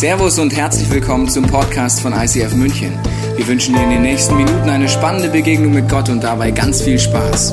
Servus 0.00 0.38
und 0.38 0.56
herzlich 0.56 0.88
willkommen 0.90 1.28
zum 1.28 1.46
Podcast 1.46 2.00
von 2.00 2.14
ICF 2.14 2.54
München. 2.54 2.98
Wir 3.36 3.46
wünschen 3.46 3.74
dir 3.74 3.82
in 3.82 3.90
den 3.90 4.00
nächsten 4.00 4.34
Minuten 4.34 4.70
eine 4.70 4.88
spannende 4.88 5.28
Begegnung 5.28 5.74
mit 5.74 5.90
Gott 5.90 6.08
und 6.08 6.24
dabei 6.24 6.52
ganz 6.52 6.80
viel 6.80 6.98
Spaß. 6.98 7.50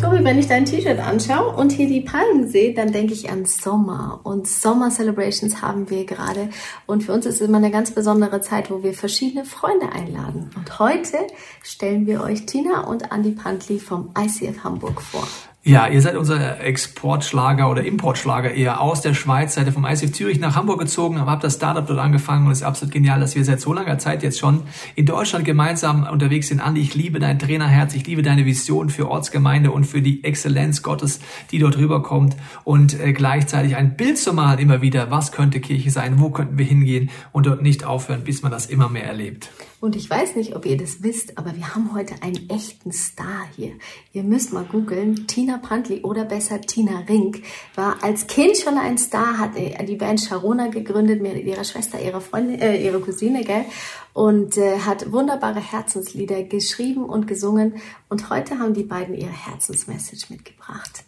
Tobi, 0.00 0.24
wenn 0.24 0.38
ich 0.38 0.46
dein 0.46 0.64
T-Shirt 0.64 0.98
anschaue 0.98 1.54
und 1.54 1.70
hier 1.70 1.86
die 1.86 2.00
Palmen 2.00 2.48
sehe, 2.48 2.72
dann 2.72 2.92
denke 2.92 3.12
ich 3.12 3.28
an 3.28 3.44
Sommer. 3.44 4.20
Und 4.22 4.48
Sommer 4.48 4.88
Celebrations 4.88 5.60
haben 5.60 5.90
wir 5.90 6.06
gerade. 6.06 6.48
Und 6.86 7.02
für 7.02 7.12
uns 7.12 7.26
ist 7.26 7.42
es 7.42 7.46
immer 7.46 7.58
eine 7.58 7.70
ganz 7.70 7.90
besondere 7.90 8.40
Zeit, 8.40 8.70
wo 8.70 8.82
wir 8.82 8.94
verschiedene 8.94 9.44
Freunde 9.44 9.92
einladen. 9.92 10.48
Und 10.56 10.78
heute 10.78 11.18
stellen 11.62 12.06
wir 12.06 12.22
euch 12.22 12.46
Tina 12.46 12.84
und 12.84 13.12
Andy 13.12 13.32
Pantli 13.32 13.78
vom 13.78 14.14
ICF 14.18 14.64
Hamburg 14.64 15.02
vor. 15.02 15.28
Ja, 15.68 15.88
ihr 15.88 16.00
seid 16.00 16.14
unser 16.14 16.60
Exportschlager 16.60 17.68
oder 17.68 17.84
Importschlager 17.84 18.52
eher 18.52 18.80
aus 18.80 19.00
der 19.00 19.14
Schweiz, 19.14 19.56
seid 19.56 19.66
ihr 19.66 19.72
vom 19.72 19.84
ICF 19.84 20.12
Zürich 20.12 20.38
nach 20.38 20.54
Hamburg 20.54 20.78
gezogen, 20.78 21.18
habt 21.18 21.42
das 21.42 21.56
Startup 21.56 21.84
dort 21.84 21.98
angefangen 21.98 22.46
und 22.46 22.52
es 22.52 22.58
ist 22.58 22.64
absolut 22.64 22.92
genial, 22.92 23.18
dass 23.18 23.34
wir 23.34 23.44
seit 23.44 23.60
so 23.60 23.72
langer 23.72 23.98
Zeit 23.98 24.22
jetzt 24.22 24.38
schon 24.38 24.62
in 24.94 25.06
Deutschland 25.06 25.44
gemeinsam 25.44 26.06
unterwegs 26.08 26.46
sind. 26.46 26.60
Andi, 26.60 26.82
ich 26.82 26.94
liebe 26.94 27.18
dein 27.18 27.40
Trainerherz, 27.40 27.96
ich 27.96 28.06
liebe 28.06 28.22
deine 28.22 28.46
Vision 28.46 28.90
für 28.90 29.10
Ortsgemeinde 29.10 29.72
und 29.72 29.88
für 29.88 30.00
die 30.00 30.22
Exzellenz 30.22 30.84
Gottes, 30.84 31.18
die 31.50 31.58
dort 31.58 31.76
rüberkommt. 31.78 32.36
Und 32.62 33.00
äh, 33.00 33.12
gleichzeitig 33.12 33.74
ein 33.74 33.96
Bild 33.96 34.18
zu 34.18 34.34
malen 34.34 34.60
immer 34.60 34.82
wieder, 34.82 35.10
was 35.10 35.32
könnte 35.32 35.58
Kirche 35.58 35.90
sein, 35.90 36.20
wo 36.20 36.30
könnten 36.30 36.58
wir 36.58 36.64
hingehen? 36.64 37.10
Und 37.32 37.46
dort 37.46 37.62
nicht 37.62 37.84
aufhören, 37.84 38.22
bis 38.22 38.40
man 38.40 38.52
das 38.52 38.66
immer 38.66 38.88
mehr 38.88 39.06
erlebt. 39.06 39.50
Und 39.78 39.94
ich 39.94 40.08
weiß 40.08 40.36
nicht, 40.36 40.56
ob 40.56 40.64
ihr 40.64 40.78
das 40.78 41.02
wisst, 41.02 41.36
aber 41.36 41.54
wir 41.54 41.74
haben 41.74 41.92
heute 41.94 42.14
einen 42.22 42.48
echten 42.48 42.92
Star 42.92 43.46
hier. 43.54 43.72
Ihr 44.12 44.22
müsst 44.22 44.52
mal 44.52 44.64
googeln. 44.64 45.26
Tina 45.26 45.58
Pantli 45.58 46.00
oder 46.00 46.24
besser 46.24 46.62
Tina 46.62 47.00
Rink 47.08 47.42
war 47.74 48.02
als 48.02 48.26
Kind 48.26 48.56
schon 48.56 48.78
ein 48.78 48.96
Star, 48.96 49.38
hat 49.38 49.50
die 49.54 49.96
Band 49.96 50.22
Sharona 50.22 50.68
gegründet 50.68 51.20
mit 51.20 51.44
ihrer 51.44 51.64
Schwester, 51.64 52.00
ihrer 52.00 52.22
Freundin, 52.22 52.58
äh, 52.58 52.82
ihre 52.82 53.00
Cousine, 53.00 53.44
gell? 53.44 53.66
Und 54.14 54.56
äh, 54.56 54.78
hat 54.80 55.12
wunderbare 55.12 55.60
Herzenslieder 55.60 56.42
geschrieben 56.44 57.04
und 57.04 57.26
gesungen. 57.26 57.74
Und 58.08 58.30
heute 58.30 58.58
haben 58.58 58.72
die 58.72 58.82
beiden 58.82 59.14
ihre 59.14 59.30
Herzensmessage 59.30 60.26
mitgebracht. 60.30 61.04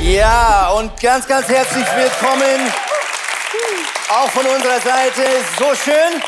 Ja, 0.00 0.72
und 0.78 0.98
ganz, 1.00 1.28
ganz 1.28 1.46
herzlich 1.48 1.86
willkommen 1.94 2.72
auch 4.12 4.28
von 4.28 4.44
unserer 4.44 4.78
Seite 4.80 5.22
so 5.58 5.74
schön, 5.74 6.22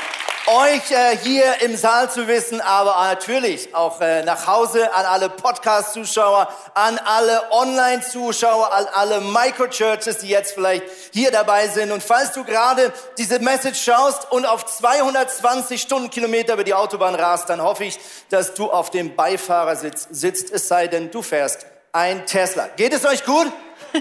euch 0.47 0.91
äh, 0.91 1.19
hier 1.23 1.61
im 1.61 1.77
Saal 1.77 2.11
zu 2.11 2.27
wissen, 2.27 2.63
aber 2.63 2.97
natürlich 3.09 3.75
auch 3.75 4.01
äh, 4.01 4.23
nach 4.23 4.47
Hause 4.47 4.95
an 4.95 5.05
alle 5.05 5.29
Podcast-Zuschauer, 5.29 6.49
an 6.73 6.99
alle 7.05 7.43
Online-Zuschauer, 7.51 8.73
an 8.73 8.87
alle 8.95 9.21
Microchurches, 9.21 10.19
die 10.19 10.29
jetzt 10.29 10.55
vielleicht 10.55 10.85
hier 11.13 11.31
dabei 11.31 11.69
sind. 11.69 11.93
Und 11.93 12.03
falls 12.03 12.33
du 12.33 12.45
gerade 12.45 12.91
diese 13.19 13.39
Message 13.39 13.83
schaust 13.83 14.33
und 14.33 14.47
auf 14.47 14.65
220 14.65 15.83
Stundenkilometer 15.83 16.55
über 16.55 16.65
die 16.65 16.75
Autobahn 16.75 17.15
rast, 17.15 17.51
dann 17.51 17.63
hoffe 17.63 17.85
ich, 17.85 17.99
dass 18.31 18.55
du 18.55 18.71
auf 18.71 18.91
dem 18.91 19.15
Beifahrersitz 19.15 20.09
sitzt, 20.11 20.51
es 20.53 20.69
sei 20.69 20.89
denn, 20.89 21.11
du 21.11 21.21
fährst 21.21 21.67
ein 21.93 22.25
Tesla. 22.25 22.69
Geht 22.77 22.95
es 22.95 23.05
euch 23.05 23.25
gut? 23.25 23.47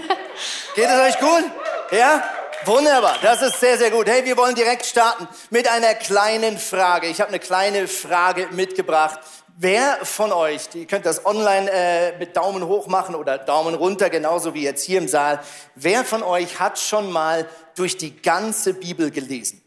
Geht 0.74 0.88
es 0.88 1.00
euch 1.00 1.18
gut? 1.20 1.44
Ja? 1.90 2.22
Wunderbar, 2.66 3.18
das 3.20 3.42
ist 3.42 3.60
sehr, 3.60 3.76
sehr 3.76 3.90
gut. 3.90 4.08
Hey, 4.08 4.24
wir 4.24 4.38
wollen 4.38 4.54
direkt 4.54 4.86
starten 4.86 5.28
mit 5.50 5.68
einer 5.68 5.94
kleinen 5.94 6.56
Frage. 6.56 7.08
Ich 7.08 7.20
habe 7.20 7.28
eine 7.28 7.38
kleine 7.38 7.88
Frage 7.88 8.48
mitgebracht. 8.52 9.20
Wer 9.56 9.98
von 10.02 10.32
euch, 10.32 10.62
ihr 10.74 10.86
könnt 10.86 11.04
das 11.04 11.26
online 11.26 11.70
äh, 11.70 12.18
mit 12.18 12.36
Daumen 12.36 12.66
hoch 12.66 12.86
machen 12.86 13.14
oder 13.14 13.36
Daumen 13.36 13.74
runter, 13.74 14.08
genauso 14.08 14.54
wie 14.54 14.62
jetzt 14.62 14.82
hier 14.82 14.98
im 14.98 15.08
Saal, 15.08 15.40
wer 15.74 16.04
von 16.04 16.22
euch 16.22 16.58
hat 16.58 16.78
schon 16.78 17.12
mal 17.12 17.46
durch 17.76 17.98
die 17.98 18.20
ganze 18.20 18.72
Bibel 18.72 19.10
gelesen? 19.10 19.60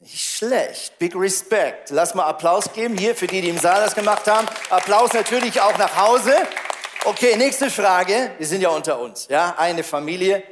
Nicht 0.00 0.20
schlecht, 0.20 0.98
big 0.98 1.14
respect. 1.14 1.90
Lass 1.90 2.14
mal 2.14 2.26
Applaus 2.26 2.72
geben 2.72 2.98
hier 2.98 3.14
für 3.14 3.28
die, 3.28 3.40
die 3.40 3.48
im 3.48 3.58
Saal 3.58 3.80
das 3.80 3.94
gemacht 3.94 4.26
haben. 4.26 4.48
Applaus 4.70 5.12
natürlich 5.12 5.60
auch 5.60 5.78
nach 5.78 5.96
Hause. 5.96 6.34
Okay, 7.04 7.36
nächste 7.36 7.70
Frage. 7.70 8.32
Wir 8.36 8.46
sind 8.46 8.60
ja 8.60 8.70
unter 8.70 8.98
uns, 8.98 9.28
ja, 9.28 9.54
eine 9.56 9.82
Familie. 9.82 10.42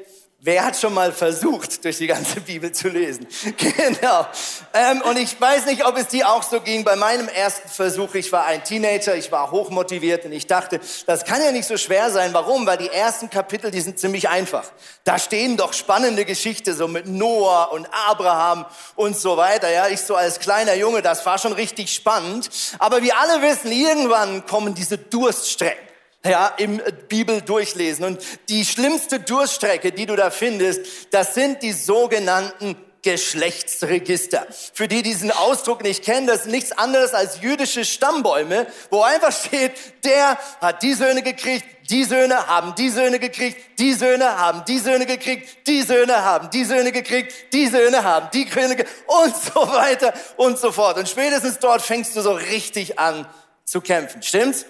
Wer 0.46 0.64
hat 0.64 0.78
schon 0.78 0.94
mal 0.94 1.10
versucht, 1.10 1.84
durch 1.84 1.98
die 1.98 2.06
ganze 2.06 2.40
Bibel 2.40 2.70
zu 2.70 2.86
lesen? 2.86 3.26
genau. 3.56 4.28
Ähm, 4.74 5.02
und 5.02 5.18
ich 5.18 5.40
weiß 5.40 5.66
nicht, 5.66 5.84
ob 5.84 5.96
es 5.96 6.06
dir 6.06 6.28
auch 6.28 6.44
so 6.44 6.60
ging. 6.60 6.84
Bei 6.84 6.94
meinem 6.94 7.26
ersten 7.26 7.68
Versuch, 7.68 8.14
ich 8.14 8.30
war 8.30 8.44
ein 8.44 8.62
Teenager, 8.62 9.16
ich 9.16 9.32
war 9.32 9.50
hochmotiviert 9.50 10.24
und 10.24 10.30
ich 10.30 10.46
dachte, 10.46 10.78
das 11.06 11.24
kann 11.24 11.42
ja 11.42 11.50
nicht 11.50 11.66
so 11.66 11.76
schwer 11.76 12.12
sein. 12.12 12.32
Warum? 12.32 12.64
Weil 12.64 12.76
die 12.76 12.86
ersten 12.86 13.28
Kapitel, 13.28 13.72
die 13.72 13.80
sind 13.80 13.98
ziemlich 13.98 14.28
einfach. 14.28 14.62
Da 15.02 15.18
stehen 15.18 15.56
doch 15.56 15.72
spannende 15.72 16.24
Geschichten, 16.24 16.76
so 16.76 16.86
mit 16.86 17.08
Noah 17.08 17.72
und 17.72 17.88
Abraham 18.08 18.66
und 18.94 19.18
so 19.18 19.36
weiter. 19.36 19.68
Ja, 19.68 19.88
ich 19.88 20.00
so 20.00 20.14
als 20.14 20.38
kleiner 20.38 20.76
Junge, 20.76 21.02
das 21.02 21.26
war 21.26 21.38
schon 21.38 21.54
richtig 21.54 21.92
spannend. 21.92 22.50
Aber 22.78 23.02
wir 23.02 23.18
alle 23.18 23.42
wissen, 23.42 23.72
irgendwann 23.72 24.46
kommen 24.46 24.76
diese 24.76 24.96
Durststrecken 24.96 25.86
ja, 26.28 26.48
im 26.58 26.80
Bibel 27.08 27.40
durchlesen. 27.40 28.04
Und 28.04 28.20
die 28.48 28.64
schlimmste 28.64 29.20
Durststrecke, 29.20 29.92
die 29.92 30.06
du 30.06 30.16
da 30.16 30.30
findest, 30.30 30.80
das 31.10 31.34
sind 31.34 31.62
die 31.62 31.72
sogenannten 31.72 32.76
Geschlechtsregister. 33.06 34.48
Für 34.74 34.88
die 34.88 35.02
diesen 35.02 35.30
Ausdruck 35.30 35.84
nicht 35.84 36.04
kennen, 36.04 36.26
das 36.26 36.40
ist 36.40 36.46
nichts 36.48 36.72
anderes 36.72 37.14
als 37.14 37.40
jüdische 37.40 37.84
Stammbäume, 37.84 38.66
wo 38.90 39.02
einfach 39.02 39.30
steht, 39.30 39.74
der 40.04 40.36
hat 40.60 40.82
die 40.82 40.94
Söhne 40.94 41.22
gekriegt, 41.22 41.64
die 41.88 42.02
Söhne 42.02 42.48
haben 42.48 42.74
die 42.74 42.90
Söhne 42.90 43.20
gekriegt, 43.20 43.78
die 43.78 43.92
Söhne 43.92 44.36
haben 44.38 44.64
die 44.66 44.80
Söhne 44.80 45.06
gekriegt, 45.06 45.68
die 45.68 45.82
Söhne 45.82 46.24
haben 46.24 46.50
die 46.50 46.64
Söhne 46.64 46.90
gekriegt, 46.90 47.32
die 47.52 47.68
Söhne 47.68 48.02
haben 48.02 48.28
die 48.34 48.44
gekriegt 48.44 48.88
und 49.06 49.36
so 49.54 49.68
weiter 49.68 50.12
und 50.36 50.58
so 50.58 50.72
fort. 50.72 50.98
Und 50.98 51.08
spätestens 51.08 51.60
dort 51.60 51.82
fängst 51.82 52.16
du 52.16 52.22
so 52.22 52.32
richtig 52.32 52.98
an 52.98 53.24
zu 53.64 53.80
kämpfen. 53.80 54.20
Stimmt's? 54.24 54.66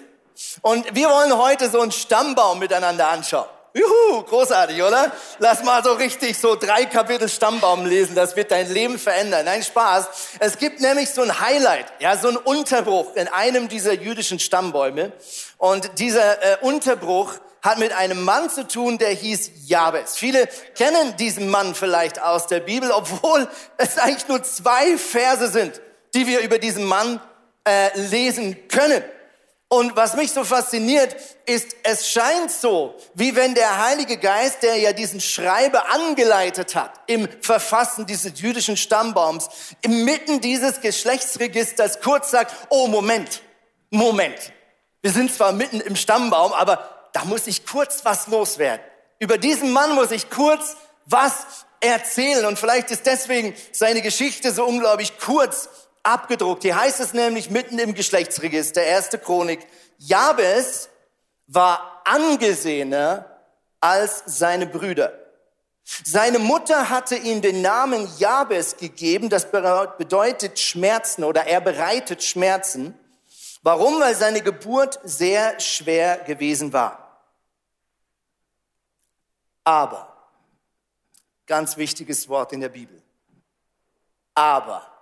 Und 0.61 0.95
wir 0.95 1.09
wollen 1.09 1.37
heute 1.37 1.69
so 1.69 1.81
einen 1.81 1.91
Stammbaum 1.91 2.59
miteinander 2.59 3.07
anschauen. 3.09 3.47
Juhu, 3.73 4.23
großartig, 4.23 4.81
oder? 4.81 5.11
Lass 5.37 5.63
mal 5.63 5.83
so 5.83 5.93
richtig 5.93 6.37
so 6.39 6.55
drei 6.55 6.85
Kapitel 6.85 7.29
Stammbaum 7.29 7.85
lesen, 7.85 8.15
das 8.15 8.35
wird 8.35 8.49
dein 8.49 8.71
Leben 8.71 8.97
verändern. 8.97 9.45
Nein, 9.45 9.61
Spaß. 9.61 10.07
Es 10.39 10.57
gibt 10.57 10.81
nämlich 10.81 11.11
so 11.11 11.21
ein 11.21 11.39
Highlight, 11.39 11.85
ja, 11.99 12.17
so 12.17 12.29
ein 12.29 12.37
Unterbruch 12.37 13.15
in 13.15 13.27
einem 13.27 13.67
dieser 13.67 13.93
jüdischen 13.93 14.39
Stammbäume. 14.39 15.11
Und 15.57 15.99
dieser 15.99 16.41
äh, 16.41 16.57
Unterbruch 16.61 17.33
hat 17.61 17.77
mit 17.77 17.93
einem 17.93 18.23
Mann 18.23 18.49
zu 18.49 18.67
tun, 18.67 18.97
der 18.97 19.09
hieß 19.09 19.51
Jabes. 19.65 20.15
Viele 20.15 20.47
kennen 20.75 21.15
diesen 21.17 21.49
Mann 21.49 21.75
vielleicht 21.75 22.21
aus 22.21 22.47
der 22.47 22.61
Bibel, 22.61 22.89
obwohl 22.91 23.47
es 23.77 23.97
eigentlich 23.99 24.27
nur 24.27 24.41
zwei 24.41 24.97
Verse 24.97 25.49
sind, 25.49 25.81
die 26.15 26.25
wir 26.25 26.39
über 26.39 26.57
diesen 26.57 26.85
Mann 26.85 27.19
äh, 27.67 27.95
lesen 27.99 28.57
können. 28.69 29.03
Und 29.69 29.97
was 29.97 30.15
mich 30.15 30.31
so 30.31 30.45
fasziniert, 30.45 31.15
ist, 31.45 31.75
es 31.83 32.09
scheint 32.09 32.51
so, 32.51 32.95
wie 33.15 33.35
wenn 33.35 33.53
der 33.53 33.85
Heilige 33.85 34.17
Geist, 34.17 34.63
der 34.63 34.77
ja 34.77 34.93
diesen 34.93 35.19
Schreiber 35.19 35.89
angeleitet 35.91 36.73
hat 36.75 37.01
im 37.07 37.27
Verfassen 37.41 38.05
dieses 38.05 38.39
jüdischen 38.39 38.77
Stammbaums, 38.77 39.49
inmitten 39.81 40.39
dieses 40.39 40.79
Geschlechtsregisters 40.79 41.99
kurz 41.99 42.31
sagt, 42.31 42.53
oh 42.69 42.87
Moment, 42.87 43.41
Moment, 43.89 44.53
wir 45.01 45.11
sind 45.11 45.33
zwar 45.33 45.51
mitten 45.51 45.81
im 45.81 45.97
Stammbaum, 45.97 46.53
aber 46.53 47.09
da 47.11 47.25
muss 47.25 47.45
ich 47.47 47.65
kurz 47.65 48.05
was 48.05 48.27
loswerden. 48.27 48.85
Über 49.19 49.37
diesen 49.37 49.71
Mann 49.71 49.95
muss 49.95 50.11
ich 50.11 50.29
kurz 50.29 50.77
was 51.05 51.65
erzählen. 51.79 52.45
Und 52.45 52.59
vielleicht 52.59 52.91
ist 52.91 53.05
deswegen 53.05 53.53
seine 53.71 54.01
Geschichte 54.01 54.51
so 54.51 54.65
unglaublich 54.65 55.17
kurz 55.19 55.69
abgedruckt. 56.07 56.63
Hier 56.63 56.79
heißt 56.79 56.99
es 56.99 57.13
nämlich 57.13 57.49
mitten 57.49 57.77
im 57.79 57.93
Geschlechtsregister, 57.93 58.81
erste 58.81 59.19
Chronik, 59.19 59.67
Jabes 59.97 60.89
war 61.47 62.01
angesehener 62.05 63.41
als 63.79 64.23
seine 64.25 64.65
Brüder. 64.65 65.13
Seine 65.83 66.39
Mutter 66.39 66.89
hatte 66.89 67.15
ihm 67.15 67.41
den 67.41 67.61
Namen 67.61 68.09
Jabes 68.17 68.77
gegeben, 68.77 69.29
das 69.29 69.49
bedeutet 69.51 70.59
Schmerzen 70.59 71.23
oder 71.23 71.45
er 71.45 71.61
bereitet 71.61 72.23
Schmerzen. 72.23 72.97
Warum? 73.61 73.99
Weil 73.99 74.15
seine 74.15 74.41
Geburt 74.41 74.99
sehr 75.03 75.59
schwer 75.59 76.17
gewesen 76.19 76.73
war. 76.73 77.21
Aber, 79.63 80.13
ganz 81.45 81.77
wichtiges 81.77 82.29
Wort 82.29 82.53
in 82.53 82.61
der 82.61 82.69
Bibel, 82.69 83.01
aber 84.33 84.96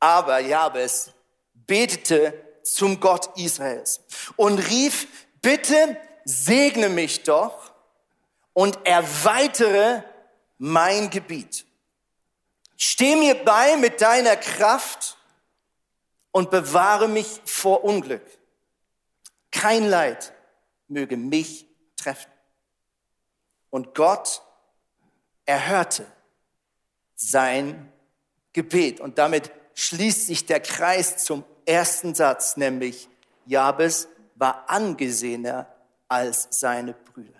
aber 0.00 0.38
Jabes 0.40 1.10
betete 1.54 2.34
zum 2.62 3.00
Gott 3.00 3.36
Israels 3.36 4.00
und 4.36 4.58
rief, 4.58 5.06
bitte 5.40 5.96
segne 6.24 6.88
mich 6.88 7.22
doch 7.22 7.72
und 8.52 8.84
erweitere 8.86 10.02
mein 10.58 11.10
Gebiet. 11.10 11.64
Steh 12.76 13.16
mir 13.16 13.34
bei 13.44 13.76
mit 13.76 14.00
deiner 14.00 14.36
Kraft 14.36 15.16
und 16.30 16.50
bewahre 16.50 17.08
mich 17.08 17.40
vor 17.44 17.84
Unglück. 17.84 18.22
kein 19.50 19.88
Leid 19.88 20.32
möge 20.88 21.16
mich 21.16 21.66
treffen. 21.96 22.30
Und 23.70 23.94
Gott 23.94 24.42
erhörte 25.44 26.06
sein 27.14 27.92
Gebet. 28.52 29.00
Und 29.00 29.18
damit 29.18 29.50
schließt 29.78 30.26
sich 30.26 30.44
der 30.44 30.58
Kreis 30.58 31.18
zum 31.18 31.44
ersten 31.64 32.12
Satz, 32.12 32.56
nämlich 32.56 33.08
Jabes 33.46 34.08
war 34.34 34.64
angesehener 34.66 35.72
als 36.08 36.48
seine 36.50 36.94
Brüder. 36.94 37.38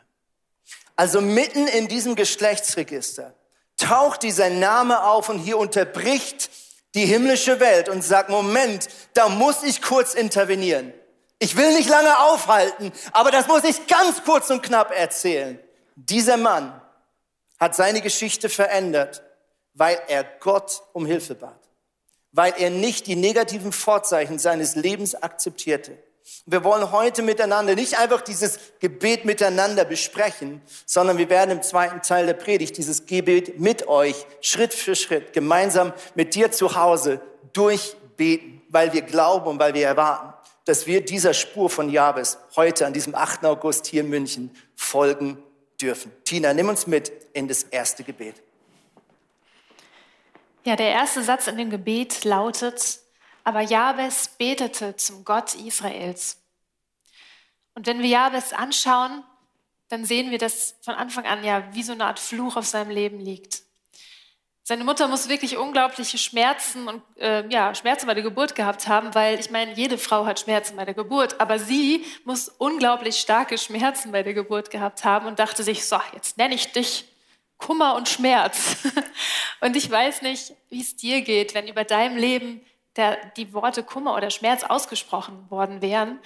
Also 0.94 1.20
mitten 1.20 1.66
in 1.66 1.88
diesem 1.88 2.14
Geschlechtsregister 2.14 3.34
taucht 3.76 4.22
dieser 4.22 4.50
Name 4.50 5.02
auf 5.02 5.28
und 5.28 5.40
hier 5.40 5.58
unterbricht 5.58 6.50
die 6.94 7.06
himmlische 7.06 7.58
Welt 7.58 7.88
und 7.88 8.04
sagt, 8.04 8.30
Moment, 8.30 8.86
da 9.14 9.28
muss 9.28 9.64
ich 9.64 9.82
kurz 9.82 10.14
intervenieren. 10.14 10.92
Ich 11.40 11.56
will 11.56 11.74
nicht 11.74 11.88
lange 11.88 12.18
aufhalten, 12.20 12.92
aber 13.10 13.32
das 13.32 13.48
muss 13.48 13.64
ich 13.64 13.88
ganz 13.88 14.22
kurz 14.22 14.48
und 14.50 14.62
knapp 14.62 14.96
erzählen. 14.96 15.58
Dieser 15.96 16.36
Mann 16.36 16.80
hat 17.58 17.74
seine 17.74 18.00
Geschichte 18.00 18.48
verändert, 18.48 19.24
weil 19.74 20.00
er 20.06 20.22
Gott 20.22 20.82
um 20.92 21.04
Hilfe 21.04 21.34
bat, 21.34 21.67
weil 22.32 22.54
er 22.58 22.70
nicht 22.70 23.06
die 23.06 23.16
negativen 23.16 23.72
Vorzeichen 23.72 24.38
seines 24.38 24.74
Lebens 24.74 25.14
akzeptierte. 25.14 25.98
Wir 26.44 26.62
wollen 26.64 26.92
heute 26.92 27.22
miteinander 27.22 27.74
nicht 27.74 27.98
einfach 27.98 28.20
dieses 28.20 28.58
Gebet 28.80 29.24
miteinander 29.24 29.84
besprechen, 29.84 30.60
sondern 30.84 31.18
wir 31.18 31.30
werden 31.30 31.50
im 31.50 31.62
zweiten 31.62 32.02
Teil 32.02 32.26
der 32.26 32.34
Predigt 32.34 32.76
dieses 32.76 33.06
Gebet 33.06 33.58
mit 33.58 33.88
euch 33.88 34.26
Schritt 34.40 34.74
für 34.74 34.94
Schritt 34.94 35.32
gemeinsam 35.32 35.92
mit 36.14 36.34
dir 36.34 36.50
zu 36.52 36.74
Hause 36.74 37.20
durchbeten, 37.52 38.60
weil 38.68 38.92
wir 38.92 39.02
glauben 39.02 39.46
und 39.46 39.58
weil 39.58 39.74
wir 39.74 39.86
erwarten, 39.86 40.34
dass 40.64 40.86
wir 40.86 41.02
dieser 41.02 41.32
Spur 41.32 41.70
von 41.70 41.88
Jabes 41.88 42.36
heute 42.56 42.86
an 42.86 42.92
diesem 42.92 43.14
8. 43.14 43.44
August 43.46 43.86
hier 43.86 44.02
in 44.02 44.10
München 44.10 44.54
folgen 44.76 45.42
dürfen. 45.80 46.12
Tina, 46.24 46.52
nimm 46.52 46.68
uns 46.68 46.86
mit 46.86 47.10
in 47.32 47.48
das 47.48 47.62
erste 47.62 48.04
Gebet. 48.04 48.34
Ja, 50.68 50.76
der 50.76 50.90
erste 50.90 51.22
Satz 51.22 51.46
in 51.46 51.56
dem 51.56 51.70
Gebet 51.70 52.26
lautet, 52.26 52.98
aber 53.42 53.62
Jabes 53.62 54.28
betete 54.36 54.96
zum 54.96 55.24
Gott 55.24 55.54
Israels. 55.54 56.42
Und 57.74 57.86
wenn 57.86 58.00
wir 58.00 58.08
Jabes 58.10 58.52
anschauen, 58.52 59.24
dann 59.88 60.04
sehen 60.04 60.30
wir, 60.30 60.36
dass 60.36 60.76
von 60.82 60.92
Anfang 60.94 61.24
an 61.24 61.42
ja 61.42 61.72
wie 61.72 61.82
so 61.82 61.92
eine 61.92 62.04
Art 62.04 62.18
Fluch 62.18 62.56
auf 62.56 62.66
seinem 62.66 62.90
Leben 62.90 63.18
liegt. 63.18 63.62
Seine 64.62 64.84
Mutter 64.84 65.08
muss 65.08 65.30
wirklich 65.30 65.56
unglaubliche 65.56 66.18
Schmerzen 66.18 66.86
und 66.86 67.02
äh, 67.16 67.48
ja 67.48 67.74
Schmerzen 67.74 68.06
bei 68.06 68.12
der 68.12 68.22
Geburt 68.22 68.54
gehabt 68.54 68.88
haben, 68.88 69.14
weil 69.14 69.40
ich 69.40 69.50
meine, 69.50 69.72
jede 69.72 69.96
Frau 69.96 70.26
hat 70.26 70.38
Schmerzen 70.38 70.76
bei 70.76 70.84
der 70.84 70.92
Geburt, 70.92 71.40
aber 71.40 71.58
sie 71.58 72.04
muss 72.26 72.50
unglaublich 72.50 73.18
starke 73.18 73.56
Schmerzen 73.56 74.12
bei 74.12 74.22
der 74.22 74.34
Geburt 74.34 74.70
gehabt 74.70 75.02
haben 75.02 75.28
und 75.28 75.38
dachte 75.38 75.62
sich, 75.62 75.86
so 75.86 75.98
jetzt 76.12 76.36
nenne 76.36 76.54
ich 76.54 76.72
dich 76.72 77.06
Kummer 77.58 77.96
und 77.96 78.08
Schmerz. 78.08 78.78
und 79.60 79.76
ich 79.76 79.90
weiß 79.90 80.22
nicht, 80.22 80.54
wie 80.70 80.80
es 80.80 80.96
dir 80.96 81.22
geht, 81.22 81.54
wenn 81.54 81.68
über 81.68 81.84
deinem 81.84 82.16
Leben 82.16 82.64
der, 82.96 83.16
die 83.36 83.52
Worte 83.52 83.82
Kummer 83.82 84.16
oder 84.16 84.30
Schmerz 84.30 84.64
ausgesprochen 84.64 85.50
worden 85.50 85.82
wären. 85.82 86.18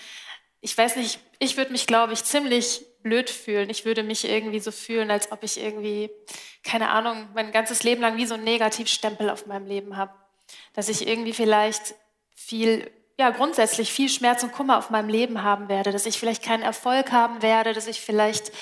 Ich 0.60 0.76
weiß 0.76 0.96
nicht, 0.96 1.18
ich 1.38 1.56
würde 1.56 1.72
mich, 1.72 1.86
glaube 1.86 2.12
ich, 2.12 2.24
ziemlich 2.24 2.84
blöd 3.02 3.30
fühlen. 3.30 3.68
Ich 3.68 3.84
würde 3.84 4.02
mich 4.02 4.28
irgendwie 4.28 4.60
so 4.60 4.70
fühlen, 4.70 5.10
als 5.10 5.32
ob 5.32 5.42
ich 5.42 5.60
irgendwie, 5.60 6.10
keine 6.62 6.90
Ahnung, 6.90 7.28
mein 7.34 7.50
ganzes 7.52 7.82
Leben 7.82 8.00
lang 8.00 8.16
wie 8.16 8.26
so 8.26 8.34
einen 8.34 8.44
Negativstempel 8.44 9.28
auf 9.28 9.46
meinem 9.46 9.66
Leben 9.66 9.96
habe. 9.96 10.12
Dass 10.74 10.88
ich 10.88 11.06
irgendwie 11.06 11.32
vielleicht 11.32 11.94
viel, 12.34 12.90
ja, 13.18 13.30
grundsätzlich 13.30 13.92
viel 13.92 14.08
Schmerz 14.08 14.42
und 14.42 14.52
Kummer 14.52 14.78
auf 14.78 14.90
meinem 14.90 15.08
Leben 15.08 15.42
haben 15.42 15.68
werde, 15.68 15.92
dass 15.92 16.06
ich 16.06 16.18
vielleicht 16.18 16.42
keinen 16.42 16.62
Erfolg 16.62 17.12
haben 17.12 17.42
werde, 17.42 17.72
dass 17.72 17.86
ich 17.86 18.00
vielleicht 18.00 18.52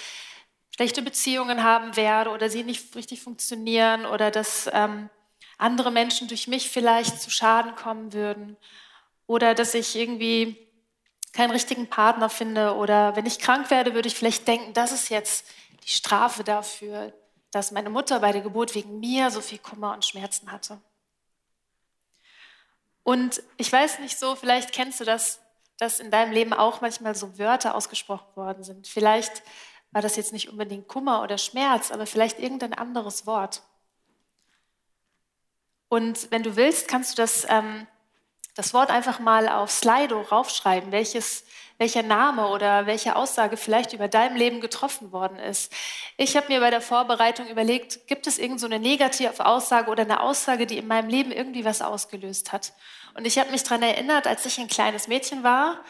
schlechte 0.81 1.03
Beziehungen 1.03 1.63
haben 1.63 1.95
werde 1.95 2.31
oder 2.31 2.49
sie 2.49 2.65
nicht 2.65 2.97
richtig 2.97 3.21
funktionieren 3.21 4.07
oder 4.07 4.31
dass 4.31 4.67
ähm, 4.73 5.11
andere 5.59 5.91
Menschen 5.91 6.27
durch 6.27 6.49
mich 6.49 6.71
vielleicht 6.71 7.21
zu 7.21 7.29
Schaden 7.29 7.75
kommen 7.75 8.15
würden 8.15 8.57
oder 9.27 9.55
dass 9.55 9.75
ich 9.75 9.95
irgendwie 9.95 10.57
keinen 11.35 11.51
richtigen 11.51 11.91
Partner 11.91 12.31
finde 12.31 12.77
oder 12.77 13.15
wenn 13.15 13.27
ich 13.27 13.41
krank 13.41 13.71
werde, 13.71 13.93
würde 13.93 14.09
ich 14.09 14.15
vielleicht 14.15 14.49
denken, 14.49 14.73
das 14.73 14.91
ist 14.91 15.11
jetzt 15.11 15.45
die 15.85 15.91
Strafe 15.91 16.45
dafür, 16.45 17.13
dass 17.51 17.73
meine 17.73 17.91
Mutter 17.91 18.19
bei 18.21 18.33
der 18.33 18.41
Geburt 18.41 18.75
wegen 18.75 19.01
mir 19.01 19.31
so 19.31 19.43
viel 19.43 19.59
Kummer 19.59 19.93
und 19.93 20.07
Schmerzen 20.07 20.51
hatte. 20.51 20.81
Und 23.03 23.43
ich 23.59 23.71
weiß 23.71 23.99
nicht 23.99 24.19
so, 24.19 24.35
vielleicht 24.35 24.73
kennst 24.73 24.99
du 24.99 25.05
das, 25.05 25.43
dass 25.77 26.01
in 26.01 26.11
deinem 26.11 26.33
Leben 26.33 26.55
auch 26.55 26.81
manchmal 26.81 27.15
so 27.15 27.39
Wörter 27.39 27.75
ausgesprochen 27.75 28.35
worden 28.35 28.65
sind. 28.65 28.89
Vielleicht 28.89 29.43
war 29.93 30.03
das 30.03 30.17
jetzt 30.17 30.33
nicht 30.33 30.49
unbedingt 30.49 30.89
Kummer 30.89 31.23
oder 31.23 31.39
Schmerz, 31.39 31.91
aber 31.91 32.07
vielleicht 32.07 32.39
irgendein 32.39 32.75
anderes 32.75 33.27
Wort. 33.27 33.63
Und 35.89 36.31
wenn 36.31 36.45
du 36.45 36.55
willst, 36.55 36.87
kannst 36.87 37.13
du 37.13 37.23
das, 37.23 37.45
ähm, 37.49 37.87
das 38.55 38.73
Wort 38.73 38.91
einfach 38.91 39.19
mal 39.19 39.49
auf 39.49 39.73
Slido 39.73 40.21
raufschreiben, 40.21 40.93
welches, 40.93 41.45
welcher 41.79 42.05
Name 42.05 42.47
oder 42.49 42.87
welche 42.87 43.17
Aussage 43.17 43.57
vielleicht 43.57 43.93
über 43.93 44.07
deinem 44.07 44.37
Leben 44.37 44.61
getroffen 44.61 45.11
worden 45.11 45.39
ist. 45.39 45.73
Ich 46.17 46.37
habe 46.37 46.47
mir 46.47 46.61
bei 46.61 46.71
der 46.71 46.81
Vorbereitung 46.81 47.49
überlegt, 47.49 48.07
gibt 48.07 48.29
es 48.29 48.39
irgend 48.39 48.61
so 48.61 48.69
negative 48.69 49.45
Aussage 49.45 49.91
oder 49.91 50.03
eine 50.03 50.21
Aussage, 50.21 50.67
die 50.67 50.79
in 50.79 50.87
meinem 50.87 51.09
Leben 51.09 51.33
irgendwie 51.33 51.65
was 51.65 51.83
ausgelöst 51.83 52.53
hat. 52.53 52.73
Und 53.15 53.27
ich 53.27 53.39
habe 53.39 53.51
mich 53.51 53.65
daran 53.65 53.83
erinnert, 53.83 54.29
als 54.29 54.47
ich 54.47 54.61
ein 54.61 54.69
kleines 54.69 55.09
Mädchen 55.09 55.43
war, 55.43 55.81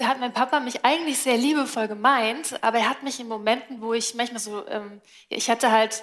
da 0.00 0.06
hat 0.06 0.20
mein 0.20 0.32
Papa 0.32 0.60
mich 0.60 0.84
eigentlich 0.84 1.18
sehr 1.18 1.36
liebevoll 1.36 1.88
gemeint, 1.88 2.62
aber 2.62 2.78
er 2.78 2.88
hat 2.88 3.02
mich 3.02 3.20
in 3.20 3.28
Momenten, 3.28 3.80
wo 3.80 3.92
ich 3.92 4.14
manchmal 4.14 4.40
so, 4.40 4.66
ähm, 4.68 5.00
ich 5.28 5.50
hatte 5.50 5.70
halt 5.70 6.02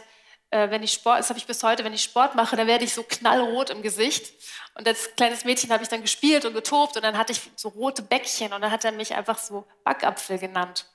äh, 0.49 0.69
wenn 0.69 0.83
ich 0.83 0.93
Sport, 0.93 1.19
das 1.19 1.29
habe 1.29 1.39
ich 1.39 1.45
bis 1.45 1.61
heute, 1.63 1.83
wenn 1.83 1.93
ich 1.93 2.03
Sport 2.03 2.35
mache, 2.35 2.55
dann 2.55 2.67
werde 2.67 2.85
ich 2.85 2.93
so 2.93 3.03
knallrot 3.03 3.69
im 3.69 3.81
Gesicht. 3.81 4.33
Und 4.75 4.87
als 4.87 5.15
kleines 5.15 5.43
Mädchen 5.43 5.71
habe 5.71 5.83
ich 5.83 5.89
dann 5.89 6.01
gespielt 6.01 6.45
und 6.45 6.53
getobt 6.53 6.95
und 6.95 7.03
dann 7.03 7.17
hatte 7.17 7.33
ich 7.33 7.41
so 7.55 7.69
rote 7.69 8.01
Bäckchen 8.01 8.53
und 8.53 8.61
dann 8.61 8.71
hat 8.71 8.85
er 8.85 8.91
mich 8.91 9.13
einfach 9.15 9.37
so 9.37 9.65
Backapfel 9.83 10.37
genannt. 10.37 10.85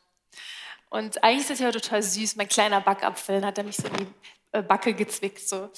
Und 0.89 1.23
eigentlich 1.23 1.43
ist 1.43 1.51
das 1.51 1.59
ja 1.59 1.71
total 1.71 2.03
süß, 2.03 2.37
mein 2.37 2.49
kleiner 2.49 2.81
Backapfel, 2.81 3.41
dann 3.41 3.47
hat 3.49 3.59
er 3.59 3.65
mich 3.65 3.77
so 3.77 3.89
in 3.89 3.97
die 3.97 4.07
äh, 4.53 4.63
Backe 4.63 4.95
gezwickt. 4.95 5.47
So. 5.47 5.71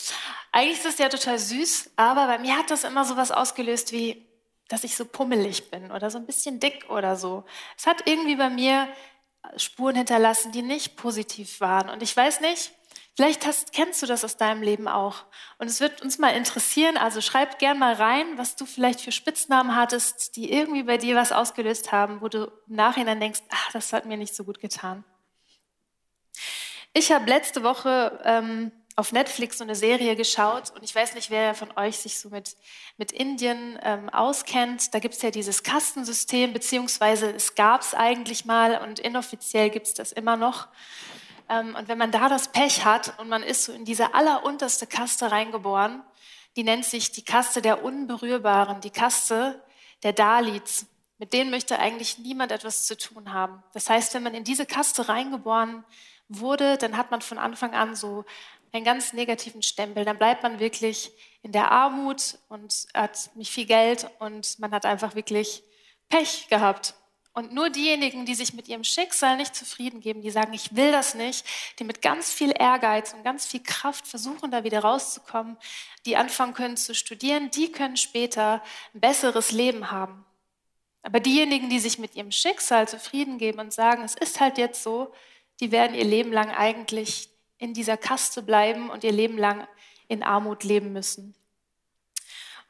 Eigentlich 0.52 0.78
ist 0.78 0.86
das 0.86 0.98
ja 0.98 1.08
total 1.08 1.38
süß, 1.38 1.92
aber 1.96 2.26
bei 2.26 2.38
mir 2.38 2.56
hat 2.56 2.70
das 2.70 2.84
immer 2.84 3.04
so 3.04 3.16
was 3.16 3.30
ausgelöst 3.30 3.92
wie, 3.92 4.23
dass 4.68 4.84
ich 4.84 4.96
so 4.96 5.04
pummelig 5.04 5.70
bin 5.70 5.90
oder 5.90 6.10
so 6.10 6.18
ein 6.18 6.26
bisschen 6.26 6.60
dick 6.60 6.88
oder 6.88 7.16
so. 7.16 7.44
Es 7.76 7.86
hat 7.86 8.06
irgendwie 8.06 8.36
bei 8.36 8.50
mir 8.50 8.88
Spuren 9.56 9.96
hinterlassen, 9.96 10.52
die 10.52 10.62
nicht 10.62 10.96
positiv 10.96 11.60
waren. 11.60 11.90
Und 11.90 12.02
ich 12.02 12.16
weiß 12.16 12.40
nicht, 12.40 12.72
Vielleicht 13.16 13.46
hast, 13.46 13.72
kennst 13.72 14.02
du 14.02 14.06
das 14.06 14.24
aus 14.24 14.36
deinem 14.36 14.60
Leben 14.60 14.88
auch. 14.88 15.24
Und 15.58 15.68
es 15.68 15.80
wird 15.80 16.02
uns 16.02 16.18
mal 16.18 16.30
interessieren, 16.30 16.96
also 16.96 17.20
schreib 17.20 17.60
gern 17.60 17.78
mal 17.78 17.94
rein, 17.94 18.26
was 18.36 18.56
du 18.56 18.66
vielleicht 18.66 19.00
für 19.00 19.12
Spitznamen 19.12 19.76
hattest, 19.76 20.34
die 20.34 20.52
irgendwie 20.52 20.82
bei 20.82 20.98
dir 20.98 21.14
was 21.14 21.30
ausgelöst 21.30 21.92
haben, 21.92 22.20
wo 22.20 22.28
du 22.28 22.50
im 22.68 22.74
Nachhinein 22.74 23.20
denkst, 23.20 23.40
ach, 23.50 23.70
das 23.72 23.92
hat 23.92 24.04
mir 24.04 24.16
nicht 24.16 24.34
so 24.34 24.42
gut 24.42 24.58
getan. 24.58 25.04
Ich 26.92 27.12
habe 27.12 27.30
letzte 27.30 27.62
Woche 27.62 28.20
ähm, 28.24 28.72
auf 28.96 29.12
Netflix 29.12 29.58
so 29.58 29.64
eine 29.64 29.74
Serie 29.74 30.14
geschaut 30.14 30.70
und 30.70 30.84
ich 30.84 30.94
weiß 30.94 31.14
nicht, 31.14 31.30
wer 31.30 31.54
von 31.54 31.68
euch 31.76 31.98
sich 31.98 32.18
so 32.18 32.28
mit, 32.28 32.56
mit 32.96 33.10
Indien 33.10 33.78
ähm, 33.82 34.08
auskennt. 34.08 34.94
Da 34.94 35.00
gibt 35.00 35.14
es 35.14 35.22
ja 35.22 35.30
dieses 35.30 35.64
Kastensystem, 35.64 36.52
beziehungsweise 36.52 37.30
es 37.30 37.56
gab 37.56 37.80
es 37.80 37.94
eigentlich 37.94 38.44
mal 38.44 38.80
und 38.82 39.00
inoffiziell 39.00 39.70
gibt 39.70 39.88
es 39.88 39.94
das 39.94 40.12
immer 40.12 40.36
noch. 40.36 40.68
Ähm, 41.48 41.74
und 41.74 41.88
wenn 41.88 41.98
man 41.98 42.12
da 42.12 42.28
das 42.28 42.48
Pech 42.48 42.84
hat 42.84 43.18
und 43.18 43.28
man 43.28 43.42
ist 43.42 43.64
so 43.64 43.72
in 43.72 43.84
diese 43.84 44.14
allerunterste 44.14 44.86
Kaste 44.86 45.32
reingeboren, 45.32 46.02
die 46.56 46.62
nennt 46.62 46.84
sich 46.84 47.10
die 47.10 47.24
Kaste 47.24 47.62
der 47.62 47.84
Unberührbaren, 47.84 48.80
die 48.80 48.90
Kaste 48.90 49.60
der 50.04 50.12
Dalits. 50.12 50.86
Mit 51.18 51.32
denen 51.32 51.50
möchte 51.50 51.80
eigentlich 51.80 52.18
niemand 52.18 52.52
etwas 52.52 52.86
zu 52.86 52.96
tun 52.96 53.32
haben. 53.32 53.62
Das 53.72 53.90
heißt, 53.90 54.14
wenn 54.14 54.22
man 54.22 54.34
in 54.34 54.44
diese 54.44 54.66
Kaste 54.66 55.08
reingeboren 55.08 55.84
wurde, 56.28 56.76
dann 56.78 56.96
hat 56.96 57.10
man 57.10 57.22
von 57.22 57.38
Anfang 57.38 57.74
an 57.74 57.96
so 57.96 58.24
einen 58.74 58.84
ganz 58.84 59.12
negativen 59.12 59.62
Stempel. 59.62 60.04
Dann 60.04 60.18
bleibt 60.18 60.42
man 60.42 60.58
wirklich 60.58 61.12
in 61.42 61.52
der 61.52 61.70
Armut 61.70 62.38
und 62.48 62.86
hat 62.92 63.30
nicht 63.36 63.52
viel 63.52 63.66
Geld 63.66 64.10
und 64.18 64.58
man 64.58 64.72
hat 64.72 64.84
einfach 64.84 65.14
wirklich 65.14 65.62
Pech 66.08 66.48
gehabt. 66.48 66.94
Und 67.32 67.52
nur 67.52 67.68
diejenigen, 67.70 68.26
die 68.26 68.34
sich 68.34 68.52
mit 68.52 68.68
ihrem 68.68 68.84
Schicksal 68.84 69.36
nicht 69.36 69.56
zufrieden 69.56 70.00
geben, 70.00 70.22
die 70.22 70.30
sagen, 70.30 70.52
ich 70.52 70.76
will 70.76 70.92
das 70.92 71.14
nicht, 71.14 71.44
die 71.78 71.84
mit 71.84 72.00
ganz 72.00 72.32
viel 72.32 72.52
Ehrgeiz 72.56 73.12
und 73.12 73.24
ganz 73.24 73.44
viel 73.44 73.60
Kraft 73.62 74.06
versuchen, 74.06 74.52
da 74.52 74.62
wieder 74.62 74.80
rauszukommen, 74.80 75.56
die 76.06 76.16
anfangen 76.16 76.54
können 76.54 76.76
zu 76.76 76.94
studieren, 76.94 77.50
die 77.50 77.72
können 77.72 77.96
später 77.96 78.62
ein 78.94 79.00
besseres 79.00 79.50
Leben 79.50 79.90
haben. 79.90 80.24
Aber 81.02 81.18
diejenigen, 81.20 81.68
die 81.70 81.80
sich 81.80 81.98
mit 81.98 82.14
ihrem 82.14 82.30
Schicksal 82.30 82.88
zufrieden 82.88 83.38
geben 83.38 83.58
und 83.58 83.72
sagen, 83.72 84.04
es 84.04 84.14
ist 84.14 84.40
halt 84.40 84.56
jetzt 84.56 84.82
so, 84.82 85.12
die 85.60 85.72
werden 85.72 85.96
ihr 85.96 86.04
Leben 86.04 86.32
lang 86.32 86.50
eigentlich 86.50 87.33
in 87.64 87.74
dieser 87.74 87.96
Kaste 87.96 88.42
bleiben 88.42 88.90
und 88.90 89.02
ihr 89.02 89.12
Leben 89.12 89.38
lang 89.38 89.66
in 90.06 90.22
Armut 90.22 90.62
leben 90.64 90.92
müssen. 90.92 91.34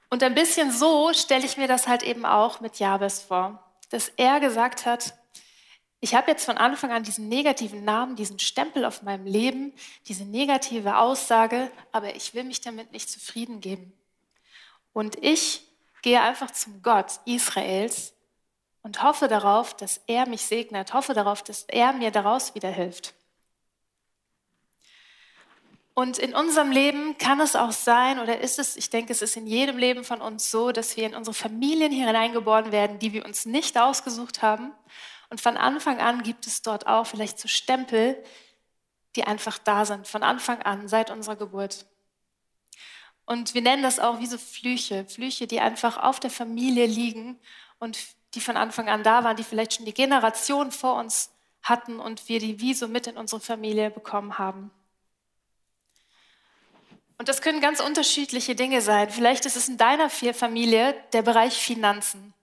Und 0.09 0.23
ein 0.23 0.35
bisschen 0.35 0.71
so 0.71 1.13
stelle 1.13 1.45
ich 1.45 1.57
mir 1.57 1.69
das 1.69 1.89
halt 1.89 2.03
eben 2.03 2.25
auch 2.25 2.61
mit 2.61 2.79
Jabes 2.79 3.21
vor 3.21 3.61
dass 3.95 4.09
er 4.17 4.41
gesagt 4.41 4.87
hat, 4.87 5.15
ich 6.01 6.17
habe 6.17 6.31
jetzt 6.31 6.45
von 6.45 6.59
Anfang 6.59 6.91
an 6.91 7.05
diesen 7.05 7.29
negativen 7.29 7.85
Namen, 7.85 8.17
diesen 8.17 8.41
Stempel 8.41 8.85
auf 8.85 9.03
meinem 9.03 9.25
Leben, 9.25 9.73
diese 10.09 10.25
negative 10.25 10.99
Aussage, 10.99 11.71
aber 11.93 12.17
ich 12.17 12.35
will 12.35 12.43
mich 12.43 12.61
damit 12.61 12.91
nicht 12.91 13.09
zufrieden 13.09 13.61
geben. 13.61 13.93
Und 14.93 15.17
ich 15.23 15.67
gehe 16.03 16.21
einfach 16.21 16.51
zum 16.51 16.83
Gott 16.83 17.21
Israels 17.25 18.13
und 18.83 19.03
hoffe 19.03 19.29
darauf, 19.29 19.75
dass 19.75 20.01
er 20.09 20.27
mich 20.29 20.43
segnet, 20.43 20.93
hoffe 20.93 21.15
darauf, 21.15 21.45
dass 21.45 21.63
er 21.69 21.93
mir 21.93 22.11
daraus 22.11 22.57
wieder 22.57 22.71
hilft. 22.71 23.15
Und 25.95 26.19
in 26.19 26.35
unserem 26.35 26.73
Leben 26.73 27.17
kann 27.19 27.41
es 27.41 27.55
auch 27.55 27.71
sein, 27.71 28.19
oder 28.19 28.41
ist 28.41 28.59
es, 28.59 28.77
ich 28.77 28.91
denke, 28.91 29.13
es 29.13 29.23
ist 29.23 29.37
in 29.37 29.47
jedem 29.47 29.79
Leben 29.79 30.03
von 30.03 30.21
uns 30.21 30.51
so, 30.51 30.73
dass 30.73 30.97
wir 30.97 31.07
in 31.07 31.15
unsere 31.15 31.35
Familien 31.35 31.93
hier 31.93 32.07
hineingeboren 32.07 32.73
werden, 32.73 32.99
die 32.99 33.13
wir 33.13 33.25
uns 33.25 33.47
nicht 33.47 33.79
ausgesucht 33.79 34.43
haben. 34.43 34.73
Und 35.31 35.41
von 35.41 35.57
Anfang 35.57 36.01
an 36.01 36.25
gibt 36.25 36.49
es 36.49 36.63
dort 36.63 36.89
auch 36.89 37.07
vielleicht 37.07 37.39
so 37.39 37.47
Stempel, 37.47 38.23
die 39.15 39.23
einfach 39.23 39.57
da 39.59 39.85
sind, 39.85 40.09
von 40.09 40.25
Anfang 40.25 40.63
an, 40.63 40.89
seit 40.89 41.13
unserer 41.13 41.37
Geburt. 41.37 41.87
Und 43.25 43.55
wir 43.55 43.63
nennen 43.63 43.85
das 43.85 44.01
auch 44.01 44.19
wie 44.19 44.27
so 44.27 44.37
Flüche, 44.37 45.07
Flüche, 45.07 45.47
die 45.47 45.61
einfach 45.61 45.97
auf 45.97 46.19
der 46.19 46.31
Familie 46.31 46.87
liegen 46.87 47.39
und 47.79 47.99
die 48.35 48.41
von 48.41 48.57
Anfang 48.57 48.89
an 48.89 49.05
da 49.05 49.23
waren, 49.23 49.37
die 49.37 49.45
vielleicht 49.45 49.75
schon 49.75 49.87
die 49.87 49.95
Generation 49.95 50.73
vor 50.73 50.97
uns 50.97 51.31
hatten 51.63 52.01
und 52.01 52.29
wir 52.29 52.41
die 52.41 52.61
wie 52.61 52.75
so 52.75 52.89
mit 52.89 53.07
in 53.07 53.17
unsere 53.17 53.41
Familie 53.41 53.91
bekommen 53.91 54.39
haben. 54.39 54.73
Und 57.25 57.31
das 57.31 57.41
können 57.41 57.63
ganz 57.63 57.81
unterschiedliche 57.81 58.55
Dinge 58.55 58.83
sein. 58.83 59.09
Vielleicht 59.09 59.47
ist 59.47 59.57
es 59.57 59.67
in 59.67 59.79
deiner 59.79 60.11
Familie 60.11 60.95
der 61.15 61.23
Bereich 61.23 61.55
Finanzen. 61.55 62.35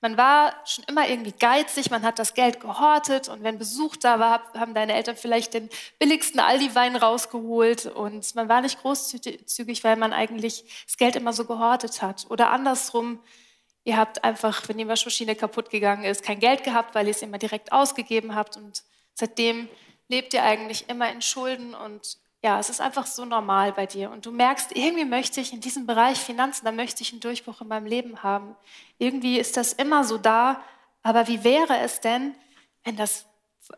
Man 0.00 0.16
war 0.16 0.54
schon 0.64 0.82
immer 0.88 1.06
irgendwie 1.06 1.34
geizig, 1.38 1.90
man 1.90 2.04
hat 2.04 2.18
das 2.18 2.32
Geld 2.32 2.58
gehortet 2.58 3.28
und 3.28 3.42
wenn 3.42 3.58
Besuch 3.58 3.96
da 3.96 4.18
war, 4.18 4.50
haben 4.54 4.72
deine 4.72 4.94
Eltern 4.94 5.16
vielleicht 5.16 5.52
den 5.52 5.68
billigsten 5.98 6.40
Aldi-Wein 6.40 6.96
rausgeholt 6.96 7.84
und 7.84 8.34
man 8.34 8.48
war 8.48 8.62
nicht 8.62 8.80
großzügig, 8.80 9.84
weil 9.84 9.96
man 9.96 10.14
eigentlich 10.14 10.64
das 10.86 10.96
Geld 10.96 11.16
immer 11.16 11.34
so 11.34 11.44
gehortet 11.44 12.00
hat. 12.00 12.24
Oder 12.30 12.48
andersrum, 12.48 13.20
ihr 13.84 13.98
habt 13.98 14.24
einfach, 14.24 14.66
wenn 14.70 14.78
die 14.78 14.88
Waschmaschine 14.88 15.36
kaputt 15.36 15.68
gegangen 15.68 16.04
ist, 16.04 16.22
kein 16.22 16.40
Geld 16.40 16.64
gehabt, 16.64 16.94
weil 16.94 17.08
ihr 17.08 17.14
es 17.14 17.20
immer 17.20 17.36
direkt 17.36 17.72
ausgegeben 17.72 18.34
habt 18.34 18.56
und 18.56 18.84
seitdem 19.12 19.68
lebt 20.08 20.32
ihr 20.32 20.44
eigentlich 20.44 20.88
immer 20.88 21.12
in 21.12 21.20
Schulden 21.20 21.74
und 21.74 22.23
ja, 22.44 22.60
es 22.60 22.68
ist 22.68 22.82
einfach 22.82 23.06
so 23.06 23.24
normal 23.24 23.72
bei 23.72 23.86
dir. 23.86 24.10
Und 24.10 24.26
du 24.26 24.30
merkst, 24.30 24.76
irgendwie 24.76 25.06
möchte 25.06 25.40
ich 25.40 25.54
in 25.54 25.62
diesem 25.62 25.86
Bereich 25.86 26.18
Finanzen, 26.18 26.66
da 26.66 26.72
möchte 26.72 27.02
ich 27.02 27.10
einen 27.10 27.22
Durchbruch 27.22 27.62
in 27.62 27.68
meinem 27.68 27.86
Leben 27.86 28.22
haben. 28.22 28.54
Irgendwie 28.98 29.38
ist 29.38 29.56
das 29.56 29.72
immer 29.72 30.04
so 30.04 30.18
da. 30.18 30.62
Aber 31.02 31.26
wie 31.26 31.42
wäre 31.42 31.78
es 31.78 32.00
denn, 32.00 32.34
wenn 32.84 32.96
das 32.96 33.24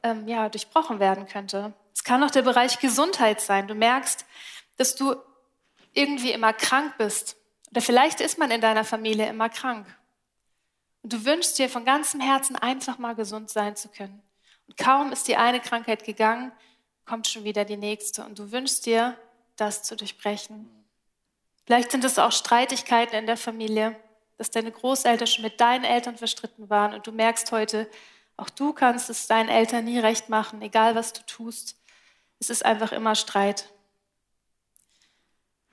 ähm, 0.02 0.26
ja, 0.26 0.48
durchbrochen 0.48 0.98
werden 0.98 1.28
könnte? 1.28 1.74
Es 1.94 2.02
kann 2.02 2.24
auch 2.24 2.30
der 2.32 2.42
Bereich 2.42 2.80
Gesundheit 2.80 3.40
sein. 3.40 3.68
Du 3.68 3.76
merkst, 3.76 4.26
dass 4.78 4.96
du 4.96 5.14
irgendwie 5.92 6.32
immer 6.32 6.52
krank 6.52 6.94
bist. 6.98 7.36
Oder 7.70 7.82
vielleicht 7.82 8.20
ist 8.20 8.36
man 8.36 8.50
in 8.50 8.60
deiner 8.60 8.84
Familie 8.84 9.28
immer 9.28 9.48
krank. 9.48 9.86
Und 11.04 11.12
du 11.12 11.24
wünschst 11.24 11.56
dir 11.60 11.68
von 11.68 11.84
ganzem 11.84 12.18
Herzen 12.18 12.56
einfach 12.56 12.98
mal 12.98 13.14
gesund 13.14 13.48
sein 13.48 13.76
zu 13.76 13.88
können. 13.90 14.20
Und 14.66 14.76
kaum 14.76 15.12
ist 15.12 15.28
die 15.28 15.36
eine 15.36 15.60
Krankheit 15.60 16.02
gegangen, 16.02 16.50
kommt 17.06 17.28
schon 17.28 17.44
wieder 17.44 17.64
die 17.64 17.76
nächste 17.76 18.24
und 18.24 18.38
du 18.38 18.52
wünschst 18.52 18.84
dir, 18.86 19.16
das 19.56 19.82
zu 19.82 19.96
durchbrechen. 19.96 20.68
Vielleicht 21.64 21.90
sind 21.90 22.04
es 22.04 22.18
auch 22.18 22.32
Streitigkeiten 22.32 23.16
in 23.16 23.26
der 23.26 23.36
Familie, 23.36 23.96
dass 24.38 24.50
deine 24.50 24.70
Großeltern 24.70 25.26
schon 25.26 25.42
mit 25.44 25.60
deinen 25.60 25.84
Eltern 25.84 26.16
verstritten 26.16 26.68
waren 26.68 26.94
und 26.94 27.06
du 27.06 27.12
merkst 27.12 27.50
heute, 27.52 27.88
auch 28.36 28.50
du 28.50 28.72
kannst 28.72 29.08
es 29.08 29.26
deinen 29.26 29.48
Eltern 29.48 29.84
nie 29.84 29.98
recht 29.98 30.28
machen, 30.28 30.60
egal 30.60 30.94
was 30.94 31.12
du 31.12 31.22
tust. 31.22 31.76
Es 32.38 32.50
ist 32.50 32.64
einfach 32.64 32.92
immer 32.92 33.14
Streit. 33.14 33.72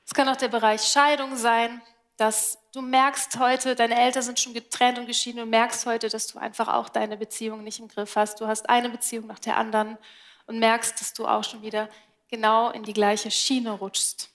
Es 0.06 0.14
kann 0.14 0.30
auch 0.30 0.38
der 0.38 0.48
Bereich 0.48 0.84
Scheidung 0.84 1.36
sein, 1.36 1.82
dass 2.16 2.58
du 2.74 2.82
merkst 2.82 3.38
heute, 3.40 3.76
deine 3.76 4.00
Eltern 4.00 4.24
sind 4.24 4.40
schon 4.40 4.54
getrennt 4.54 4.98
und 4.98 5.08
geschieden 5.08 5.42
und 5.42 5.50
merkst 5.50 5.86
heute, 5.86 6.08
dass 6.10 6.28
du 6.28 6.40
einfach 6.40 6.70
auch 6.70 6.90
deine 6.90 7.18
Beziehung 7.18 7.64
nicht 7.64 7.80
im 7.80 7.88
Griff 7.88 8.16
hast. 8.16 8.40
Du 8.40 8.48
hast 8.48 8.70
eine 8.70 8.90
Beziehung 8.90 9.28
nach 9.28 9.40
der 9.40 9.58
anderen 9.58 9.98
und 10.48 10.60
merkst, 10.60 11.00
dass 11.00 11.14
du 11.14 11.26
auch 11.26 11.44
schon 11.44 11.62
wieder 11.62 11.90
genau 12.30 12.72
in 12.72 12.84
die 12.84 12.94
gleiche 12.94 13.32
Schiene 13.32 13.72
rutschst. 13.72 14.30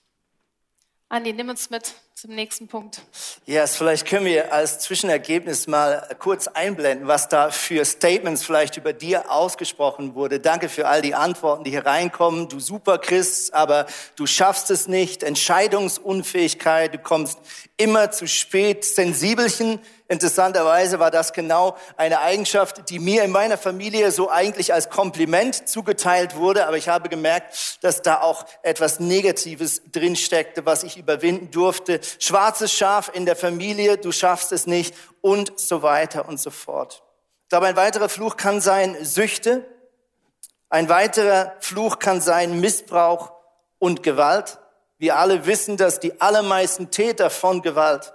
Andi, 1.11 1.33
nimm 1.33 1.49
uns 1.49 1.71
mit 1.71 1.95
zum 2.15 2.35
nächsten 2.35 2.69
Punkt. 2.69 3.01
Ja, 3.47 3.63
yes, 3.63 3.77
vielleicht 3.77 4.07
können 4.07 4.27
wir 4.27 4.53
als 4.53 4.81
Zwischenergebnis 4.81 5.67
mal 5.67 6.07
kurz 6.19 6.49
einblenden, 6.49 7.07
was 7.07 7.29
da 7.29 7.51
für 7.51 7.85
Statements 7.85 8.43
vielleicht 8.43 8.77
über 8.77 8.93
dir 8.93 9.31
ausgesprochen 9.31 10.15
wurde. 10.15 10.39
Danke 10.39 10.69
für 10.69 10.87
all 10.87 11.01
die 11.01 11.15
Antworten, 11.15 11.65
die 11.65 11.71
hier 11.71 11.87
reinkommen. 11.87 12.49
Du 12.49 12.61
super 12.61 12.99
Christ, 12.99 13.55
aber 13.55 13.87
du 14.17 14.27
schaffst 14.27 14.71
es 14.71 14.87
nicht. 14.87 15.23
Entscheidungsunfähigkeit, 15.23 16.93
du 16.93 16.99
kommst 16.99 17.39
immer 17.77 18.11
zu 18.11 18.27
spät. 18.27 18.85
Sensibelchen, 18.85 19.79
Interessanterweise 20.11 20.99
war 20.99 21.11
das 21.11 21.35
genau 21.35 21.77
eine 21.99 22.21
Eigenschaft, 22.21 22.89
die 22.89 22.99
mir 22.99 23.25
in 23.25 23.31
meiner 23.31 23.59
Familie 23.59 24.11
so 24.11 24.31
eigentlich 24.31 24.73
als 24.73 24.89
Kompliment 24.89 25.69
zugeteilt 25.69 26.35
wurde, 26.35 26.67
aber 26.67 26.79
ich 26.79 26.89
habe 26.89 27.11
gemerkt, 27.11 27.79
dass 27.83 28.01
da 28.01 28.23
auch 28.23 28.47
etwas 28.63 29.01
Negatives 29.01 29.83
drinsteckte, 29.93 30.65
was 30.65 30.83
ich 30.83 30.97
überwinden 30.97 31.51
durfte. 31.51 32.01
Schwarzes 32.19 32.73
Schaf 32.73 33.11
in 33.13 33.27
der 33.27 33.37
Familie, 33.37 33.99
du 33.99 34.11
schaffst 34.11 34.51
es 34.53 34.67
nicht 34.67 34.95
und 35.21 35.61
so 35.61 35.83
weiter 35.83 36.27
und 36.27 36.41
so 36.41 36.51
fort. 36.51 37.03
Ich 37.45 37.51
glaube, 37.51 37.67
ein 37.67 37.77
weiterer 37.77 38.09
Fluch 38.09 38.39
kann 38.39 38.63
sein 38.63 38.97
Süchte. 39.05 39.67
Ein 40.71 40.89
weiterer 40.89 41.55
Fluch 41.61 41.99
kann 41.99 42.23
sein 42.23 42.61
Missbrauch 42.61 43.33
und 43.79 44.03
Gewalt. 44.03 44.59
Wir 44.97 45.17
alle 45.17 45.45
wissen, 45.45 45.77
dass 45.77 46.01
die 46.01 46.19
allermeisten 46.21 46.91
Täter 46.91 47.29
von 47.29 47.61
Gewalt 47.61 48.15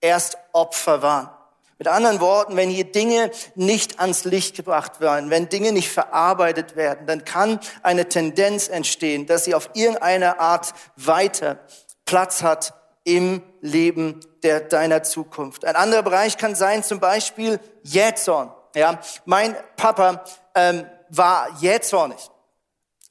erst 0.00 0.38
Opfer 0.52 1.02
waren. 1.02 1.30
Mit 1.78 1.88
anderen 1.88 2.20
Worten, 2.20 2.56
wenn 2.56 2.68
hier 2.68 2.84
Dinge 2.84 3.30
nicht 3.54 4.00
ans 4.00 4.24
Licht 4.24 4.54
gebracht 4.54 5.00
werden, 5.00 5.30
wenn 5.30 5.48
Dinge 5.48 5.72
nicht 5.72 5.90
verarbeitet 5.90 6.76
werden, 6.76 7.06
dann 7.06 7.24
kann 7.24 7.58
eine 7.82 8.06
Tendenz 8.06 8.68
entstehen, 8.68 9.26
dass 9.26 9.46
sie 9.46 9.54
auf 9.54 9.70
irgendeine 9.72 10.40
Art 10.40 10.74
weiter 10.96 11.58
Platz 12.04 12.42
hat 12.42 12.74
im 13.04 13.42
Leben 13.62 14.20
der, 14.42 14.60
deiner 14.60 15.02
Zukunft. 15.04 15.64
Ein 15.64 15.74
anderer 15.74 16.02
Bereich 16.02 16.36
kann 16.36 16.54
sein, 16.54 16.82
zum 16.82 17.00
Beispiel 17.00 17.58
Jähzorn. 17.82 18.52
Ja, 18.74 19.00
mein 19.24 19.56
Papa 19.76 20.22
ähm, 20.54 20.86
war 21.08 21.48
jähzornig 21.60 22.30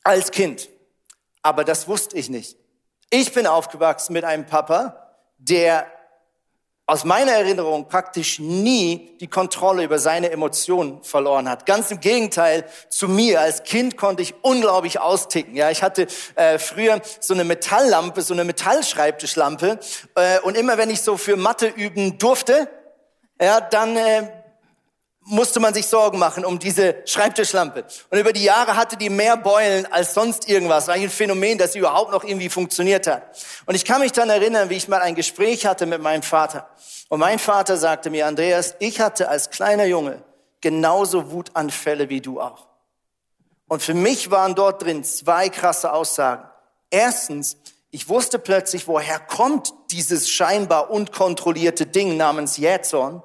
als 0.03 0.29
Kind, 0.29 0.69
aber 1.41 1.63
das 1.63 1.88
wusste 1.88 2.17
ich 2.17 2.29
nicht. 2.29 2.55
Ich 3.10 3.34
bin 3.34 3.48
aufgewachsen 3.48 4.13
mit 4.13 4.25
einem 4.25 4.46
Papa, 4.46 5.15
der 5.38 5.88
aus 6.89 7.03
meiner 7.03 7.34
Erinnerung 7.34 7.88
praktisch 7.88 8.39
nie 8.39 9.15
die 9.19 9.27
Kontrolle 9.27 9.84
über 9.84 10.00
seine 10.00 10.31
Emotionen 10.31 11.03
verloren 11.03 11.48
hat. 11.48 11.67
Ganz 11.67 11.91
im 11.91 12.00
Gegenteil 12.00 12.65
zu 12.89 13.08
mir. 13.08 13.41
Als 13.41 13.62
Kind 13.62 13.96
konnte 13.96 14.24
ich 14.24 14.34
unglaublich 14.41 15.00
austicken. 15.00 15.55
Ja, 15.55 15.69
ich 15.69 15.84
hatte 15.84 16.08
äh, 16.34 16.58
früher 16.58 17.00
so 17.19 17.36
eine 17.36 17.43
Metalllampe, 17.43 18.24
so 18.24 18.34
eine 18.34 18.43
Metallschreibtischlampe. 18.43 19.79
Äh, 20.15 20.39
und 20.39 20.58
immer 20.58 20.79
wenn 20.79 20.89
ich 20.89 21.01
so 21.03 21.15
für 21.15 21.36
Mathe 21.36 21.67
üben 21.67 22.17
durfte, 22.17 22.67
ja, 23.39 23.62
dann 23.62 23.96
äh, 23.96 24.24
musste 25.30 25.60
man 25.60 25.74
sich 25.74 25.88
Sorgen 25.88 26.20
machen 26.20 26.44
um 26.44 26.60
diese 26.60 26.98
Schreibtischlampe. 27.06 27.86
Und 28.10 28.18
über 28.18 28.34
die 28.34 28.44
Jahre 28.44 28.76
hatte 28.76 28.98
die 28.98 29.10
mehr 29.10 29.38
Beulen 29.38 29.86
als 29.92 30.14
sonst 30.14 30.50
irgendwas. 30.50 30.88
War 30.88 30.96
ein 30.96 31.10
Phänomen, 31.10 31.58
das 31.58 31.76
überhaupt 31.76 32.12
noch 32.12 32.24
irgendwie 32.24 32.50
funktioniert 32.50 33.08
hat. 33.08 33.24
Und 33.66 33.76
ich 33.76 33.86
kann 33.86 34.02
mich 34.02 34.12
dann 34.12 34.30
erinnern, 34.30 34.70
wie 34.70 34.76
ich 34.76 34.88
mal 34.88 35.02
ein 35.02 35.16
Gespräch 35.16 35.66
hatte 35.66 35.86
mit 35.86 36.02
meinem 36.02 36.24
Vater. 36.24 36.70
Und 37.10 37.20
mein 37.20 37.40
Vater 37.40 37.78
sagte 37.78 38.10
mir, 38.10 38.28
Andreas, 38.28 38.76
ich 38.80 39.00
hatte 39.00 39.30
als 39.30 39.50
kleiner 39.50 39.86
Junge 39.86 40.22
genauso 40.62 41.32
Wutanfälle 41.32 42.10
wie 42.10 42.22
du 42.22 42.42
auch. 42.42 42.68
Und 43.68 43.84
für 43.84 43.94
mich 43.94 44.32
waren 44.32 44.56
dort 44.56 44.84
drin 44.84 45.04
zwei 45.04 45.50
krasse 45.50 45.94
Aussagen. 45.94 46.44
Erstens, 46.90 47.58
ich 47.92 48.10
wusste 48.10 48.40
plötzlich, 48.40 48.88
woher 48.88 49.20
kommt 49.20 49.74
dieses 49.92 50.30
scheinbar 50.30 50.90
unkontrollierte 50.90 51.86
Ding 51.86 52.18
namens 52.18 52.58
Jähzorn. 52.58 53.22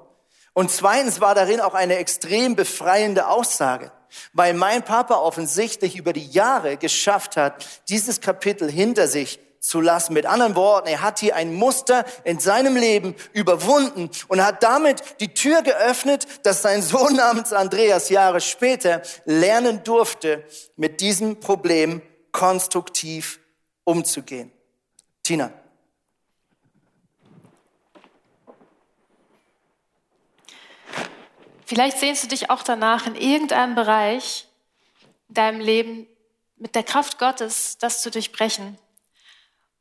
Und 0.55 0.71
zweitens 0.71 1.19
war 1.19 1.35
darin 1.35 1.59
auch 1.59 1.73
eine 1.73 1.97
extrem 1.97 2.55
befreiende 2.55 3.27
Aussage, 3.27 3.91
weil 4.31 4.53
mein 4.53 4.83
Papa 4.83 5.15
offensichtlich 5.15 5.97
über 5.97 6.13
die 6.13 6.27
Jahre 6.27 6.77
geschafft 6.77 7.35
hat, 7.35 7.65
dieses 7.89 8.21
Kapitel 8.21 8.71
hinter 8.71 9.09
sich 9.09 9.37
zu 9.59 9.81
lassen. 9.81 10.13
Mit 10.13 10.25
anderen 10.25 10.55
Worten, 10.55 10.87
er 10.87 11.01
hat 11.01 11.19
hier 11.19 11.35
ein 11.35 11.53
Muster 11.53 12.05
in 12.23 12.39
seinem 12.39 12.77
Leben 12.77 13.15
überwunden 13.33 14.09
und 14.29 14.45
hat 14.45 14.63
damit 14.63 15.03
die 15.19 15.33
Tür 15.33 15.61
geöffnet, 15.61 16.25
dass 16.43 16.61
sein 16.61 16.81
Sohn 16.81 17.15
namens 17.17 17.51
Andreas 17.51 18.07
Jahre 18.07 18.39
später 18.39 19.01
lernen 19.25 19.83
durfte, 19.83 20.45
mit 20.77 21.01
diesem 21.01 21.41
Problem 21.41 22.01
konstruktiv 22.31 23.41
umzugehen. 23.83 24.53
Tina. 25.21 25.51
Vielleicht 31.65 31.97
sehnst 31.99 32.23
du 32.23 32.27
dich 32.27 32.49
auch 32.49 32.63
danach, 32.63 33.07
in 33.07 33.15
irgendeinem 33.15 33.75
Bereich 33.75 34.47
in 35.27 35.33
deinem 35.33 35.59
Leben 35.59 36.07
mit 36.57 36.75
der 36.75 36.83
Kraft 36.83 37.17
Gottes 37.17 37.77
das 37.77 38.01
zu 38.01 38.11
durchbrechen. 38.11 38.77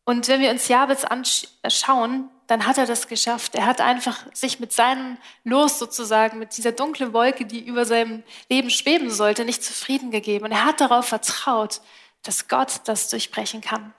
Und 0.05 0.29
wenn 0.29 0.41
wir 0.41 0.51
uns 0.51 0.69
Jabez 0.69 1.05
anschauen, 1.05 2.31
dann 2.47 2.67
hat 2.67 2.77
er 2.77 2.87
das 2.87 3.09
geschafft. 3.09 3.55
Er 3.55 3.65
hat 3.65 3.81
einfach 3.81 4.19
sich 4.35 4.61
mit 4.61 4.73
seinem 4.73 5.17
Los 5.45 5.79
sozusagen, 5.79 6.39
mit 6.39 6.57
dieser 6.57 6.73
dunklen 6.73 7.13
Wolke, 7.15 7.47
die 7.47 7.65
über 7.65 7.87
seinem 7.87 8.23
Leben 8.51 8.69
schweben 8.69 9.11
sollte, 9.11 9.45
nicht 9.45 9.65
zufrieden 9.65 10.11
gegeben. 10.11 10.45
Und 10.45 10.53
er 10.53 10.65
hat 10.65 10.81
darauf 10.81 11.07
vertraut, 11.07 11.81
dass 12.23 12.49
Gott 12.49 12.81
das 12.85 13.09
durchbrechen 13.09 13.63
kann. 13.63 13.95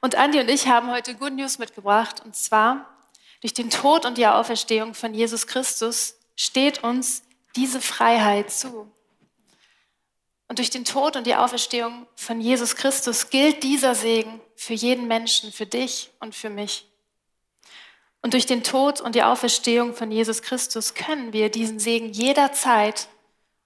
Und 0.00 0.14
Andi 0.16 0.40
und 0.40 0.48
ich 0.48 0.68
haben 0.68 0.90
heute 0.90 1.14
Good 1.16 1.32
News 1.32 1.58
mitgebracht. 1.58 2.22
Und 2.24 2.36
zwar, 2.36 2.86
durch 3.42 3.52
den 3.52 3.70
Tod 3.70 4.06
und 4.06 4.18
die 4.18 4.26
Auferstehung 4.26 4.94
von 4.94 5.12
Jesus 5.12 5.48
Christus 5.48 6.14
steht 6.36 6.82
uns 6.84 7.24
diese 7.56 7.80
Freiheit 7.80 8.52
zu. 8.52 8.90
Und 10.48 10.58
durch 10.58 10.70
den 10.70 10.84
Tod 10.84 11.16
und 11.16 11.26
die 11.26 11.34
Auferstehung 11.34 12.06
von 12.14 12.40
Jesus 12.40 12.76
Christus 12.76 13.30
gilt 13.30 13.64
dieser 13.64 13.94
Segen 13.94 14.40
für 14.54 14.74
jeden 14.74 15.08
Menschen, 15.08 15.50
für 15.50 15.66
dich 15.66 16.10
und 16.20 16.34
für 16.36 16.50
mich. 16.50 16.86
Und 18.22 18.34
durch 18.34 18.46
den 18.46 18.62
Tod 18.62 19.00
und 19.00 19.16
die 19.16 19.24
Auferstehung 19.24 19.94
von 19.94 20.12
Jesus 20.12 20.42
Christus 20.42 20.94
können 20.94 21.32
wir 21.32 21.50
diesen 21.50 21.80
Segen 21.80 22.12
jederzeit 22.12 23.08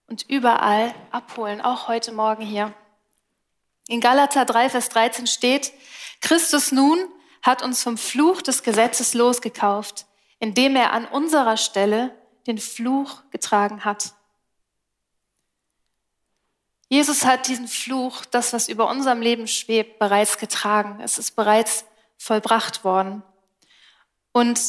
und 0.06 0.24
überall 0.28 0.94
abholen, 1.10 1.60
auch 1.60 1.88
heute 1.88 2.12
Morgen 2.12 2.46
hier. 2.46 2.72
In 3.88 4.00
Galater 4.00 4.46
3, 4.46 4.70
Vers 4.70 4.88
13 4.88 5.26
steht, 5.26 5.72
Christus 6.22 6.72
nun 6.72 6.98
hat 7.46 7.62
uns 7.62 7.82
vom 7.82 7.96
Fluch 7.96 8.42
des 8.42 8.62
Gesetzes 8.62 9.14
losgekauft, 9.14 10.06
indem 10.38 10.76
er 10.76 10.92
an 10.92 11.06
unserer 11.06 11.56
Stelle 11.56 12.14
den 12.46 12.58
Fluch 12.58 13.22
getragen 13.30 13.84
hat. 13.84 14.12
Jesus 16.88 17.24
hat 17.24 17.48
diesen 17.48 17.68
Fluch, 17.68 18.24
das, 18.26 18.52
was 18.52 18.68
über 18.68 18.88
unserem 18.88 19.20
Leben 19.20 19.48
schwebt, 19.48 19.98
bereits 19.98 20.38
getragen. 20.38 21.00
Es 21.00 21.18
ist 21.18 21.32
bereits 21.34 21.84
vollbracht 22.16 22.84
worden. 22.84 23.22
Und 24.32 24.60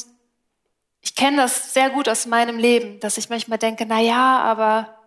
ich 1.02 1.16
kenne 1.16 1.38
das 1.38 1.74
sehr 1.74 1.90
gut 1.90 2.10
aus 2.10 2.26
meinem 2.26 2.58
Leben, 2.58 3.00
dass 3.00 3.18
ich 3.18 3.30
manchmal 3.30 3.60
denke, 3.60 3.86
na 3.86 4.00
ja, 4.00 4.40
aber 4.40 4.98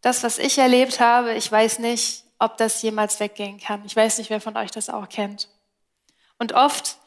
das, 0.00 0.22
was 0.22 0.38
ich 0.38 0.58
erlebt 0.58 1.00
habe, 1.00 1.34
ich 1.34 1.50
weiß 1.50 1.80
nicht, 1.80 2.24
ob 2.38 2.56
das 2.56 2.82
jemals 2.82 3.20
weggehen 3.20 3.58
kann. 3.58 3.84
Ich 3.84 3.94
weiß 3.94 4.18
nicht, 4.18 4.30
wer 4.30 4.40
von 4.40 4.56
euch 4.56 4.70
das 4.70 4.88
auch 4.88 5.08
kennt. 5.08 5.48
Und 6.38 6.52
oft 6.52 6.99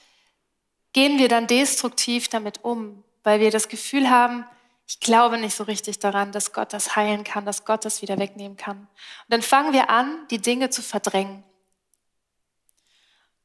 gehen 0.93 1.17
wir 1.17 1.27
dann 1.27 1.47
destruktiv 1.47 2.29
damit 2.29 2.63
um, 2.63 3.03
weil 3.23 3.39
wir 3.39 3.51
das 3.51 3.67
Gefühl 3.67 4.09
haben, 4.09 4.45
ich 4.87 4.99
glaube 4.99 5.37
nicht 5.37 5.55
so 5.55 5.63
richtig 5.63 5.99
daran, 5.99 6.31
dass 6.31 6.53
Gott 6.53 6.73
das 6.73 6.95
heilen 6.95 7.23
kann, 7.23 7.45
dass 7.45 7.65
Gott 7.65 7.85
das 7.85 8.01
wieder 8.01 8.17
wegnehmen 8.19 8.57
kann. 8.57 8.77
Und 8.77 8.87
dann 9.29 9.41
fangen 9.41 9.73
wir 9.73 9.89
an, 9.89 10.27
die 10.29 10.39
Dinge 10.39 10.69
zu 10.69 10.81
verdrängen. 10.81 11.43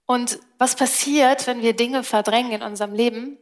Und 0.04 0.40
was 0.56 0.74
passiert, 0.74 1.46
wenn 1.46 1.62
wir 1.62 1.76
Dinge 1.76 2.02
verdrängen 2.02 2.52
in 2.52 2.62
unserem 2.62 2.94
Leben? 2.94 3.38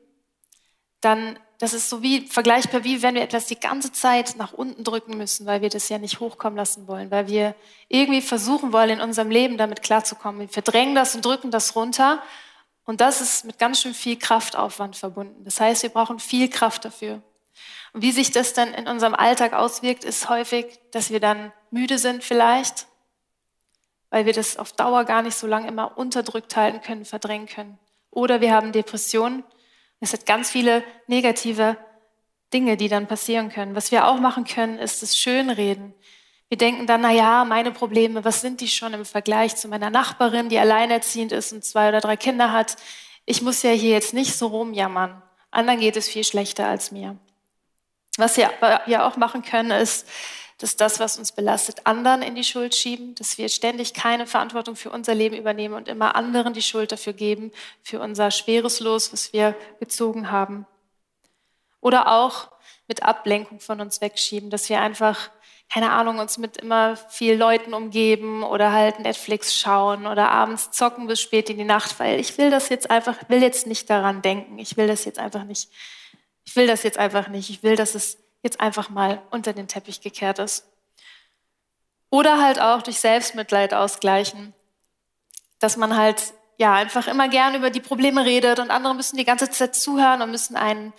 Dann, 1.00 1.38
das 1.58 1.72
ist 1.72 1.88
so 1.88 2.02
wie 2.02 2.26
vergleichbar 2.26 2.84
wie 2.84 3.02
wenn 3.02 3.14
wir 3.14 3.22
etwas 3.22 3.46
die 3.46 3.58
ganze 3.58 3.92
Zeit 3.92 4.34
nach 4.36 4.52
unten 4.52 4.82
drücken 4.82 5.16
müssen, 5.16 5.46
weil 5.46 5.62
wir 5.62 5.68
das 5.68 5.88
ja 5.88 5.98
nicht 5.98 6.20
hochkommen 6.20 6.56
lassen 6.56 6.86
wollen, 6.88 7.10
weil 7.10 7.28
wir 7.28 7.54
irgendwie 7.88 8.20
versuchen 8.20 8.72
wollen, 8.72 8.90
in 8.90 9.00
unserem 9.00 9.30
Leben 9.30 9.56
damit 9.58 9.82
klarzukommen. 9.82 10.40
Wir 10.40 10.48
verdrängen 10.48 10.94
das 10.94 11.14
und 11.14 11.24
drücken 11.24 11.50
das 11.50 11.76
runter. 11.76 12.22
Und 12.86 13.00
das 13.00 13.20
ist 13.20 13.44
mit 13.44 13.58
ganz 13.58 13.82
schön 13.82 13.94
viel 13.94 14.16
Kraftaufwand 14.16 14.96
verbunden. 14.96 15.44
Das 15.44 15.60
heißt, 15.60 15.82
wir 15.82 15.90
brauchen 15.90 16.18
viel 16.18 16.48
Kraft 16.48 16.84
dafür. 16.84 17.20
Und 17.92 18.02
wie 18.02 18.12
sich 18.12 18.30
das 18.30 18.52
dann 18.52 18.72
in 18.74 18.86
unserem 18.86 19.14
Alltag 19.14 19.52
auswirkt, 19.52 20.04
ist 20.04 20.28
häufig, 20.28 20.78
dass 20.92 21.10
wir 21.10 21.20
dann 21.20 21.52
müde 21.70 21.98
sind 21.98 22.22
vielleicht, 22.22 22.86
weil 24.10 24.24
wir 24.24 24.32
das 24.32 24.56
auf 24.56 24.72
Dauer 24.72 25.04
gar 25.04 25.22
nicht 25.22 25.36
so 25.36 25.46
lange 25.46 25.66
immer 25.66 25.98
unterdrückt 25.98 26.56
halten 26.56 26.80
können, 26.80 27.04
verdrängen 27.04 27.48
können. 27.48 27.78
Oder 28.10 28.40
wir 28.40 28.52
haben 28.52 28.72
Depressionen. 28.72 29.44
Es 30.00 30.12
hat 30.12 30.24
ganz 30.24 30.50
viele 30.50 30.84
negative 31.06 31.76
Dinge, 32.52 32.76
die 32.76 32.88
dann 32.88 33.08
passieren 33.08 33.48
können. 33.50 33.74
Was 33.74 33.90
wir 33.90 34.06
auch 34.06 34.20
machen 34.20 34.44
können, 34.44 34.78
ist 34.78 35.02
das 35.02 35.16
Schönreden. 35.16 35.92
Wir 36.48 36.58
denken 36.58 36.86
dann, 36.86 37.00
na 37.00 37.10
ja, 37.10 37.44
meine 37.44 37.72
Probleme, 37.72 38.24
was 38.24 38.40
sind 38.40 38.60
die 38.60 38.68
schon 38.68 38.94
im 38.94 39.04
Vergleich 39.04 39.56
zu 39.56 39.66
meiner 39.66 39.90
Nachbarin, 39.90 40.48
die 40.48 40.58
alleinerziehend 40.58 41.32
ist 41.32 41.52
und 41.52 41.64
zwei 41.64 41.88
oder 41.88 42.00
drei 42.00 42.16
Kinder 42.16 42.52
hat? 42.52 42.76
Ich 43.24 43.42
muss 43.42 43.62
ja 43.62 43.70
hier 43.70 43.90
jetzt 43.90 44.14
nicht 44.14 44.36
so 44.36 44.46
rumjammern. 44.46 45.20
Anderen 45.50 45.80
geht 45.80 45.96
es 45.96 46.08
viel 46.08 46.22
schlechter 46.22 46.68
als 46.68 46.92
mir. 46.92 47.16
Was 48.16 48.36
wir 48.36 48.50
ja 48.86 49.06
auch 49.06 49.16
machen 49.16 49.42
können, 49.42 49.72
ist, 49.72 50.06
dass 50.58 50.76
das, 50.76 51.00
was 51.00 51.18
uns 51.18 51.32
belastet, 51.32 51.80
anderen 51.84 52.22
in 52.22 52.34
die 52.34 52.44
Schuld 52.44 52.74
schieben, 52.74 53.14
dass 53.16 53.36
wir 53.36 53.48
ständig 53.48 53.92
keine 53.92 54.26
Verantwortung 54.26 54.74
für 54.76 54.90
unser 54.90 55.14
Leben 55.14 55.36
übernehmen 55.36 55.74
und 55.74 55.88
immer 55.88 56.16
anderen 56.16 56.54
die 56.54 56.62
Schuld 56.62 56.92
dafür 56.92 57.12
geben, 57.12 57.52
für 57.82 58.00
unser 58.00 58.30
schweres 58.30 58.80
Los, 58.80 59.12
was 59.12 59.32
wir 59.32 59.54
gezogen 59.80 60.30
haben. 60.30 60.66
Oder 61.80 62.08
auch 62.10 62.48
mit 62.88 63.02
Ablenkung 63.02 63.60
von 63.60 63.80
uns 63.80 64.00
wegschieben, 64.00 64.48
dass 64.48 64.68
wir 64.70 64.80
einfach, 64.80 65.30
keine 65.68 65.90
Ahnung, 65.90 66.18
uns 66.18 66.38
mit 66.38 66.56
immer 66.58 66.96
viel 66.96 67.34
Leuten 67.34 67.74
umgeben 67.74 68.42
oder 68.42 68.72
halt 68.72 69.00
Netflix 69.00 69.54
schauen 69.54 70.06
oder 70.06 70.30
abends 70.30 70.70
zocken 70.70 71.06
bis 71.06 71.20
spät 71.20 71.50
in 71.50 71.58
die 71.58 71.64
Nacht, 71.64 71.98
weil 71.98 72.20
ich 72.20 72.38
will 72.38 72.50
das 72.50 72.68
jetzt 72.68 72.90
einfach, 72.90 73.16
will 73.28 73.42
jetzt 73.42 73.66
nicht 73.66 73.90
daran 73.90 74.22
denken, 74.22 74.58
ich 74.58 74.76
will 74.76 74.86
das 74.86 75.04
jetzt 75.04 75.18
einfach 75.18 75.44
nicht 75.44 75.68
ich 76.46 76.56
will 76.56 76.66
das 76.66 76.82
jetzt 76.82 76.98
einfach 76.98 77.28
nicht. 77.28 77.50
Ich 77.50 77.62
will, 77.62 77.76
dass 77.76 77.94
es 77.94 78.18
jetzt 78.42 78.60
einfach 78.60 78.88
mal 78.88 79.20
unter 79.30 79.52
den 79.52 79.68
Teppich 79.68 80.00
gekehrt 80.00 80.38
ist. 80.38 80.64
Oder 82.08 82.40
halt 82.40 82.60
auch 82.60 82.82
durch 82.82 83.00
Selbstmitleid 83.00 83.74
ausgleichen, 83.74 84.54
dass 85.58 85.76
man 85.76 85.96
halt 85.96 86.32
ja 86.56 86.72
einfach 86.72 87.08
immer 87.08 87.28
gern 87.28 87.54
über 87.54 87.70
die 87.70 87.80
Probleme 87.80 88.24
redet 88.24 88.60
und 88.60 88.70
andere 88.70 88.94
müssen 88.94 89.16
die 89.16 89.24
ganze 89.24 89.50
Zeit 89.50 89.74
zuhören 89.74 90.22
und 90.22 90.30
müssen 90.30 90.56
einen 90.56 90.92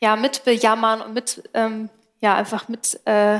ja 0.00 0.16
mitbejammern 0.16 1.00
und 1.00 1.14
mit 1.14 1.48
ähm, 1.54 1.88
ja 2.20 2.34
einfach 2.34 2.68
mit 2.68 3.00
äh, 3.06 3.38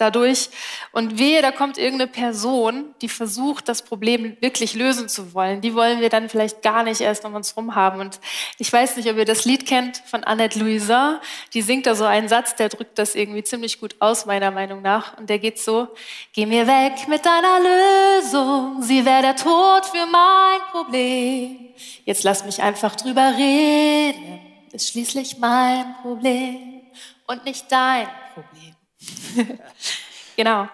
dadurch. 0.00 0.50
Und 0.92 1.18
wehe, 1.18 1.42
da 1.42 1.50
kommt 1.50 1.78
irgendeine 1.78 2.10
Person, 2.10 2.94
die 3.02 3.08
versucht, 3.08 3.68
das 3.68 3.82
Problem 3.82 4.36
wirklich 4.40 4.74
lösen 4.74 5.08
zu 5.08 5.34
wollen. 5.34 5.60
Die 5.60 5.74
wollen 5.74 6.00
wir 6.00 6.08
dann 6.08 6.28
vielleicht 6.28 6.62
gar 6.62 6.82
nicht 6.82 7.00
erst 7.00 7.24
um 7.24 7.34
uns 7.34 7.56
rum 7.56 7.74
haben. 7.74 8.00
Und 8.00 8.20
ich 8.58 8.72
weiß 8.72 8.96
nicht, 8.96 9.08
ob 9.10 9.16
ihr 9.16 9.24
das 9.24 9.44
Lied 9.44 9.66
kennt 9.66 9.98
von 10.06 10.24
Annette 10.24 10.58
Louisa. 10.58 11.20
Die 11.54 11.62
singt 11.62 11.86
da 11.86 11.94
so 11.94 12.04
einen 12.04 12.28
Satz, 12.28 12.56
der 12.56 12.68
drückt 12.68 12.98
das 12.98 13.14
irgendwie 13.14 13.42
ziemlich 13.42 13.80
gut 13.80 13.96
aus, 13.98 14.26
meiner 14.26 14.50
Meinung 14.50 14.82
nach. 14.82 15.18
Und 15.18 15.30
der 15.30 15.38
geht 15.38 15.58
so, 15.58 15.88
geh 16.32 16.46
mir 16.46 16.66
weg 16.66 17.08
mit 17.08 17.24
deiner 17.24 17.58
Lösung. 17.60 18.82
Sie 18.82 19.04
wäre 19.04 19.22
der 19.22 19.36
Tod 19.36 19.86
für 19.86 20.06
mein 20.06 20.60
Problem. 20.72 21.70
Jetzt 22.04 22.24
lass 22.24 22.44
mich 22.44 22.62
einfach 22.62 22.96
drüber 22.96 23.34
reden. 23.36 24.40
Ist 24.72 24.90
schließlich 24.90 25.38
mein 25.38 25.96
Problem 26.02 26.82
und 27.26 27.44
nicht 27.44 27.70
dein 27.70 28.06
Problem. 28.34 28.69
genau. 30.36 30.68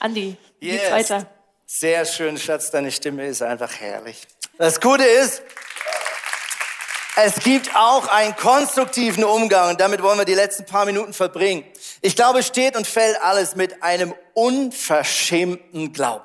Andi, 0.00 0.36
yes. 0.60 0.72
geht's 0.72 0.90
weiter. 0.90 1.26
Sehr 1.66 2.04
schön, 2.04 2.38
Schatz, 2.38 2.70
deine 2.70 2.92
Stimme 2.92 3.26
ist 3.26 3.42
einfach 3.42 3.72
herrlich. 3.80 4.22
Das 4.58 4.80
Gute 4.80 5.04
ist, 5.04 5.42
es 7.16 7.36
gibt 7.36 7.74
auch 7.74 8.08
einen 8.08 8.36
konstruktiven 8.36 9.24
Umgang 9.24 9.70
und 9.70 9.80
damit 9.80 10.02
wollen 10.02 10.18
wir 10.18 10.24
die 10.24 10.34
letzten 10.34 10.66
paar 10.66 10.84
Minuten 10.84 11.12
verbringen. 11.12 11.64
Ich 12.02 12.14
glaube, 12.14 12.42
steht 12.42 12.76
und 12.76 12.86
fällt 12.86 13.20
alles 13.22 13.56
mit 13.56 13.82
einem 13.82 14.14
unverschämten 14.34 15.92
Glauben. 15.92 16.24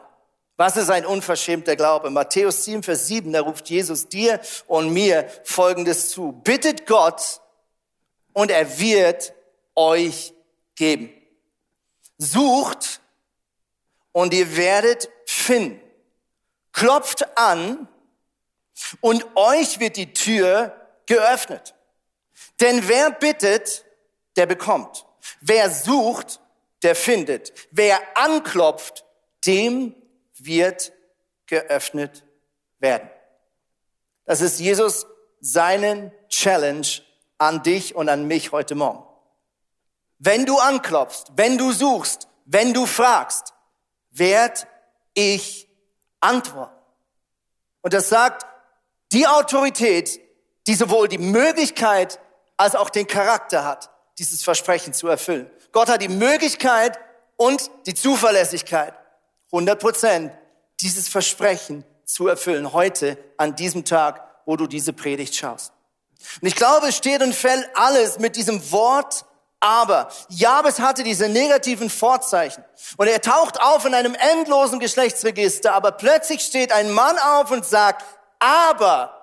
Was 0.58 0.78
ist 0.78 0.92
ein 0.92 1.06
unverschämter 1.06 1.76
Glaube? 1.76 2.10
Matthäus 2.10 2.66
7, 2.66 2.84
Vers 2.84 3.08
7, 3.08 3.34
da 3.34 3.42
ruft 3.42 3.70
Jesus 3.70 4.10
dir 4.10 4.40
und 4.68 4.94
mir 4.94 5.28
Folgendes 5.44 6.10
zu. 6.10 6.34
Bittet 6.44 6.86
Gott 6.86 7.42
und 8.34 8.52
er 8.52 8.78
wird 8.78 9.34
euch 9.76 10.34
geben. 10.82 11.14
Sucht 12.18 13.02
und 14.14 14.34
ihr 14.34 14.58
werdet 14.58 15.10
finden. 15.28 15.80
Klopft 16.74 17.38
an 17.38 17.88
und 19.00 19.24
euch 19.36 19.80
wird 19.80 19.96
die 19.96 20.12
Tür 20.12 20.76
geöffnet. 21.06 21.76
Denn 22.60 22.88
wer 22.88 23.12
bittet, 23.12 23.86
der 24.36 24.48
bekommt. 24.48 25.06
Wer 25.40 25.70
sucht, 25.70 26.40
der 26.82 26.96
findet. 26.96 27.54
Wer 27.70 28.00
anklopft, 28.16 29.06
dem 29.46 29.94
wird 30.40 30.94
geöffnet 31.46 32.24
werden. 32.80 33.08
Das 34.26 34.42
ist 34.42 34.60
Jesus 34.60 35.06
seinen 35.42 36.12
Challenge 36.28 36.88
an 37.38 37.62
dich 37.62 37.94
und 37.94 38.10
an 38.10 38.26
mich 38.26 38.52
heute 38.52 38.74
Morgen. 38.74 39.11
Wenn 40.24 40.46
du 40.46 40.60
anklopfst, 40.60 41.32
wenn 41.36 41.58
du 41.58 41.72
suchst, 41.72 42.28
wenn 42.46 42.76
du 42.76 42.86
fragst, 42.86 43.56
werd 44.12 44.68
ich 45.16 45.68
antworten. 46.20 46.76
Und 47.82 47.94
das 47.96 48.10
sagt 48.10 48.46
die 49.14 49.26
Autorität, 49.26 50.20
die 50.68 50.76
sowohl 50.76 51.08
die 51.08 51.18
Möglichkeit 51.18 52.20
als 52.56 52.76
auch 52.76 52.92
den 52.92 53.08
Charakter 53.08 53.66
hat, 53.66 53.90
dieses 54.20 54.44
Versprechen 54.44 54.94
zu 54.94 55.08
erfüllen. 55.08 55.50
Gott 55.72 55.90
hat 55.90 56.04
die 56.04 56.08
Möglichkeit 56.08 57.00
und 57.36 57.72
die 57.88 57.96
Zuverlässigkeit, 57.96 58.94
100 59.48 59.80
Prozent 59.80 60.34
dieses 60.82 61.10
Versprechen 61.10 61.84
zu 62.06 62.28
erfüllen, 62.28 62.74
heute 62.74 63.18
an 63.38 63.56
diesem 63.56 63.86
Tag, 63.86 64.24
wo 64.46 64.56
du 64.56 64.68
diese 64.68 64.94
Predigt 64.94 65.36
schaust. 65.36 65.74
Und 66.40 66.48
ich 66.48 66.56
glaube, 66.56 66.90
es 66.90 66.98
steht 66.98 67.24
und 67.24 67.34
fällt 67.34 67.68
alles 67.74 68.20
mit 68.20 68.36
diesem 68.36 68.72
Wort 68.72 69.26
aber. 69.62 70.10
Jabes 70.28 70.80
hatte 70.80 71.04
diese 71.04 71.30
negativen 71.30 71.90
Vorzeichen. 71.90 72.66
Und 72.98 73.08
er 73.08 73.22
taucht 73.22 73.62
auf 73.62 73.86
in 73.86 73.94
einem 73.94 74.16
endlosen 74.16 74.80
Geschlechtsregister, 74.80 75.74
aber 75.74 75.94
plötzlich 75.94 76.42
steht 76.42 76.74
ein 76.74 76.92
Mann 76.92 77.18
auf 77.18 77.52
und 77.52 77.66
sagt, 77.66 78.04
aber 78.40 79.18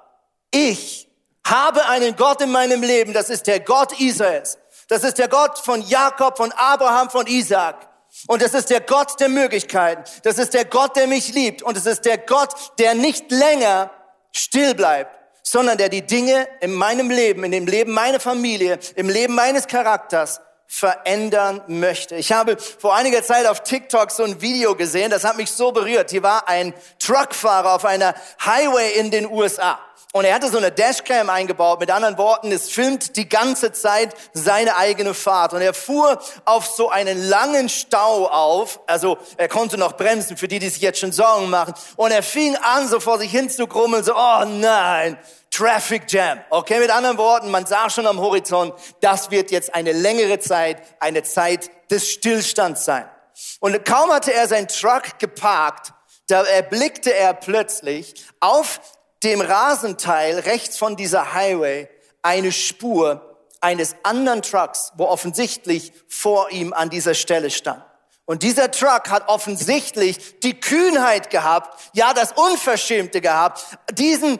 ich 0.50 1.08
habe 1.46 1.84
einen 1.86 2.16
Gott 2.16 2.40
in 2.40 2.50
meinem 2.50 2.82
Leben, 2.82 3.12
das 3.12 3.28
ist 3.30 3.46
der 3.46 3.60
Gott 3.60 3.98
Israels. 4.00 4.58
Das 4.88 5.04
ist 5.04 5.18
der 5.18 5.28
Gott 5.28 5.58
von 5.58 5.82
Jakob, 5.82 6.36
von 6.38 6.52
Abraham, 6.52 7.10
von 7.10 7.26
Isaac. 7.26 7.88
Und 8.26 8.42
es 8.42 8.54
ist 8.54 8.70
der 8.70 8.80
Gott 8.80 9.20
der 9.20 9.28
Möglichkeiten. 9.28 10.02
Das 10.22 10.38
ist 10.38 10.54
der 10.54 10.64
Gott, 10.64 10.96
der 10.96 11.06
mich 11.06 11.34
liebt. 11.34 11.62
Und 11.62 11.76
es 11.76 11.84
ist 11.84 12.04
der 12.04 12.16
Gott, 12.16 12.54
der 12.78 12.94
nicht 12.94 13.30
länger 13.30 13.90
still 14.32 14.74
bleibt, 14.74 15.17
sondern 15.50 15.78
der 15.78 15.88
die 15.88 16.02
Dinge 16.02 16.46
in 16.60 16.72
meinem 16.72 17.10
Leben, 17.10 17.44
in 17.44 17.52
dem 17.52 17.66
Leben 17.66 17.92
meiner 17.92 18.20
Familie, 18.20 18.78
im 18.96 19.08
Leben 19.08 19.34
meines 19.34 19.66
Charakters 19.66 20.40
verändern 20.66 21.62
möchte. 21.66 22.16
Ich 22.16 22.32
habe 22.32 22.58
vor 22.58 22.94
einiger 22.94 23.22
Zeit 23.22 23.46
auf 23.46 23.62
TikTok 23.62 24.10
so 24.10 24.22
ein 24.24 24.42
Video 24.42 24.76
gesehen, 24.76 25.10
das 25.10 25.24
hat 25.24 25.38
mich 25.38 25.50
so 25.50 25.72
berührt. 25.72 26.10
Hier 26.10 26.22
war 26.22 26.46
ein 26.46 26.74
Truckfahrer 26.98 27.72
auf 27.72 27.86
einer 27.86 28.14
Highway 28.44 28.98
in 28.98 29.10
den 29.10 29.30
USA. 29.30 29.78
Und 30.12 30.24
er 30.24 30.34
hatte 30.34 30.50
so 30.50 30.56
eine 30.56 30.72
Dashcam 30.72 31.28
eingebaut. 31.28 31.80
Mit 31.80 31.90
anderen 31.90 32.16
Worten, 32.16 32.50
es 32.50 32.70
filmt 32.70 33.16
die 33.16 33.28
ganze 33.28 33.72
Zeit 33.72 34.14
seine 34.32 34.76
eigene 34.76 35.12
Fahrt. 35.12 35.52
Und 35.52 35.60
er 35.60 35.74
fuhr 35.74 36.18
auf 36.46 36.66
so 36.66 36.88
einen 36.88 37.28
langen 37.28 37.68
Stau 37.68 38.26
auf. 38.26 38.80
Also 38.86 39.18
er 39.36 39.48
konnte 39.48 39.76
noch 39.76 39.92
bremsen, 39.98 40.38
für 40.38 40.48
die, 40.48 40.60
die 40.60 40.70
sich 40.70 40.80
jetzt 40.80 40.98
schon 40.98 41.12
Sorgen 41.12 41.50
machen. 41.50 41.74
Und 41.96 42.10
er 42.10 42.22
fing 42.22 42.56
an, 42.56 42.88
so 42.88 43.00
vor 43.00 43.18
sich 43.18 43.30
hin 43.30 43.50
zu 43.50 43.66
grummeln, 43.66 44.02
so, 44.02 44.14
oh 44.16 44.44
nein, 44.46 45.18
Traffic 45.58 46.04
Jam. 46.06 46.38
Okay, 46.50 46.78
mit 46.78 46.88
anderen 46.88 47.18
Worten, 47.18 47.50
man 47.50 47.66
sah 47.66 47.90
schon 47.90 48.06
am 48.06 48.20
Horizont, 48.20 48.74
das 49.00 49.32
wird 49.32 49.50
jetzt 49.50 49.74
eine 49.74 49.90
längere 49.90 50.38
Zeit, 50.38 50.80
eine 51.00 51.24
Zeit 51.24 51.68
des 51.90 52.08
Stillstands 52.08 52.84
sein. 52.84 53.10
Und 53.58 53.84
kaum 53.84 54.12
hatte 54.12 54.32
er 54.32 54.46
sein 54.46 54.68
Truck 54.68 55.18
geparkt, 55.18 55.92
da 56.28 56.44
erblickte 56.44 57.12
er 57.12 57.34
plötzlich 57.34 58.24
auf 58.38 58.80
dem 59.24 59.40
Rasenteil 59.40 60.38
rechts 60.38 60.78
von 60.78 60.94
dieser 60.94 61.34
Highway 61.34 61.88
eine 62.22 62.52
Spur 62.52 63.36
eines 63.60 63.96
anderen 64.04 64.42
Trucks, 64.42 64.92
wo 64.96 65.06
offensichtlich 65.06 65.92
vor 66.06 66.52
ihm 66.52 66.72
an 66.72 66.88
dieser 66.88 67.14
Stelle 67.14 67.50
stand. 67.50 67.82
Und 68.26 68.44
dieser 68.44 68.70
Truck 68.70 69.10
hat 69.10 69.26
offensichtlich 69.26 70.38
die 70.38 70.60
Kühnheit 70.60 71.30
gehabt, 71.30 71.90
ja 71.94 72.14
das 72.14 72.30
Unverschämte 72.30 73.20
gehabt, 73.20 73.64
diesen 73.90 74.38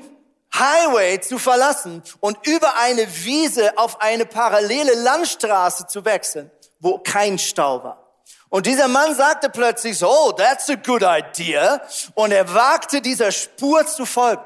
Highway 0.59 1.21
zu 1.21 1.39
verlassen 1.39 2.03
und 2.21 2.47
über 2.47 2.77
eine 2.77 3.07
Wiese 3.25 3.77
auf 3.77 4.01
eine 4.01 4.27
parallele 4.27 4.95
Landstraße 4.95 5.87
zu 5.87 6.05
wechseln, 6.05 6.51
wo 6.81 6.99
kein 6.99 7.39
Stau 7.39 7.83
war. 7.85 8.05
Und 8.51 8.67
dieser 8.67 8.89
Mann 8.89 9.15
sagte 9.15 9.51
plötzlich 9.51 9.99
so, 9.99 10.09
oh, 10.09 10.33
that's 10.33 10.71
a 10.71 10.75
good 10.75 11.03
idea. 11.03 11.83
Und 12.15 12.33
er 12.33 12.55
wagte 12.55 13.03
dieser 13.03 13.31
Spur 13.31 13.87
zu 13.87 14.07
folgen 14.07 14.43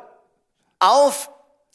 auf 0.81 1.31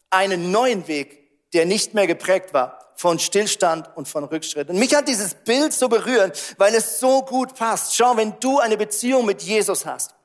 einen 0.09 0.51
neuen 0.51 0.87
Weg, 0.87 1.51
der 1.53 1.65
nicht 1.65 1.93
mehr 1.93 2.07
geprägt 2.07 2.53
war 2.53 2.79
von 2.95 3.19
Stillstand 3.19 3.89
und 3.95 4.07
von 4.07 4.23
Rückschritt. 4.23 4.69
Und 4.69 4.79
mich 4.79 4.93
hat 4.95 5.07
dieses 5.07 5.35
Bild 5.35 5.71
so 5.71 5.87
berührt, 5.87 6.55
weil 6.57 6.73
es 6.73 6.99
so 6.99 7.21
gut 7.21 7.55
passt. 7.55 7.95
Schau, 7.95 8.17
wenn 8.17 8.39
du 8.39 8.59
eine 8.59 8.75
Beziehung 8.75 9.25
mit 9.25 9.43
Jesus 9.43 9.85
hast, 9.85 10.15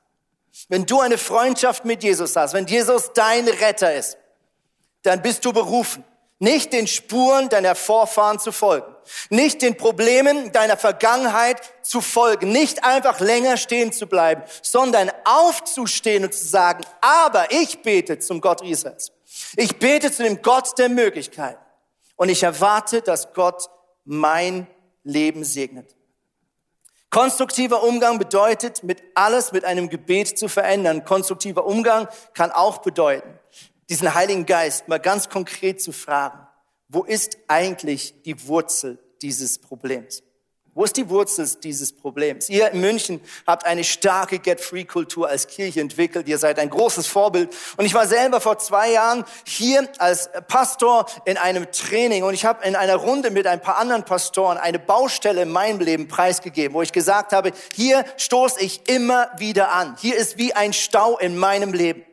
wenn 0.69 0.85
du 0.85 0.99
eine 0.99 1.17
Freundschaft 1.17 1.85
mit 1.85 2.03
Jesus 2.03 2.35
hast, 2.35 2.53
wenn 2.53 2.67
Jesus 2.67 3.11
dein 3.13 3.47
Retter 3.47 3.93
ist, 3.93 4.17
dann 5.01 5.21
bist 5.21 5.45
du 5.45 5.53
berufen, 5.53 6.03
nicht 6.39 6.73
den 6.73 6.87
Spuren 6.87 7.49
deiner 7.49 7.75
Vorfahren 7.75 8.39
zu 8.39 8.51
folgen, 8.51 8.93
nicht 9.29 9.61
den 9.61 9.77
Problemen 9.77 10.51
deiner 10.51 10.77
Vergangenheit 10.77 11.61
zu 11.81 12.01
folgen, 12.01 12.51
nicht 12.51 12.83
einfach 12.83 13.19
länger 13.19 13.57
stehen 13.57 13.93
zu 13.93 14.07
bleiben, 14.07 14.43
sondern 14.61 15.11
aufzustehen 15.23 16.25
und 16.25 16.33
zu 16.33 16.45
sagen, 16.45 16.83
aber 17.01 17.51
ich 17.51 17.81
bete 17.81 18.19
zum 18.19 18.41
Gott 18.41 18.61
Israels. 18.61 19.11
Ich 19.55 19.77
bete 19.77 20.11
zu 20.11 20.23
dem 20.23 20.41
Gott 20.41 20.77
der 20.77 20.89
Möglichkeit. 20.89 21.57
Und 22.15 22.29
ich 22.29 22.43
erwarte, 22.43 23.01
dass 23.01 23.33
Gott 23.33 23.69
mein 24.05 24.67
Leben 25.03 25.43
segnet. 25.43 25.95
Konstruktiver 27.13 27.83
Umgang 27.83 28.17
bedeutet, 28.17 28.81
mit 28.81 29.03
alles 29.13 29.51
mit 29.51 29.65
einem 29.65 29.87
Gebet 29.87 30.35
zu 30.35 30.47
verändern. 30.47 31.05
Konstruktiver 31.05 31.63
Umgang 31.63 32.07
kann 32.33 32.49
auch 32.49 32.79
bedeuten, 32.79 33.37
diesen 33.87 34.15
Heiligen 34.15 34.47
Geist 34.47 34.87
mal 34.87 34.97
ganz 34.97 35.29
konkret 35.29 35.79
zu 35.79 35.91
fragen, 35.91 36.47
wo 36.87 37.03
ist 37.03 37.37
eigentlich 37.47 38.23
die 38.23 38.47
Wurzel 38.47 38.97
dieses 39.21 39.59
Problems? 39.59 40.23
Wo 40.75 40.83
ist 40.83 40.97
die 40.97 41.07
Wurzel 41.07 41.47
dieses 41.61 41.93
Problems? 41.93 42.49
Ihr 42.49 42.71
in 42.71 42.81
München 42.81 43.21
habt 43.45 43.63
eine 43.65 43.83
starke 43.83 44.39
Get-Free-Kultur 44.39 45.29
als 45.29 45.45
Kirche 45.45 45.81
entwickelt. 45.81 46.27
Ihr 46.27 46.39
seid 46.39 46.57
ein 46.57 46.71
großes 46.71 47.05
Vorbild. 47.05 47.55
Und 47.77 47.85
ich 47.85 47.93
war 47.93 48.07
selber 48.07 48.41
vor 48.41 48.57
zwei 48.57 48.91
Jahren 48.91 49.23
hier 49.45 49.87
als 49.99 50.31
Pastor 50.47 51.05
in 51.25 51.37
einem 51.37 51.71
Training 51.71 52.23
und 52.23 52.33
ich 52.33 52.45
habe 52.45 52.65
in 52.65 52.75
einer 52.75 52.95
Runde 52.95 53.29
mit 53.29 53.45
ein 53.45 53.61
paar 53.61 53.77
anderen 53.77 54.03
Pastoren 54.03 54.57
eine 54.57 54.79
Baustelle 54.79 55.43
in 55.43 55.51
meinem 55.51 55.79
Leben 55.79 56.07
preisgegeben, 56.07 56.73
wo 56.73 56.81
ich 56.81 56.91
gesagt 56.91 57.33
habe, 57.33 57.51
hier 57.75 58.03
stoße 58.17 58.59
ich 58.59 58.89
immer 58.89 59.29
wieder 59.37 59.71
an. 59.71 59.95
Hier 60.01 60.17
ist 60.17 60.39
wie 60.39 60.53
ein 60.53 60.73
Stau 60.73 61.19
in 61.19 61.37
meinem 61.37 61.73
Leben. 61.73 62.03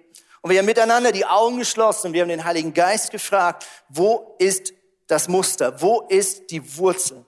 Und 0.43 0.51
wir 0.51 0.59
haben 0.59 0.67
miteinander 0.67 1.13
die 1.13 1.25
Augen 1.25 1.59
geschlossen 1.59 2.09
und 2.09 2.13
wir 2.13 2.23
haben 2.23 2.29
den 2.29 2.45
Heiligen 2.45 2.75
Geist 2.75 3.11
gefragt, 3.11 3.67
wo 3.89 4.37
ist 4.39 4.75
das 5.07 5.29
Muster? 5.29 5.81
Wo 5.81 6.07
ist 6.09 6.51
die 6.51 6.77
Wurzel? 6.77 7.25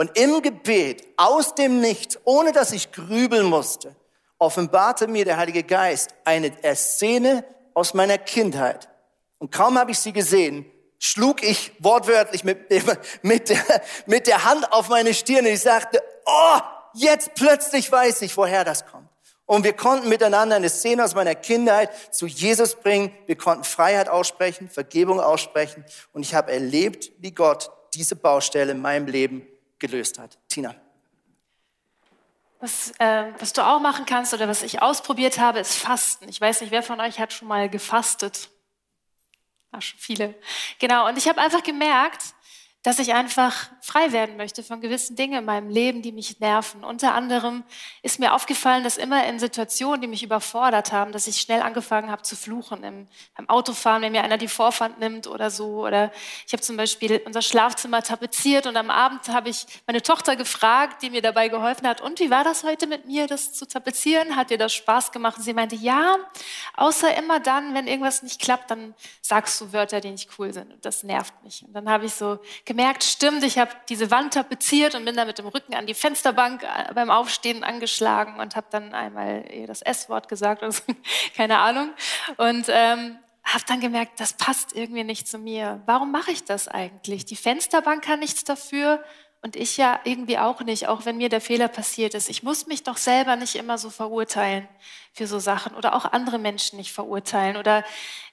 Und 0.00 0.16
im 0.16 0.40
Gebet, 0.40 1.04
aus 1.18 1.54
dem 1.54 1.82
Nichts, 1.82 2.18
ohne 2.24 2.52
dass 2.52 2.72
ich 2.72 2.90
grübeln 2.90 3.44
musste, 3.44 3.94
offenbarte 4.38 5.06
mir 5.06 5.26
der 5.26 5.36
Heilige 5.36 5.62
Geist 5.62 6.14
eine 6.24 6.50
Szene 6.74 7.44
aus 7.74 7.92
meiner 7.92 8.16
Kindheit. 8.16 8.88
Und 9.36 9.52
kaum 9.52 9.78
habe 9.78 9.90
ich 9.90 9.98
sie 9.98 10.14
gesehen, 10.14 10.64
schlug 10.98 11.42
ich 11.42 11.72
wortwörtlich 11.80 12.44
mit, 12.44 12.70
mit, 13.22 13.50
der, 13.50 13.82
mit 14.06 14.26
der 14.26 14.44
Hand 14.44 14.72
auf 14.72 14.88
meine 14.88 15.12
Stirn 15.12 15.44
und 15.44 15.52
ich 15.52 15.60
sagte, 15.60 16.02
oh, 16.24 16.60
jetzt 16.94 17.34
plötzlich 17.34 17.92
weiß 17.92 18.22
ich, 18.22 18.34
woher 18.38 18.64
das 18.64 18.86
kommt. 18.86 19.10
Und 19.44 19.64
wir 19.64 19.74
konnten 19.74 20.08
miteinander 20.08 20.56
eine 20.56 20.70
Szene 20.70 21.04
aus 21.04 21.14
meiner 21.14 21.34
Kindheit 21.34 21.90
zu 22.10 22.24
Jesus 22.26 22.74
bringen. 22.74 23.12
Wir 23.26 23.36
konnten 23.36 23.64
Freiheit 23.64 24.08
aussprechen, 24.08 24.70
Vergebung 24.70 25.20
aussprechen. 25.20 25.84
Und 26.14 26.22
ich 26.22 26.34
habe 26.34 26.52
erlebt, 26.52 27.12
wie 27.18 27.32
Gott 27.32 27.70
diese 27.92 28.16
Baustelle 28.16 28.72
in 28.72 28.80
meinem 28.80 29.06
Leben 29.06 29.46
gelöst 29.80 30.18
hat. 30.18 30.38
Tina. 30.48 30.74
Was, 32.60 32.92
äh, 32.98 33.32
was 33.38 33.54
du 33.54 33.66
auch 33.66 33.80
machen 33.80 34.04
kannst 34.04 34.34
oder 34.34 34.46
was 34.46 34.62
ich 34.62 34.82
ausprobiert 34.82 35.38
habe, 35.38 35.58
ist 35.58 35.76
Fasten. 35.76 36.28
Ich 36.28 36.40
weiß 36.40 36.60
nicht, 36.60 36.70
wer 36.70 36.82
von 36.82 37.00
euch 37.00 37.18
hat 37.18 37.32
schon 37.32 37.48
mal 37.48 37.70
gefastet? 37.70 38.50
Ach, 39.72 39.80
schon 39.80 39.98
viele. 39.98 40.34
Genau, 40.78 41.08
und 41.08 41.16
ich 41.16 41.26
habe 41.28 41.40
einfach 41.40 41.62
gemerkt, 41.62 42.34
dass 42.82 42.98
ich 42.98 43.12
einfach 43.12 43.68
frei 43.82 44.10
werden 44.12 44.38
möchte 44.38 44.62
von 44.62 44.80
gewissen 44.80 45.14
Dingen 45.14 45.40
in 45.40 45.44
meinem 45.44 45.68
Leben, 45.68 46.00
die 46.00 46.12
mich 46.12 46.40
nerven. 46.40 46.82
Unter 46.82 47.14
anderem 47.14 47.62
ist 48.02 48.18
mir 48.18 48.32
aufgefallen, 48.32 48.84
dass 48.84 48.96
immer 48.96 49.26
in 49.26 49.38
Situationen, 49.38 50.00
die 50.00 50.06
mich 50.06 50.22
überfordert 50.22 50.90
haben, 50.90 51.12
dass 51.12 51.26
ich 51.26 51.38
schnell 51.38 51.60
angefangen 51.60 52.10
habe 52.10 52.22
zu 52.22 52.36
fluchen. 52.36 52.82
Im, 52.82 53.06
beim 53.36 53.48
Autofahren, 53.50 54.00
wenn 54.00 54.12
mir 54.12 54.22
einer 54.22 54.38
die 54.38 54.48
Vorfahrt 54.48 54.98
nimmt 54.98 55.26
oder 55.26 55.50
so. 55.50 55.86
Oder 55.86 56.10
ich 56.46 56.54
habe 56.54 56.62
zum 56.62 56.78
Beispiel 56.78 57.20
unser 57.26 57.42
Schlafzimmer 57.42 58.02
tapeziert 58.02 58.66
und 58.66 58.78
am 58.78 58.88
Abend 58.88 59.28
habe 59.28 59.50
ich 59.50 59.66
meine 59.86 60.00
Tochter 60.00 60.34
gefragt, 60.36 61.02
die 61.02 61.10
mir 61.10 61.20
dabei 61.20 61.48
geholfen 61.48 61.86
hat, 61.86 62.00
und 62.00 62.18
wie 62.18 62.30
war 62.30 62.44
das 62.44 62.64
heute 62.64 62.86
mit 62.86 63.04
mir, 63.04 63.26
das 63.26 63.52
zu 63.52 63.66
tapezieren? 63.66 64.36
Hat 64.36 64.48
dir 64.48 64.58
das 64.58 64.72
Spaß 64.72 65.12
gemacht? 65.12 65.36
Und 65.36 65.42
sie 65.42 65.52
meinte, 65.52 65.76
ja, 65.76 66.16
außer 66.76 67.14
immer 67.18 67.40
dann, 67.40 67.74
wenn 67.74 67.86
irgendwas 67.86 68.22
nicht 68.22 68.40
klappt, 68.40 68.70
dann 68.70 68.94
sagst 69.20 69.60
du 69.60 69.72
Wörter, 69.74 70.00
die 70.00 70.10
nicht 70.10 70.30
cool 70.38 70.54
sind. 70.54 70.72
Und 70.72 70.84
das 70.86 71.02
nervt 71.02 71.34
mich. 71.42 71.62
Und 71.62 71.74
dann 71.74 71.90
habe 71.90 72.06
ich 72.06 72.14
so 72.14 72.38
gemerkt, 72.70 73.02
stimmt, 73.02 73.42
ich 73.42 73.58
habe 73.58 73.72
diese 73.88 74.12
Wand 74.12 74.34
tapeziert 74.34 74.94
und 74.94 75.04
bin 75.04 75.16
dann 75.16 75.26
mit 75.26 75.38
dem 75.38 75.48
Rücken 75.48 75.74
an 75.74 75.88
die 75.88 75.94
Fensterbank 75.94 76.62
äh, 76.62 76.94
beim 76.94 77.10
Aufstehen 77.10 77.64
angeschlagen 77.64 78.38
und 78.38 78.54
habe 78.54 78.68
dann 78.70 78.94
einmal 78.94 79.44
das 79.66 79.82
S-Wort 79.82 80.28
gesagt 80.28 80.62
oder 80.62 80.70
so, 80.70 80.84
keine 81.36 81.58
Ahnung. 81.58 81.90
Und 82.36 82.66
ähm, 82.68 83.18
habe 83.42 83.64
dann 83.66 83.80
gemerkt, 83.80 84.20
das 84.20 84.34
passt 84.34 84.76
irgendwie 84.76 85.02
nicht 85.02 85.26
zu 85.26 85.38
mir. 85.38 85.82
Warum 85.86 86.12
mache 86.12 86.30
ich 86.30 86.44
das 86.44 86.68
eigentlich? 86.68 87.24
Die 87.24 87.34
Fensterbank 87.34 88.04
kann 88.04 88.20
nichts 88.20 88.44
dafür 88.44 89.02
und 89.42 89.56
ich 89.56 89.78
ja 89.78 90.00
irgendwie 90.04 90.36
auch 90.36 90.60
nicht, 90.60 90.88
auch 90.88 91.06
wenn 91.06 91.16
mir 91.16 91.30
der 91.30 91.40
Fehler 91.40 91.68
passiert 91.68 92.14
ist. 92.14 92.28
Ich 92.28 92.42
muss 92.42 92.66
mich 92.66 92.82
doch 92.82 92.98
selber 92.98 93.36
nicht 93.36 93.56
immer 93.56 93.78
so 93.78 93.88
verurteilen 93.88 94.68
für 95.14 95.26
so 95.26 95.38
Sachen 95.38 95.74
oder 95.74 95.94
auch 95.94 96.04
andere 96.04 96.38
Menschen 96.38 96.76
nicht 96.76 96.92
verurteilen. 96.92 97.56
Oder 97.56 97.82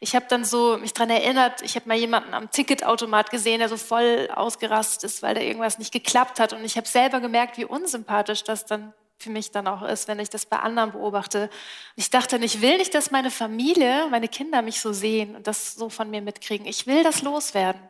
ich 0.01 0.15
habe 0.15 0.25
dann 0.27 0.43
so 0.43 0.77
mich 0.77 0.93
dran 0.93 1.09
erinnert, 1.09 1.61
ich 1.61 1.75
habe 1.75 1.87
mal 1.87 1.97
jemanden 1.97 2.33
am 2.33 2.51
Ticketautomat 2.51 3.29
gesehen, 3.29 3.59
der 3.59 3.69
so 3.69 3.77
voll 3.77 4.29
ausgerastet 4.35 5.05
ist, 5.05 5.23
weil 5.23 5.33
da 5.33 5.41
irgendwas 5.41 5.79
nicht 5.79 5.93
geklappt 5.93 6.41
hat. 6.41 6.51
Und 6.51 6.65
ich 6.65 6.75
habe 6.75 6.87
selber 6.87 7.21
gemerkt, 7.21 7.57
wie 7.57 7.65
unsympathisch 7.65 8.43
das 8.43 8.65
dann 8.65 8.93
für 9.17 9.29
mich 9.29 9.51
dann 9.51 9.67
auch 9.67 9.83
ist, 9.83 10.09
wenn 10.09 10.19
ich 10.19 10.29
das 10.29 10.45
bei 10.45 10.59
anderen 10.59 10.91
beobachte. 10.91 11.49
Ich 11.95 12.09
dachte, 12.09 12.35
ich 12.37 12.61
will 12.61 12.77
nicht, 12.77 12.93
dass 12.93 13.11
meine 13.11 13.31
Familie, 13.31 14.07
meine 14.11 14.27
Kinder 14.27 14.61
mich 14.61 14.81
so 14.81 14.91
sehen 14.91 15.37
und 15.37 15.47
das 15.47 15.73
so 15.73 15.89
von 15.89 16.09
mir 16.09 16.21
mitkriegen. 16.21 16.67
Ich 16.67 16.85
will 16.85 17.03
das 17.03 17.21
loswerden. 17.21 17.81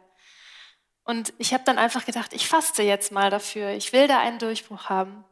Und 1.07 1.33
ich 1.37 1.53
habe 1.53 1.63
dann 1.63 1.79
einfach 1.79 2.03
gedacht, 2.03 2.33
ich 2.33 2.49
faste 2.49 2.83
jetzt 2.83 3.13
mal 3.13 3.29
dafür. 3.29 3.69
Ich 3.69 3.93
will 3.93 4.09
da 4.09 4.19
einen 4.19 4.39
Durchbruch 4.39 4.89
haben. 4.89 5.23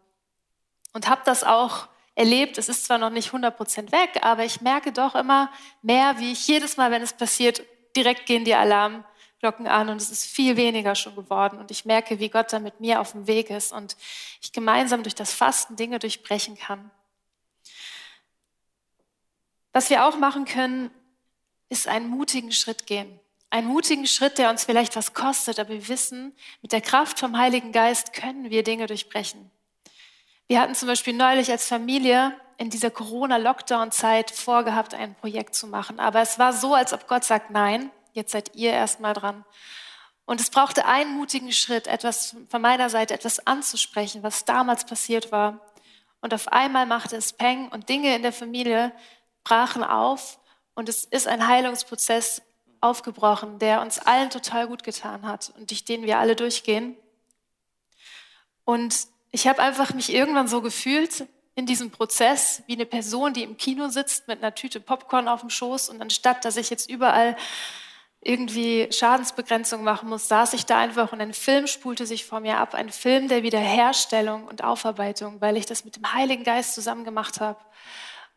Und 0.93 1.09
habe 1.09 1.21
das 1.25 1.43
auch 1.43 1.89
erlebt. 2.15 2.57
Es 2.57 2.69
ist 2.69 2.85
zwar 2.85 2.97
noch 2.97 3.09
nicht 3.09 3.27
100 3.27 3.57
Prozent 3.57 3.91
weg, 3.91 4.21
aber 4.21 4.45
ich 4.45 4.61
merke 4.61 4.93
doch 4.93 5.15
immer 5.15 5.51
mehr, 5.81 6.17
wie 6.17 6.31
ich 6.31 6.47
jedes 6.47 6.77
Mal, 6.77 6.91
wenn 6.91 7.01
es 7.01 7.11
passiert, 7.11 7.61
direkt 7.93 8.25
gehen 8.25 8.45
die 8.45 8.55
Alarmglocken 8.55 9.67
an 9.67 9.89
und 9.89 9.97
es 9.97 10.09
ist 10.09 10.25
viel 10.25 10.55
weniger 10.55 10.95
schon 10.95 11.13
geworden. 11.13 11.59
Und 11.59 11.71
ich 11.71 11.83
merke, 11.83 12.19
wie 12.19 12.29
Gott 12.29 12.53
da 12.53 12.59
mit 12.59 12.79
mir 12.79 13.01
auf 13.01 13.11
dem 13.11 13.27
Weg 13.27 13.49
ist 13.49 13.73
und 13.73 13.97
ich 14.41 14.53
gemeinsam 14.53 15.03
durch 15.03 15.15
das 15.15 15.33
Fasten 15.33 15.75
Dinge 15.75 15.99
durchbrechen 15.99 16.57
kann. 16.57 16.89
Was 19.73 19.89
wir 19.89 20.05
auch 20.05 20.15
machen 20.15 20.45
können, 20.45 20.89
ist 21.67 21.89
einen 21.89 22.07
mutigen 22.07 22.53
Schritt 22.53 22.87
gehen 22.87 23.19
einen 23.49 23.67
mutigen 23.67 24.07
Schritt, 24.07 24.37
der 24.37 24.49
uns 24.49 24.65
vielleicht 24.65 24.95
was 24.95 25.13
kostet, 25.13 25.59
aber 25.59 25.69
wir 25.69 25.87
wissen, 25.87 26.35
mit 26.61 26.71
der 26.71 26.81
Kraft 26.81 27.19
vom 27.19 27.37
Heiligen 27.37 27.71
Geist 27.71 28.13
können 28.13 28.49
wir 28.49 28.63
Dinge 28.63 28.87
durchbrechen. 28.87 29.51
Wir 30.47 30.59
hatten 30.59 30.75
zum 30.75 30.87
Beispiel 30.87 31.13
neulich 31.13 31.49
als 31.51 31.67
Familie 31.67 32.35
in 32.57 32.69
dieser 32.69 32.91
Corona-Lockdown-Zeit 32.91 34.31
vorgehabt, 34.31 34.93
ein 34.93 35.15
Projekt 35.15 35.55
zu 35.55 35.67
machen. 35.67 35.99
Aber 35.99 36.21
es 36.21 36.39
war 36.39 36.53
so, 36.53 36.73
als 36.73 36.93
ob 36.93 37.07
Gott 37.07 37.23
sagt, 37.23 37.49
nein, 37.49 37.91
jetzt 38.13 38.31
seid 38.31 38.55
ihr 38.55 38.71
erstmal 38.71 39.13
dran. 39.13 39.43
Und 40.25 40.41
es 40.41 40.49
brauchte 40.49 40.85
einen 40.85 41.17
mutigen 41.17 41.51
Schritt, 41.51 41.87
etwas 41.87 42.35
von 42.49 42.61
meiner 42.61 42.89
Seite, 42.89 43.13
etwas 43.13 43.45
anzusprechen, 43.45 44.23
was 44.23 44.45
damals 44.45 44.85
passiert 44.85 45.31
war. 45.31 45.59
Und 46.21 46.33
auf 46.33 46.47
einmal 46.47 46.85
machte 46.85 47.15
es 47.15 47.33
Peng 47.33 47.69
und 47.69 47.89
Dinge 47.89 48.15
in 48.15 48.23
der 48.23 48.33
Familie 48.33 48.91
brachen 49.43 49.83
auf. 49.83 50.39
Und 50.73 50.89
es 50.89 51.03
ist 51.03 51.27
ein 51.27 51.47
Heilungsprozess 51.47 52.41
aufgebrochen, 52.85 53.59
der 53.59 53.81
uns 53.81 53.99
allen 53.99 54.29
total 54.29 54.67
gut 54.67 54.83
getan 54.83 55.27
hat 55.27 55.51
und 55.57 55.69
durch 55.71 55.85
den 55.85 56.03
wir 56.03 56.19
alle 56.19 56.35
durchgehen. 56.35 56.95
Und 58.63 59.07
ich 59.31 59.47
habe 59.47 59.61
einfach 59.61 59.93
mich 59.93 60.13
irgendwann 60.13 60.47
so 60.47 60.61
gefühlt 60.61 61.27
in 61.55 61.65
diesem 61.65 61.91
Prozess 61.91 62.63
wie 62.67 62.73
eine 62.73 62.85
Person, 62.85 63.33
die 63.33 63.43
im 63.43 63.57
Kino 63.57 63.87
sitzt 63.89 64.27
mit 64.27 64.39
einer 64.39 64.55
Tüte 64.55 64.79
Popcorn 64.79 65.27
auf 65.27 65.41
dem 65.41 65.49
Schoß 65.49 65.89
und 65.89 66.01
anstatt, 66.01 66.43
dass 66.43 66.57
ich 66.57 66.69
jetzt 66.69 66.89
überall 66.89 67.37
irgendwie 68.21 68.91
Schadensbegrenzung 68.91 69.83
machen 69.83 70.09
muss, 70.09 70.27
saß 70.27 70.53
ich 70.53 70.65
da 70.65 70.79
einfach 70.79 71.13
und 71.13 71.21
ein 71.21 71.33
Film 71.33 71.67
spulte 71.67 72.05
sich 72.07 72.25
vor 72.25 72.39
mir 72.39 72.57
ab, 72.57 72.73
ein 72.73 72.89
Film 72.89 73.27
der 73.27 73.43
Wiederherstellung 73.43 74.47
und 74.47 74.63
Aufarbeitung, 74.63 75.39
weil 75.41 75.57
ich 75.57 75.67
das 75.67 75.85
mit 75.85 75.95
dem 75.95 76.11
Heiligen 76.11 76.43
Geist 76.43 76.73
zusammen 76.73 77.05
gemacht 77.05 77.39
habe. 77.39 77.59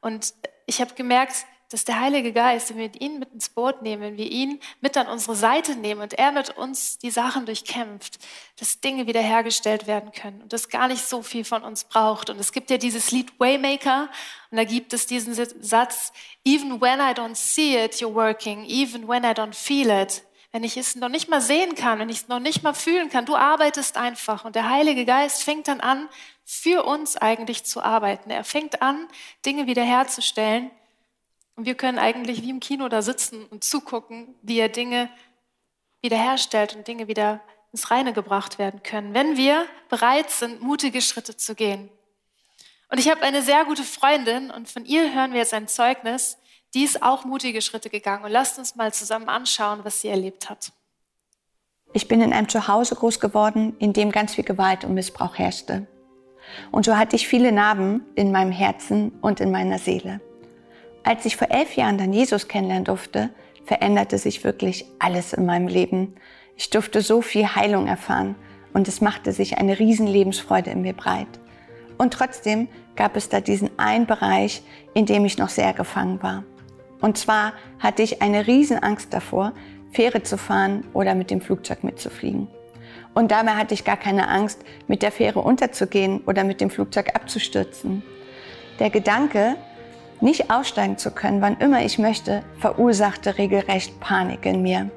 Und 0.00 0.34
ich 0.66 0.80
habe 0.82 0.94
gemerkt, 0.94 1.46
dass 1.70 1.84
der 1.84 2.00
Heilige 2.00 2.32
Geist, 2.32 2.70
wenn 2.70 2.78
wir 2.78 3.00
ihn 3.00 3.18
mit 3.18 3.32
ins 3.32 3.50
Boot 3.50 3.82
nehmen, 3.82 4.02
wenn 4.02 4.16
wir 4.16 4.30
ihn 4.30 4.58
mit 4.80 4.96
an 4.96 5.06
unsere 5.06 5.36
Seite 5.36 5.76
nehmen 5.76 6.00
und 6.00 6.14
er 6.14 6.32
mit 6.32 6.56
uns 6.56 6.98
die 6.98 7.10
Sachen 7.10 7.44
durchkämpft, 7.44 8.18
dass 8.58 8.80
Dinge 8.80 9.06
wiederhergestellt 9.06 9.86
werden 9.86 10.12
können 10.12 10.40
und 10.40 10.52
das 10.52 10.70
gar 10.70 10.88
nicht 10.88 11.06
so 11.06 11.22
viel 11.22 11.44
von 11.44 11.62
uns 11.62 11.84
braucht. 11.84 12.30
Und 12.30 12.38
es 12.38 12.52
gibt 12.52 12.70
ja 12.70 12.78
dieses 12.78 13.10
Lied 13.10 13.38
Waymaker 13.38 14.08
und 14.50 14.56
da 14.56 14.64
gibt 14.64 14.94
es 14.94 15.06
diesen 15.06 15.34
Satz, 15.34 16.12
even 16.44 16.80
when 16.80 17.00
I 17.00 17.12
don't 17.12 17.36
see 17.36 17.76
it, 17.76 17.96
you're 17.96 18.14
working, 18.14 18.64
even 18.64 19.06
when 19.06 19.24
I 19.24 19.28
don't 19.28 19.54
feel 19.54 19.90
it. 19.90 20.22
Wenn 20.52 20.64
ich 20.64 20.78
es 20.78 20.96
noch 20.96 21.10
nicht 21.10 21.28
mal 21.28 21.42
sehen 21.42 21.74
kann, 21.74 21.98
wenn 21.98 22.08
ich 22.08 22.22
es 22.22 22.28
noch 22.28 22.40
nicht 22.40 22.62
mal 22.62 22.72
fühlen 22.72 23.10
kann, 23.10 23.26
du 23.26 23.36
arbeitest 23.36 23.98
einfach 23.98 24.46
und 24.46 24.56
der 24.56 24.70
Heilige 24.70 25.04
Geist 25.04 25.42
fängt 25.42 25.68
dann 25.68 25.80
an, 25.80 26.08
für 26.46 26.86
uns 26.86 27.18
eigentlich 27.18 27.64
zu 27.64 27.82
arbeiten. 27.82 28.30
Er 28.30 28.42
fängt 28.44 28.80
an, 28.80 29.06
Dinge 29.44 29.66
wiederherzustellen 29.66 30.70
und 31.58 31.64
wir 31.64 31.74
können 31.74 31.98
eigentlich 31.98 32.42
wie 32.42 32.50
im 32.50 32.60
Kino 32.60 32.88
da 32.88 33.02
sitzen 33.02 33.44
und 33.46 33.64
zugucken, 33.64 34.36
wie 34.42 34.60
er 34.60 34.68
Dinge 34.68 35.10
wiederherstellt 36.00 36.76
und 36.76 36.86
Dinge 36.86 37.08
wieder 37.08 37.40
ins 37.72 37.90
Reine 37.90 38.12
gebracht 38.12 38.60
werden 38.60 38.84
können, 38.84 39.12
wenn 39.12 39.36
wir 39.36 39.66
bereit 39.88 40.30
sind, 40.30 40.62
mutige 40.62 41.02
Schritte 41.02 41.36
zu 41.36 41.56
gehen. 41.56 41.90
Und 42.92 43.00
ich 43.00 43.10
habe 43.10 43.22
eine 43.22 43.42
sehr 43.42 43.64
gute 43.64 43.82
Freundin 43.82 44.52
und 44.52 44.68
von 44.68 44.84
ihr 44.84 45.12
hören 45.12 45.32
wir 45.32 45.40
jetzt 45.40 45.52
ein 45.52 45.66
Zeugnis, 45.66 46.38
die 46.74 46.84
ist 46.84 47.02
auch 47.02 47.24
mutige 47.24 47.60
Schritte 47.60 47.90
gegangen. 47.90 48.24
Und 48.24 48.30
lasst 48.30 48.56
uns 48.60 48.76
mal 48.76 48.92
zusammen 48.94 49.28
anschauen, 49.28 49.80
was 49.82 50.00
sie 50.00 50.08
erlebt 50.08 50.48
hat. 50.48 50.70
Ich 51.92 52.06
bin 52.06 52.20
in 52.20 52.32
einem 52.32 52.48
Zuhause 52.48 52.94
groß 52.94 53.18
geworden, 53.18 53.74
in 53.80 53.92
dem 53.92 54.12
ganz 54.12 54.36
viel 54.36 54.44
Gewalt 54.44 54.84
und 54.84 54.94
Missbrauch 54.94 55.36
herrschte. 55.36 55.88
Und 56.70 56.84
so 56.84 56.96
hatte 56.96 57.16
ich 57.16 57.26
viele 57.26 57.50
Narben 57.50 58.06
in 58.14 58.30
meinem 58.30 58.52
Herzen 58.52 59.18
und 59.22 59.40
in 59.40 59.50
meiner 59.50 59.80
Seele. 59.80 60.20
Als 61.04 61.24
ich 61.24 61.36
vor 61.36 61.50
elf 61.50 61.76
Jahren 61.76 61.98
dann 61.98 62.12
Jesus 62.12 62.48
kennenlernen 62.48 62.84
durfte, 62.84 63.30
veränderte 63.64 64.18
sich 64.18 64.44
wirklich 64.44 64.86
alles 64.98 65.32
in 65.32 65.46
meinem 65.46 65.68
Leben. 65.68 66.14
Ich 66.56 66.70
durfte 66.70 67.02
so 67.02 67.22
viel 67.22 67.54
Heilung 67.54 67.86
erfahren 67.86 68.34
und 68.72 68.88
es 68.88 69.00
machte 69.00 69.32
sich 69.32 69.58
eine 69.58 69.78
riesen 69.78 70.06
Lebensfreude 70.06 70.70
in 70.70 70.82
mir 70.82 70.94
breit. 70.94 71.28
Und 71.98 72.14
trotzdem 72.14 72.68
gab 72.96 73.16
es 73.16 73.28
da 73.28 73.40
diesen 73.40 73.70
einen 73.78 74.06
Bereich, 74.06 74.62
in 74.94 75.06
dem 75.06 75.24
ich 75.24 75.38
noch 75.38 75.48
sehr 75.48 75.72
gefangen 75.72 76.22
war. 76.22 76.44
Und 77.00 77.18
zwar 77.18 77.52
hatte 77.78 78.02
ich 78.02 78.22
eine 78.22 78.46
riesen 78.46 78.78
Angst 78.78 79.12
davor, 79.12 79.52
Fähre 79.92 80.22
zu 80.22 80.36
fahren 80.36 80.84
oder 80.92 81.14
mit 81.14 81.30
dem 81.30 81.40
Flugzeug 81.40 81.84
mitzufliegen. 81.84 82.48
Und 83.14 83.30
dabei 83.30 83.52
hatte 83.52 83.74
ich 83.74 83.84
gar 83.84 83.96
keine 83.96 84.28
Angst, 84.28 84.64
mit 84.86 85.02
der 85.02 85.12
Fähre 85.12 85.40
unterzugehen 85.40 86.20
oder 86.26 86.44
mit 86.44 86.60
dem 86.60 86.70
Flugzeug 86.70 87.14
abzustürzen. 87.14 88.02
Der 88.78 88.90
Gedanke, 88.90 89.56
nicht 90.20 90.50
aussteigen 90.50 90.98
zu 90.98 91.10
können, 91.10 91.40
wann 91.40 91.58
immer 91.58 91.82
ich 91.84 91.98
möchte, 91.98 92.42
verursachte 92.58 93.38
regelrecht 93.38 94.00
Panik 94.00 94.46
in 94.46 94.62
mir. 94.62 94.90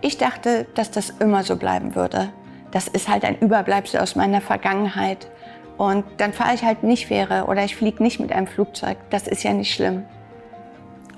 Ich 0.00 0.18
dachte, 0.18 0.66
dass 0.74 0.90
das 0.90 1.10
immer 1.10 1.42
so 1.42 1.56
bleiben 1.56 1.94
würde. 1.94 2.30
Das 2.70 2.88
ist 2.88 3.08
halt 3.08 3.24
ein 3.24 3.38
Überbleibsel 3.38 4.00
aus 4.00 4.16
meiner 4.16 4.40
Vergangenheit. 4.40 5.30
Und 5.78 6.04
dann 6.18 6.32
fahre 6.32 6.54
ich 6.54 6.62
halt 6.62 6.82
nicht 6.82 7.06
Fähre 7.06 7.44
oder 7.46 7.64
ich 7.64 7.76
fliege 7.76 8.02
nicht 8.02 8.20
mit 8.20 8.32
einem 8.32 8.46
Flugzeug. 8.46 8.98
Das 9.10 9.26
ist 9.26 9.42
ja 9.42 9.52
nicht 9.52 9.74
schlimm. 9.74 10.04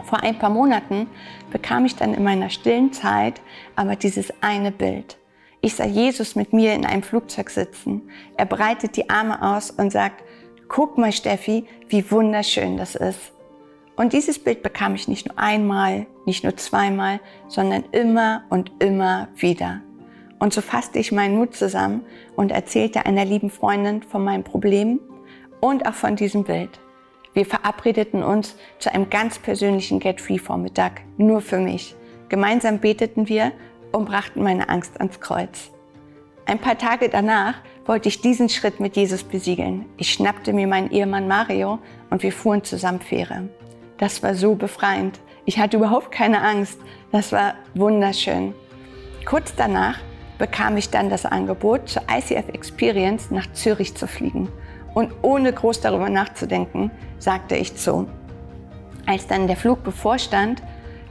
Vor 0.04 0.22
ein 0.22 0.38
paar 0.38 0.50
Monaten 0.50 1.06
bekam 1.50 1.84
ich 1.84 1.96
dann 1.96 2.14
in 2.14 2.24
meiner 2.24 2.50
stillen 2.50 2.92
Zeit 2.92 3.40
aber 3.76 3.96
dieses 3.96 4.32
eine 4.40 4.70
Bild. 4.72 5.18
Ich 5.60 5.74
sah 5.74 5.84
Jesus 5.84 6.36
mit 6.36 6.52
mir 6.52 6.74
in 6.74 6.86
einem 6.86 7.02
Flugzeug 7.02 7.50
sitzen. 7.50 8.08
Er 8.36 8.46
breitet 8.46 8.96
die 8.96 9.10
Arme 9.10 9.42
aus 9.42 9.70
und 9.70 9.90
sagt, 9.90 10.22
guck 10.68 10.98
mal 10.98 11.12
Steffi, 11.12 11.64
wie 11.88 12.10
wunderschön 12.10 12.76
das 12.76 12.94
ist. 12.94 13.32
Und 13.96 14.12
dieses 14.12 14.38
Bild 14.38 14.62
bekam 14.62 14.94
ich 14.94 15.08
nicht 15.08 15.26
nur 15.26 15.38
einmal, 15.38 16.06
nicht 16.24 16.44
nur 16.44 16.56
zweimal, 16.56 17.20
sondern 17.48 17.84
immer 17.90 18.44
und 18.48 18.70
immer 18.78 19.28
wieder. 19.36 19.80
Und 20.38 20.52
so 20.52 20.60
fasste 20.60 21.00
ich 21.00 21.10
meinen 21.10 21.36
Mut 21.36 21.56
zusammen 21.56 22.04
und 22.36 22.52
erzählte 22.52 23.06
einer 23.06 23.24
lieben 23.24 23.50
Freundin 23.50 24.02
von 24.02 24.22
meinem 24.22 24.44
Problem 24.44 25.00
und 25.60 25.86
auch 25.86 25.94
von 25.94 26.14
diesem 26.14 26.44
Bild. 26.44 26.78
Wir 27.34 27.44
verabredeten 27.44 28.22
uns 28.22 28.56
zu 28.78 28.92
einem 28.92 29.10
ganz 29.10 29.38
persönlichen 29.38 29.98
Get-Free-Vormittag, 29.98 31.02
nur 31.16 31.40
für 31.40 31.58
mich. 31.58 31.96
Gemeinsam 32.28 32.78
beteten 32.78 33.28
wir 33.28 33.52
und 33.90 34.04
brachten 34.04 34.42
meine 34.42 34.68
Angst 34.68 34.98
ans 35.00 35.18
Kreuz. 35.18 35.70
Ein 36.46 36.58
paar 36.58 36.78
Tage 36.78 37.08
danach 37.08 37.54
wollte 37.88 38.10
ich 38.10 38.20
diesen 38.20 38.50
Schritt 38.50 38.80
mit 38.80 38.96
Jesus 38.96 39.24
besiegeln. 39.24 39.86
Ich 39.96 40.12
schnappte 40.12 40.52
mir 40.52 40.66
meinen 40.66 40.90
Ehemann 40.90 41.26
Mario 41.26 41.78
und 42.10 42.22
wir 42.22 42.32
fuhren 42.32 42.62
zusammen 42.62 43.00
Fähre. 43.00 43.48
Das 43.96 44.22
war 44.22 44.34
so 44.34 44.54
befreiend. 44.54 45.18
Ich 45.46 45.58
hatte 45.58 45.78
überhaupt 45.78 46.12
keine 46.12 46.42
Angst. 46.42 46.78
Das 47.12 47.32
war 47.32 47.54
wunderschön. 47.74 48.52
Kurz 49.24 49.54
danach 49.56 49.98
bekam 50.36 50.76
ich 50.76 50.90
dann 50.90 51.08
das 51.08 51.24
Angebot, 51.24 51.88
zur 51.88 52.02
ICF 52.10 52.50
Experience 52.50 53.30
nach 53.30 53.50
Zürich 53.54 53.94
zu 53.96 54.06
fliegen. 54.06 54.48
Und 54.92 55.10
ohne 55.22 55.50
groß 55.50 55.80
darüber 55.80 56.10
nachzudenken, 56.10 56.90
sagte 57.18 57.56
ich 57.56 57.74
zu. 57.74 58.06
Als 59.06 59.26
dann 59.26 59.46
der 59.46 59.56
Flug 59.56 59.82
bevorstand, 59.82 60.62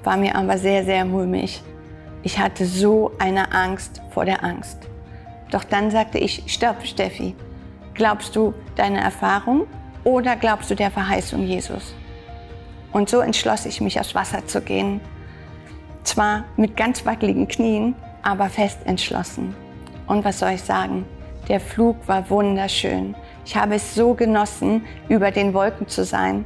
war 0.04 0.16
mir 0.16 0.36
aber 0.36 0.60
sehr, 0.60 0.86
sehr 0.86 1.06
mulmig. 1.06 1.64
Ich 2.22 2.38
hatte 2.38 2.68
so 2.68 3.12
eine 3.18 3.52
Angst 3.52 4.02
vor 4.12 4.26
der 4.26 4.44
Angst. 4.44 4.88
Doch 5.52 5.64
dann 5.64 5.92
sagte 5.92 6.18
ich, 6.18 6.44
stopp, 6.48 6.86
Steffi. 6.86 7.36
Glaubst 7.94 8.36
du 8.36 8.54
deine 8.76 9.00
Erfahrung 9.00 9.68
oder 10.04 10.36
glaubst 10.36 10.70
du 10.70 10.76
der 10.76 10.92
Verheißung 10.92 11.44
Jesus? 11.44 11.96
Und 12.92 13.10
so 13.10 13.20
entschloss 13.20 13.66
ich 13.66 13.82
mich, 13.82 14.00
aufs 14.00 14.16
Wasser 14.16 14.46
zu 14.46 14.62
gehen. 14.62 15.02
Zwar 16.04 16.46
mit 16.56 16.78
ganz 16.78 17.06
wackeligen 17.06 17.48
Knien, 17.48 17.96
aber 18.24 18.50
fest 18.50 18.80
entschlossen. 18.86 19.56
Und 20.08 20.24
was 20.24 20.40
soll 20.40 20.52
ich 20.52 20.64
sagen? 20.64 21.06
Der 21.48 21.60
Flug 21.60 21.96
war 22.08 22.30
wunderschön. 22.30 23.16
Ich 23.46 23.56
habe 23.56 23.76
es 23.76 23.96
so 23.96 24.14
genossen, 24.14 24.86
über 25.10 25.32
den 25.32 25.54
Wolken 25.54 25.88
zu 25.88 26.04
sein. 26.04 26.46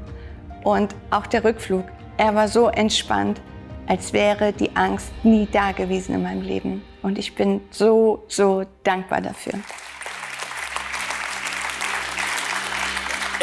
Und 0.64 0.96
auch 1.10 1.26
der 1.26 1.44
Rückflug, 1.44 1.86
er 2.18 2.36
war 2.36 2.48
so 2.48 2.70
entspannt, 2.70 3.42
als 3.88 4.14
wäre 4.14 4.54
die 4.54 4.76
Angst 4.76 5.12
nie 5.24 5.48
da 5.52 5.72
gewesen 5.72 6.16
in 6.16 6.24
meinem 6.24 6.42
Leben. 6.44 6.84
Und 7.02 7.18
ich 7.18 7.36
bin 7.36 7.62
so, 7.72 8.24
so 8.28 8.64
dankbar 8.84 9.22
dafür. 9.22 9.54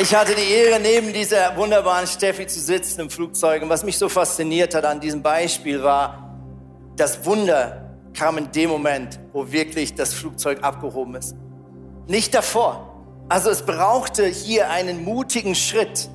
Ich 0.01 0.15
hatte 0.15 0.33
die 0.37 0.53
Ehre, 0.53 0.79
neben 0.79 1.13
dieser 1.13 1.57
wunderbaren 1.57 2.07
Steffi 2.07 2.47
zu 2.47 2.61
sitzen 2.61 3.01
im 3.01 3.11
Flugzeug. 3.11 3.63
Und 3.63 3.69
was 3.69 3.83
mich 3.83 3.99
so 3.99 4.09
fasziniert 4.09 4.75
hat 4.77 4.85
an 4.85 5.01
diesem 5.01 5.23
Beispiel 5.23 5.83
war, 5.83 6.37
das 6.95 7.25
Wunder 7.25 7.97
kam 8.15 8.39
in 8.39 8.51
dem 8.53 8.71
Moment, 8.71 9.19
wo 9.33 9.51
wirklich 9.51 9.95
das 9.95 10.15
Flugzeug 10.15 10.63
abgehoben 10.63 11.17
ist. 11.17 11.35
Nicht 12.07 12.33
davor. 12.35 12.95
Also 13.29 13.51
es 13.51 13.63
brauchte 13.63 14.27
hier 14.27 14.71
einen 14.71 15.05
mutigen 15.05 15.57
Schritt 15.57 16.09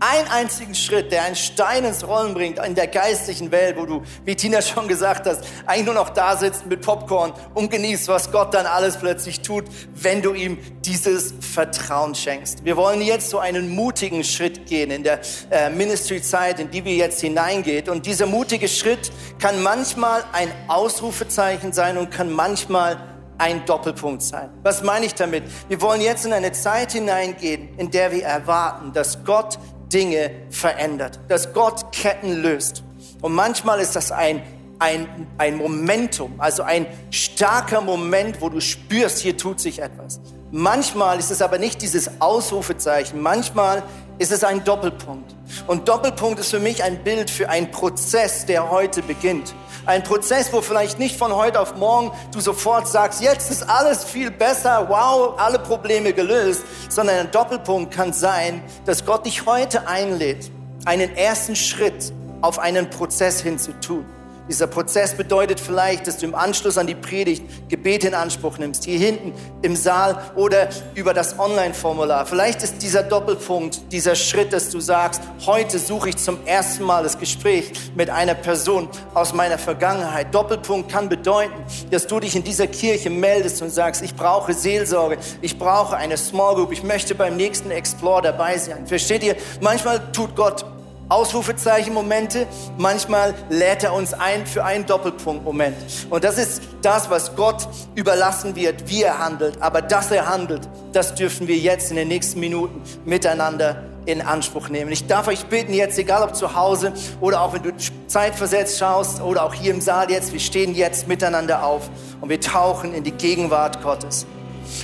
einen 0.00 0.28
einzigen 0.28 0.74
Schritt, 0.74 1.12
der 1.12 1.24
einen 1.24 1.36
Stein 1.36 1.84
ins 1.84 2.06
Rollen 2.06 2.32
bringt 2.32 2.58
in 2.64 2.74
der 2.74 2.86
geistlichen 2.86 3.52
Welt, 3.52 3.76
wo 3.76 3.84
du, 3.84 4.02
wie 4.24 4.34
Tina 4.34 4.62
schon 4.62 4.88
gesagt 4.88 5.26
hast, 5.26 5.44
eigentlich 5.66 5.84
nur 5.84 5.94
noch 5.94 6.08
da 6.08 6.36
sitzt 6.36 6.64
mit 6.66 6.80
Popcorn 6.80 7.32
und 7.52 7.70
genießt, 7.70 8.08
was 8.08 8.32
Gott 8.32 8.54
dann 8.54 8.64
alles 8.64 8.96
plötzlich 8.96 9.42
tut, 9.42 9.64
wenn 9.94 10.22
du 10.22 10.32
ihm 10.32 10.56
dieses 10.86 11.34
Vertrauen 11.40 12.14
schenkst. 12.14 12.64
Wir 12.64 12.78
wollen 12.78 13.02
jetzt 13.02 13.28
so 13.28 13.38
einen 13.38 13.68
mutigen 13.74 14.24
Schritt 14.24 14.66
gehen 14.66 14.90
in 14.90 15.04
der 15.04 15.20
äh, 15.50 15.68
Ministry-Zeit, 15.68 16.60
in 16.60 16.70
die 16.70 16.82
wir 16.84 16.94
jetzt 16.94 17.20
hineingehen. 17.20 17.90
Und 17.90 18.06
dieser 18.06 18.24
mutige 18.24 18.68
Schritt 18.68 19.12
kann 19.38 19.62
manchmal 19.62 20.24
ein 20.32 20.50
Ausrufezeichen 20.68 21.74
sein 21.74 21.98
und 21.98 22.10
kann 22.10 22.32
manchmal 22.32 22.96
ein 23.36 23.64
Doppelpunkt 23.66 24.22
sein. 24.22 24.50
Was 24.62 24.82
meine 24.82 25.06
ich 25.06 25.14
damit? 25.14 25.44
Wir 25.68 25.80
wollen 25.80 26.00
jetzt 26.00 26.24
in 26.26 26.32
eine 26.32 26.52
Zeit 26.52 26.92
hineingehen, 26.92 27.68
in 27.78 27.90
der 27.90 28.12
wir 28.12 28.24
erwarten, 28.24 28.92
dass 28.92 29.24
Gott 29.24 29.58
Dinge 29.92 30.30
verändert, 30.50 31.20
dass 31.28 31.52
Gott 31.52 31.92
Ketten 31.92 32.42
löst. 32.42 32.82
Und 33.20 33.34
manchmal 33.34 33.80
ist 33.80 33.96
das 33.96 34.12
ein, 34.12 34.42
ein, 34.78 35.26
ein 35.36 35.56
Momentum, 35.56 36.34
also 36.38 36.62
ein 36.62 36.86
starker 37.10 37.80
Moment, 37.80 38.40
wo 38.40 38.48
du 38.48 38.60
spürst, 38.60 39.18
hier 39.18 39.36
tut 39.36 39.60
sich 39.60 39.80
etwas. 39.80 40.20
Manchmal 40.52 41.18
ist 41.18 41.30
es 41.30 41.42
aber 41.42 41.58
nicht 41.58 41.82
dieses 41.82 42.20
Ausrufezeichen, 42.20 43.20
manchmal 43.20 43.82
ist 44.18 44.32
es 44.32 44.42
ein 44.42 44.64
Doppelpunkt. 44.64 45.34
Und 45.66 45.88
Doppelpunkt 45.88 46.40
ist 46.40 46.50
für 46.50 46.58
mich 46.58 46.82
ein 46.82 47.02
Bild 47.04 47.30
für 47.30 47.48
einen 47.48 47.70
Prozess, 47.70 48.46
der 48.46 48.70
heute 48.70 49.02
beginnt. 49.02 49.54
Ein 49.86 50.02
Prozess, 50.02 50.52
wo 50.52 50.60
vielleicht 50.60 50.98
nicht 50.98 51.16
von 51.16 51.34
heute 51.34 51.60
auf 51.60 51.74
morgen 51.76 52.12
du 52.32 52.40
sofort 52.40 52.86
sagst, 52.86 53.22
jetzt 53.22 53.50
ist 53.50 53.68
alles 53.68 54.04
viel 54.04 54.30
besser, 54.30 54.86
wow, 54.88 55.34
alle 55.38 55.58
Probleme 55.58 56.12
gelöst, 56.12 56.62
sondern 56.88 57.16
ein 57.16 57.30
Doppelpunkt 57.30 57.92
kann 57.92 58.12
sein, 58.12 58.62
dass 58.84 59.04
Gott 59.04 59.24
dich 59.24 59.46
heute 59.46 59.88
einlädt, 59.88 60.50
einen 60.84 61.16
ersten 61.16 61.56
Schritt 61.56 62.12
auf 62.42 62.58
einen 62.58 62.90
Prozess 62.90 63.40
hin 63.40 63.58
zu 63.58 63.72
tun. 63.80 64.04
Dieser 64.50 64.66
Prozess 64.66 65.14
bedeutet 65.14 65.60
vielleicht, 65.60 66.08
dass 66.08 66.16
du 66.18 66.26
im 66.26 66.34
Anschluss 66.34 66.76
an 66.76 66.88
die 66.88 66.96
Predigt 66.96 67.44
Gebet 67.68 68.02
in 68.02 68.14
Anspruch 68.14 68.58
nimmst, 68.58 68.84
hier 68.84 68.98
hinten 68.98 69.32
im 69.62 69.76
Saal 69.76 70.20
oder 70.34 70.68
über 70.96 71.14
das 71.14 71.38
Online-Formular. 71.38 72.26
Vielleicht 72.26 72.64
ist 72.64 72.82
dieser 72.82 73.04
Doppelpunkt, 73.04 73.92
dieser 73.92 74.16
Schritt, 74.16 74.52
dass 74.52 74.70
du 74.70 74.80
sagst, 74.80 75.22
heute 75.46 75.78
suche 75.78 76.08
ich 76.08 76.16
zum 76.16 76.44
ersten 76.46 76.82
Mal 76.82 77.04
das 77.04 77.16
Gespräch 77.16 77.70
mit 77.94 78.10
einer 78.10 78.34
Person 78.34 78.88
aus 79.14 79.32
meiner 79.32 79.56
Vergangenheit. 79.56 80.34
Doppelpunkt 80.34 80.90
kann 80.90 81.08
bedeuten, 81.08 81.54
dass 81.92 82.08
du 82.08 82.18
dich 82.18 82.34
in 82.34 82.42
dieser 82.42 82.66
Kirche 82.66 83.08
meldest 83.08 83.62
und 83.62 83.70
sagst, 83.70 84.02
ich 84.02 84.16
brauche 84.16 84.52
Seelsorge, 84.52 85.18
ich 85.42 85.60
brauche 85.60 85.96
eine 85.96 86.16
Small 86.16 86.56
Group, 86.56 86.72
ich 86.72 86.82
möchte 86.82 87.14
beim 87.14 87.36
nächsten 87.36 87.70
Explore 87.70 88.22
dabei 88.22 88.58
sein. 88.58 88.84
Versteht 88.88 89.22
ihr? 89.22 89.36
Manchmal 89.60 90.10
tut 90.10 90.34
Gott 90.34 90.64
Ausrufezeichen-Momente. 91.10 92.46
Manchmal 92.78 93.34
lädt 93.50 93.84
er 93.84 93.92
uns 93.92 94.14
ein 94.14 94.46
für 94.46 94.64
einen 94.64 94.86
Doppelpunkt-Moment. 94.86 95.76
Und 96.08 96.24
das 96.24 96.38
ist 96.38 96.62
das, 96.82 97.10
was 97.10 97.36
Gott 97.36 97.68
überlassen 97.94 98.56
wird, 98.56 98.88
wie 98.88 99.02
er 99.02 99.18
handelt. 99.18 99.60
Aber 99.60 99.82
dass 99.82 100.10
er 100.10 100.28
handelt, 100.28 100.68
das 100.92 101.14
dürfen 101.14 101.48
wir 101.48 101.56
jetzt 101.56 101.90
in 101.90 101.96
den 101.96 102.08
nächsten 102.08 102.40
Minuten 102.40 102.80
miteinander 103.04 103.82
in 104.06 104.22
Anspruch 104.22 104.68
nehmen. 104.68 104.90
Ich 104.92 105.06
darf 105.06 105.28
euch 105.28 105.44
bitten, 105.46 105.74
jetzt, 105.74 105.98
egal 105.98 106.22
ob 106.22 106.34
zu 106.34 106.54
Hause 106.54 106.92
oder 107.20 107.42
auch 107.42 107.52
wenn 107.52 107.62
du 107.62 107.72
zeitversetzt 108.06 108.78
schaust 108.78 109.20
oder 109.20 109.44
auch 109.44 109.52
hier 109.52 109.74
im 109.74 109.80
Saal 109.80 110.10
jetzt, 110.10 110.32
wir 110.32 110.40
stehen 110.40 110.74
jetzt 110.74 111.06
miteinander 111.06 111.64
auf 111.64 111.90
und 112.20 112.30
wir 112.30 112.40
tauchen 112.40 112.94
in 112.94 113.04
die 113.04 113.12
Gegenwart 113.12 113.82
Gottes. 113.82 114.26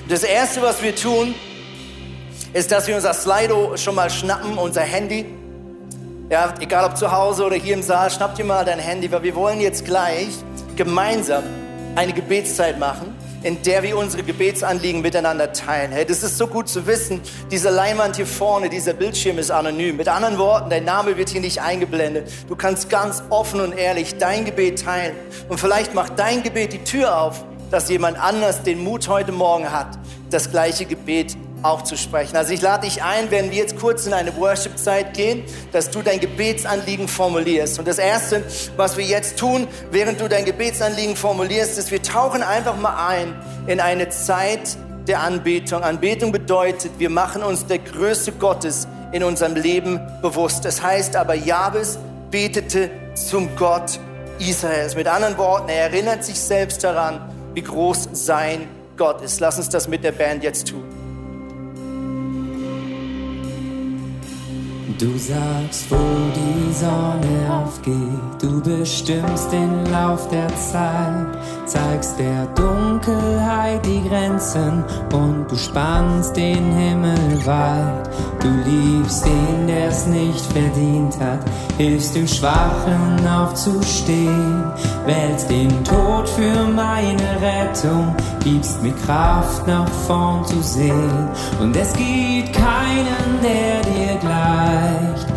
Das 0.08 0.22
Erste, 0.22 0.60
was 0.62 0.82
wir 0.82 0.94
tun, 0.94 1.34
ist, 2.52 2.72
dass 2.72 2.86
wir 2.86 2.96
unser 2.96 3.14
Slido 3.14 3.76
schon 3.76 3.94
mal 3.94 4.10
schnappen, 4.10 4.58
unser 4.58 4.82
Handy 4.82 5.26
ja, 6.28 6.52
egal 6.60 6.84
ob 6.84 6.96
zu 6.96 7.12
Hause 7.12 7.44
oder 7.44 7.56
hier 7.56 7.74
im 7.74 7.82
Saal, 7.82 8.10
schnapp 8.10 8.34
dir 8.34 8.44
mal 8.44 8.64
dein 8.64 8.80
Handy, 8.80 9.10
weil 9.12 9.22
wir 9.22 9.34
wollen 9.36 9.60
jetzt 9.60 9.84
gleich 9.84 10.28
gemeinsam 10.74 11.44
eine 11.94 12.12
Gebetszeit 12.12 12.80
machen, 12.80 13.14
in 13.42 13.62
der 13.62 13.84
wir 13.84 13.96
unsere 13.96 14.24
Gebetsanliegen 14.24 15.02
miteinander 15.02 15.52
teilen. 15.52 15.92
Hey, 15.92 16.04
das 16.04 16.24
ist 16.24 16.36
so 16.36 16.48
gut 16.48 16.68
zu 16.68 16.86
wissen. 16.88 17.20
Diese 17.52 17.70
Leinwand 17.70 18.16
hier 18.16 18.26
vorne, 18.26 18.68
dieser 18.68 18.92
Bildschirm 18.92 19.38
ist 19.38 19.52
anonym. 19.52 19.96
Mit 19.96 20.08
anderen 20.08 20.36
Worten, 20.36 20.68
dein 20.68 20.84
Name 20.84 21.16
wird 21.16 21.28
hier 21.28 21.40
nicht 21.40 21.62
eingeblendet. 21.62 22.28
Du 22.48 22.56
kannst 22.56 22.90
ganz 22.90 23.22
offen 23.30 23.60
und 23.60 23.78
ehrlich 23.78 24.18
dein 24.18 24.44
Gebet 24.44 24.82
teilen. 24.82 25.14
Und 25.48 25.60
vielleicht 25.60 25.94
macht 25.94 26.18
dein 26.18 26.42
Gebet 26.42 26.72
die 26.72 26.82
Tür 26.82 27.16
auf, 27.18 27.44
dass 27.70 27.88
jemand 27.88 28.18
anders 28.18 28.64
den 28.64 28.82
Mut 28.82 29.08
heute 29.08 29.30
Morgen 29.30 29.70
hat, 29.70 29.98
das 30.30 30.50
gleiche 30.50 30.86
Gebet 30.86 31.36
auch 31.62 31.82
zu 31.82 31.96
sprechen. 31.96 32.36
Also 32.36 32.52
ich 32.52 32.62
lade 32.62 32.86
dich 32.86 33.02
ein, 33.02 33.30
wenn 33.30 33.50
wir 33.50 33.58
jetzt 33.58 33.78
kurz 33.78 34.06
in 34.06 34.12
eine 34.12 34.36
Worship-Zeit 34.36 35.14
gehen, 35.14 35.44
dass 35.72 35.90
du 35.90 36.02
dein 36.02 36.20
Gebetsanliegen 36.20 37.08
formulierst. 37.08 37.78
Und 37.78 37.88
das 37.88 37.98
Erste, 37.98 38.42
was 38.76 38.96
wir 38.96 39.04
jetzt 39.04 39.38
tun, 39.38 39.66
während 39.90 40.20
du 40.20 40.28
dein 40.28 40.44
Gebetsanliegen 40.44 41.16
formulierst, 41.16 41.78
ist, 41.78 41.90
wir 41.90 42.02
tauchen 42.02 42.42
einfach 42.42 42.76
mal 42.76 43.08
ein 43.08 43.34
in 43.66 43.80
eine 43.80 44.08
Zeit 44.10 44.76
der 45.06 45.20
Anbetung. 45.20 45.82
Anbetung 45.82 46.32
bedeutet, 46.32 46.92
wir 46.98 47.10
machen 47.10 47.42
uns 47.42 47.66
der 47.66 47.78
Größe 47.78 48.32
Gottes 48.32 48.86
in 49.12 49.22
unserem 49.22 49.54
Leben 49.54 50.00
bewusst. 50.20 50.64
Das 50.64 50.82
heißt 50.82 51.16
aber, 51.16 51.34
Jabes 51.34 51.98
betete 52.30 52.90
zum 53.14 53.54
Gott 53.56 53.98
Israels. 54.38 54.94
Mit 54.94 55.06
anderen 55.06 55.38
Worten, 55.38 55.68
er 55.68 55.90
erinnert 55.90 56.24
sich 56.24 56.38
selbst 56.38 56.84
daran, 56.84 57.20
wie 57.54 57.62
groß 57.62 58.08
sein 58.12 58.68
Gott 58.96 59.22
ist. 59.22 59.40
Lass 59.40 59.58
uns 59.58 59.68
das 59.68 59.88
mit 59.88 60.04
der 60.04 60.12
Band 60.12 60.42
jetzt 60.42 60.68
tun. 60.68 60.95
Du 64.98 65.18
sagst, 65.18 65.90
wo 65.90 65.96
die 66.34 66.72
Sonne 66.72 67.52
aufgeht, 67.52 68.40
du 68.40 68.62
bestimmst 68.62 69.52
den 69.52 69.84
Lauf 69.92 70.26
der 70.30 70.48
Zeit, 70.56 71.36
zeigst 71.66 72.18
der 72.18 72.46
Dunkelheit 72.54 73.84
die 73.84 74.02
Grenzen. 74.08 74.82
Und 75.12 75.50
du 75.50 75.56
spannst 75.56 76.34
den 76.34 76.72
Himmel 76.72 77.44
weit. 77.44 78.08
Du 78.40 78.48
liebst 78.64 79.26
den, 79.26 79.66
der 79.66 79.88
es 79.88 80.06
nicht 80.06 80.40
verdient 80.52 81.18
hat, 81.20 81.40
hilfst 81.76 82.14
dem 82.14 82.28
Schwachen 82.28 83.26
aufzustehen, 83.26 84.64
wählst 85.04 85.50
den 85.50 85.84
Tod 85.84 86.26
für 86.26 86.68
meine 86.74 87.36
Rettung, 87.42 88.14
gibst 88.42 88.82
mir 88.82 88.94
Kraft 89.04 89.66
nach 89.66 89.88
vorn 90.06 90.44
zu 90.46 90.62
sehen. 90.62 91.28
Und 91.60 91.76
es 91.76 91.92
gibt 91.92 92.54
keinen, 92.54 93.42
der 93.42 93.82
dir 93.82 94.16
gleicht 94.20 94.85
reicht. 94.86 95.28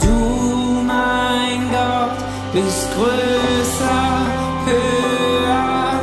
Du, 0.00 0.82
mein 0.86 1.60
Gott, 1.74 2.18
bist 2.52 2.88
größer, 2.94 4.02
höher, 4.66 6.00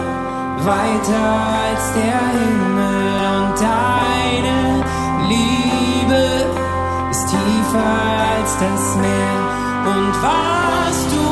weiter 0.71 1.27
als 1.63 1.83
der 1.99 2.21
Himmel 2.37 3.07
und 3.37 3.55
deine 3.73 4.59
Liebe 5.31 6.23
ist 7.11 7.25
tiefer 7.29 7.93
als 8.35 8.51
das 8.63 8.83
Meer. 9.03 9.39
Und 9.93 10.13
was 10.27 10.97
du 11.13 11.25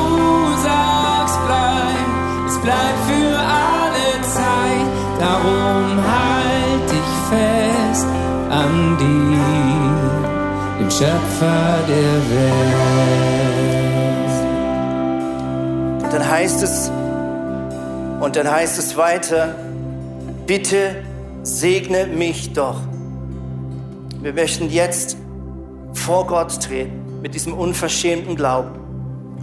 sagst, 0.67 1.39
bleibt, 1.45 2.49
es 2.49 2.57
bleibt 2.59 3.01
für 3.09 3.33
alle 3.37 4.09
Zeit. 4.37 4.87
Darum 5.19 5.85
halt 6.13 6.91
dich 6.91 7.13
fest 7.29 8.07
an 8.49 8.97
dir 8.97 9.64
Schöpfer 10.97 11.79
der 11.89 12.21
Welt. 12.31 12.85
Und 16.03 16.13
dann 16.13 16.31
heißt 16.31 16.63
es, 16.63 16.89
und 18.21 18.37
dann 18.37 18.49
heißt 18.49 18.79
es 18.79 18.95
weiter, 18.95 19.55
bitte 20.47 20.95
segne 21.43 22.05
mich 22.05 22.53
doch. 22.53 22.79
Wir 24.21 24.31
möchten 24.31 24.69
jetzt 24.69 25.17
vor 25.91 26.27
Gott 26.27 26.61
treten 26.61 27.19
mit 27.21 27.35
diesem 27.35 27.53
unverschämten 27.53 28.37
Glauben. 28.37 28.79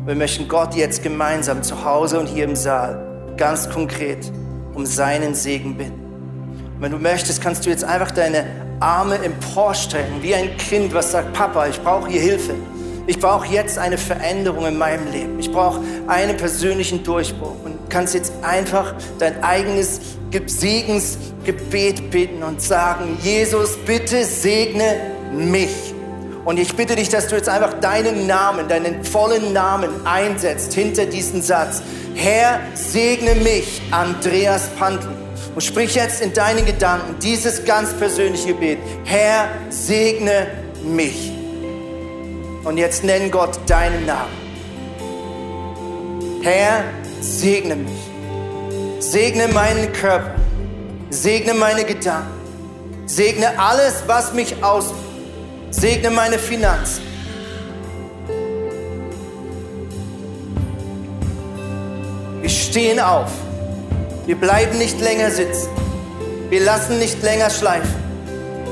Wir 0.07 0.15
möchten 0.15 0.49
Gott 0.49 0.75
jetzt 0.75 1.03
gemeinsam 1.03 1.63
zu 1.63 1.85
Hause 1.85 2.19
und 2.19 2.29
hier 2.29 2.45
im 2.45 2.57
Saal 2.57 3.35
ganz 3.37 3.69
konkret 3.69 4.33
um 4.73 4.87
seinen 4.87 5.35
Segen 5.35 5.77
bitten. 5.77 6.01
Wenn 6.81 6.93
du 6.93 6.99
möchtest, 6.99 7.43
kannst 7.43 7.67
du 7.67 7.71
jetzt 7.71 7.85
einfach 7.85 8.11
deine 8.11 8.62
Arme 8.81 9.17
emporstrecken, 9.17 10.23
wie 10.23 10.35
ein 10.35 10.57
Kind, 10.57 10.93
was 10.95 11.13
sagt, 11.13 11.33
Papa, 11.33 11.67
ich 11.67 11.81
brauche 11.81 12.09
hier 12.11 12.21
Hilfe. 12.21 12.55
Ich 13.07 13.19
brauche 13.19 13.47
jetzt 13.47 13.79
eine 13.79 13.99
Veränderung 13.99 14.67
in 14.67 14.79
meinem 14.79 15.11
Leben. 15.11 15.39
Ich 15.41 15.51
brauche 15.51 15.81
einen 16.07 16.37
persönlichen 16.37 17.03
Durchbruch. 17.03 17.57
Und 17.65 17.91
kannst 17.91 18.15
jetzt 18.15 18.33
einfach 18.43 18.95
dein 19.19 19.43
eigenes 19.43 20.01
Segensgebet 20.47 22.11
beten 22.11 22.43
und 22.43 22.63
sagen, 22.63 23.19
Jesus, 23.23 23.77
bitte 23.85 24.25
segne 24.25 24.97
mich. 25.33 25.95
Und 26.45 26.59
ich 26.59 26.75
bitte 26.75 26.97
dich, 26.97 27.09
dass 27.09 27.29
du 27.29 27.37
jetzt 27.37 27.49
einfach 27.49 27.75
deinen 27.75 28.27
Namen, 28.27 28.69
deinen 28.69 29.05
vollen 29.05 29.53
Namen 29.53 30.07
einsetzt 30.07 30.73
hinter 30.73 31.07
diesen 31.07 31.43
Satz. 31.43 31.83
Herr, 32.15 32.61
segne 32.75 33.35
mich, 33.37 33.83
Andreas 33.91 34.69
Pantl. 34.79 35.22
Und 35.55 35.61
sprich 35.61 35.95
jetzt 35.95 36.23
in 36.23 36.33
deinen 36.33 36.65
Gedanken 36.65 37.19
dieses 37.21 37.65
ganz 37.65 37.93
persönliche 37.93 38.49
Gebet. 38.49 38.79
Herr, 39.05 39.49
segne 39.69 40.47
mich. 40.83 41.33
Und 42.65 42.79
jetzt 42.79 43.05
nenn 43.05 43.31
Gott 43.31 43.59
deinen 43.67 44.07
Namen. 44.07 44.33
Herr, 46.43 46.85
segne 47.21 47.77
mich. 47.77 48.01
Segne 49.01 49.49
meinen 49.49 49.93
Körper. 49.93 50.35
Segne 51.11 51.53
meine 51.55 51.85
Gedanken. 51.85 52.31
Segne 53.05 53.59
alles, 53.59 54.05
was 54.07 54.33
mich 54.33 54.63
ausmacht. 54.65 55.01
Segne 55.71 56.11
meine 56.11 56.39
Finanzen. 56.39 57.03
Wir 62.41 62.49
stehen 62.49 62.99
auf. 62.99 63.31
Wir 64.25 64.37
bleiben 64.37 64.79
nicht 64.79 65.01
länger 65.01 65.33
sitzen. 65.33 65.69
Wir 66.49 66.61
lassen 66.61 66.99
nicht 67.01 67.21
länger 67.23 67.51
schleifen, 67.51 67.91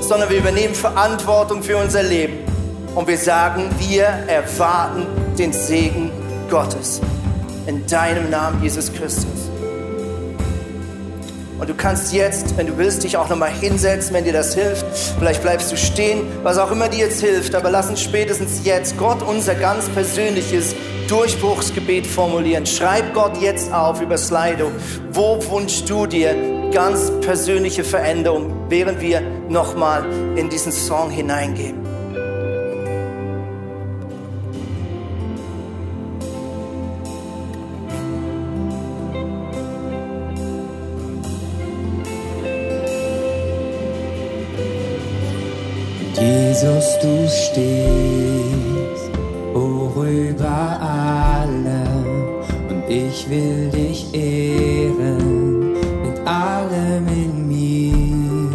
sondern 0.01 0.31
wir 0.31 0.39
übernehmen 0.39 0.77
Verantwortung 0.77 1.63
für 1.63 1.77
unser 1.77 2.05
Leben. 2.05 2.39
Und 2.95 3.09
wir 3.09 3.19
sagen, 3.19 3.65
wir 3.79 4.05
erwarten 4.05 5.07
den 5.37 5.53
Segen 5.53 6.13
Gottes. 6.51 7.01
In 7.67 7.85
deinem 7.87 8.31
Namen, 8.31 8.63
Jesus 8.63 8.93
Christus. 8.93 9.51
Und 11.59 11.69
du 11.69 11.75
kannst 11.75 12.13
jetzt, 12.13 12.57
wenn 12.57 12.69
du 12.69 12.79
willst, 12.79 13.03
dich 13.03 13.17
auch 13.17 13.29
nochmal 13.29 13.51
hinsetzen, 13.51 14.15
wenn 14.15 14.25
dir 14.25 14.33
das 14.33 14.55
hilft. 14.55 14.87
Vielleicht 15.19 15.43
bleibst 15.43 15.73
du 15.73 15.77
stehen, 15.77 16.23
was 16.45 16.59
auch 16.59 16.71
immer 16.71 16.89
dir 16.89 17.01
jetzt 17.01 17.21
hilft. 17.21 17.57
Aber 17.57 17.71
lass 17.71 17.89
uns 17.91 18.01
spätestens 18.01 18.65
jetzt 18.65 18.97
Gott 18.99 19.21
unser 19.23 19.57
ganz 19.57 19.89
persönliches 19.89 20.77
Durchbruchsgebet 21.11 22.07
formulieren. 22.07 22.65
Schreib 22.65 23.13
Gott 23.15 23.37
jetzt 23.43 23.73
auf 23.73 24.01
über 24.01 24.17
Slido. 24.17 24.71
Wo 25.11 25.41
wünschst 25.51 25.91
du 25.91 26.07
dir 26.07 26.71
ganz 26.73 27.11
persönliche 27.21 27.83
Veränderung, 27.83 28.53
während 28.69 29.01
wir 29.01 29.21
nochmal 29.49 30.05
in 30.37 30.49
diesen 30.49 30.71
Song 30.71 31.11
hineingehen? 31.11 31.81
Jesus, 46.17 46.99
du 47.03 47.29
stehst 47.29 48.31
hoch 49.55 50.05
über 50.05 50.47
allem 50.51 50.61
und 50.61 50.70
ich 53.11 53.29
will 53.29 53.71
dich 53.71 54.15
ehren 54.15 55.73
mit 56.03 56.27
allem 56.27 57.07
in 57.09 57.49
mir. 57.49 58.53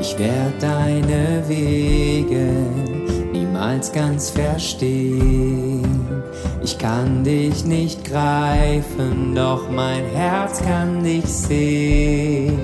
Ich 0.00 0.16
werde 0.18 0.52
deine 0.60 1.42
Wege 1.48 2.52
niemals 3.32 3.90
ganz 3.92 4.30
verstehen. 4.30 5.82
Ich 6.62 6.78
kann 6.78 7.24
dich 7.24 7.64
nicht 7.64 8.04
greifen, 8.04 9.34
doch 9.34 9.68
mein 9.70 10.04
Herz 10.14 10.62
kann 10.62 11.02
dich 11.02 11.26
sehen. 11.26 12.58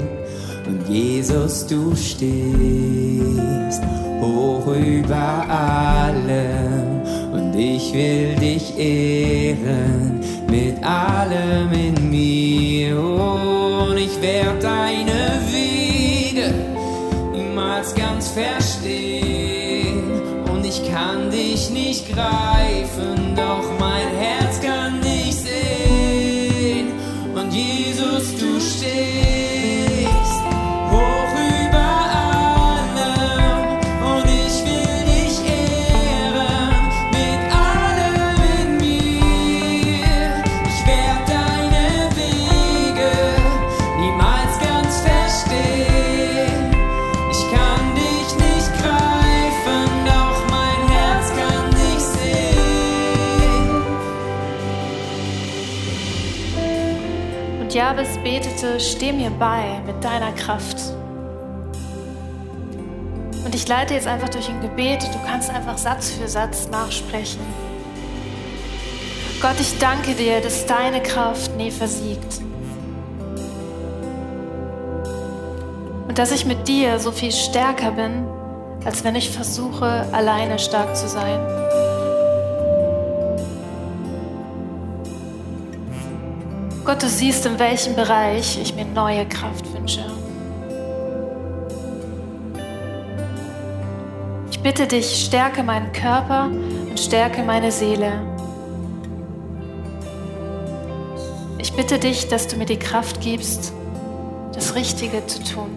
Und 0.67 0.89
Jesus, 0.89 1.67
du 1.67 1.97
stehst 1.97 3.83
hoch 4.21 4.67
über 4.77 5.45
allem 5.49 7.03
und 7.33 7.55
ich 7.57 7.93
will 7.93 8.37
dich 8.37 8.79
ehren 8.79 10.20
mit 10.51 10.83
allem 10.83 11.73
in 11.73 12.11
mir. 12.11 12.99
Und 12.99 13.97
ich 13.97 14.21
werde 14.21 14.59
deine 14.59 15.41
Wege 15.53 16.53
niemals 17.33 17.95
ganz 17.95 18.29
verstehen 18.29 19.10
Jabes 57.73 58.19
betete, 58.25 58.81
steh 58.81 59.13
mir 59.13 59.31
bei 59.31 59.81
mit 59.87 60.03
deiner 60.03 60.33
Kraft. 60.33 60.77
Und 63.45 63.55
ich 63.55 63.69
leite 63.69 63.95
jetzt 63.95 64.09
einfach 64.09 64.29
durch 64.29 64.49
ein 64.49 64.61
Gebet. 64.61 65.03
Du 65.05 65.19
kannst 65.25 65.51
einfach 65.51 65.79
Satz 65.79 66.11
für 66.11 66.27
Satz 66.27 66.69
nachsprechen. 66.69 67.41
Gott, 69.41 69.55
ich 69.61 69.79
danke 69.79 70.15
dir, 70.15 70.41
dass 70.41 70.67
deine 70.67 71.01
Kraft 71.01 71.57
nie 71.57 71.71
versiegt. 71.71 72.41
Und 76.09 76.19
dass 76.19 76.33
ich 76.33 76.45
mit 76.45 76.67
dir 76.67 76.99
so 76.99 77.13
viel 77.13 77.31
stärker 77.31 77.93
bin, 77.93 78.27
als 78.85 79.05
wenn 79.05 79.15
ich 79.15 79.31
versuche, 79.31 80.09
alleine 80.13 80.59
stark 80.59 80.97
zu 80.97 81.07
sein. 81.09 81.39
Gott, 86.91 87.05
du 87.05 87.09
siehst, 87.09 87.47
in 87.47 87.57
welchem 87.61 87.95
Bereich 87.95 88.59
ich 88.61 88.75
mir 88.75 88.85
neue 88.85 89.25
Kraft 89.25 89.73
wünsche. 89.73 90.05
Ich 94.51 94.59
bitte 94.59 94.89
dich, 94.89 95.25
stärke 95.27 95.63
meinen 95.63 95.93
Körper 95.93 96.47
und 96.47 96.99
stärke 96.99 97.45
meine 97.45 97.71
Seele. 97.71 98.11
Ich 101.59 101.73
bitte 101.75 101.97
dich, 102.01 102.27
dass 102.27 102.49
du 102.49 102.57
mir 102.57 102.67
die 102.67 102.81
Kraft 102.81 103.21
gibst, 103.21 103.73
das 104.53 104.75
Richtige 104.75 105.25
zu 105.29 105.45
tun. 105.45 105.71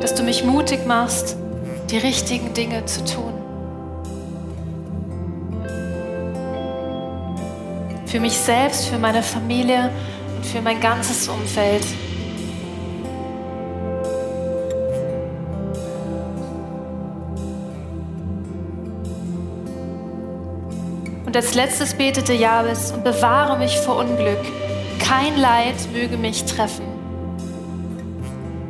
Dass 0.00 0.14
du 0.14 0.22
mich 0.22 0.44
mutig 0.44 0.86
machst, 0.86 1.36
die 1.90 1.98
richtigen 1.98 2.54
Dinge 2.54 2.84
zu 2.84 3.04
tun. 3.04 3.29
Für 8.10 8.18
mich 8.18 8.36
selbst, 8.36 8.88
für 8.88 8.98
meine 8.98 9.22
Familie 9.22 9.88
und 10.36 10.44
für 10.44 10.60
mein 10.60 10.80
ganzes 10.80 11.28
Umfeld. 11.28 11.84
Und 21.24 21.36
als 21.36 21.54
letztes 21.54 21.94
betete 21.94 22.32
Jabes 22.32 22.90
und 22.90 23.04
bewahre 23.04 23.56
mich 23.56 23.76
vor 23.78 23.98
Unglück. 23.98 24.44
Kein 24.98 25.38
Leid 25.38 25.76
möge 25.92 26.16
mich 26.16 26.44
treffen. 26.44 26.84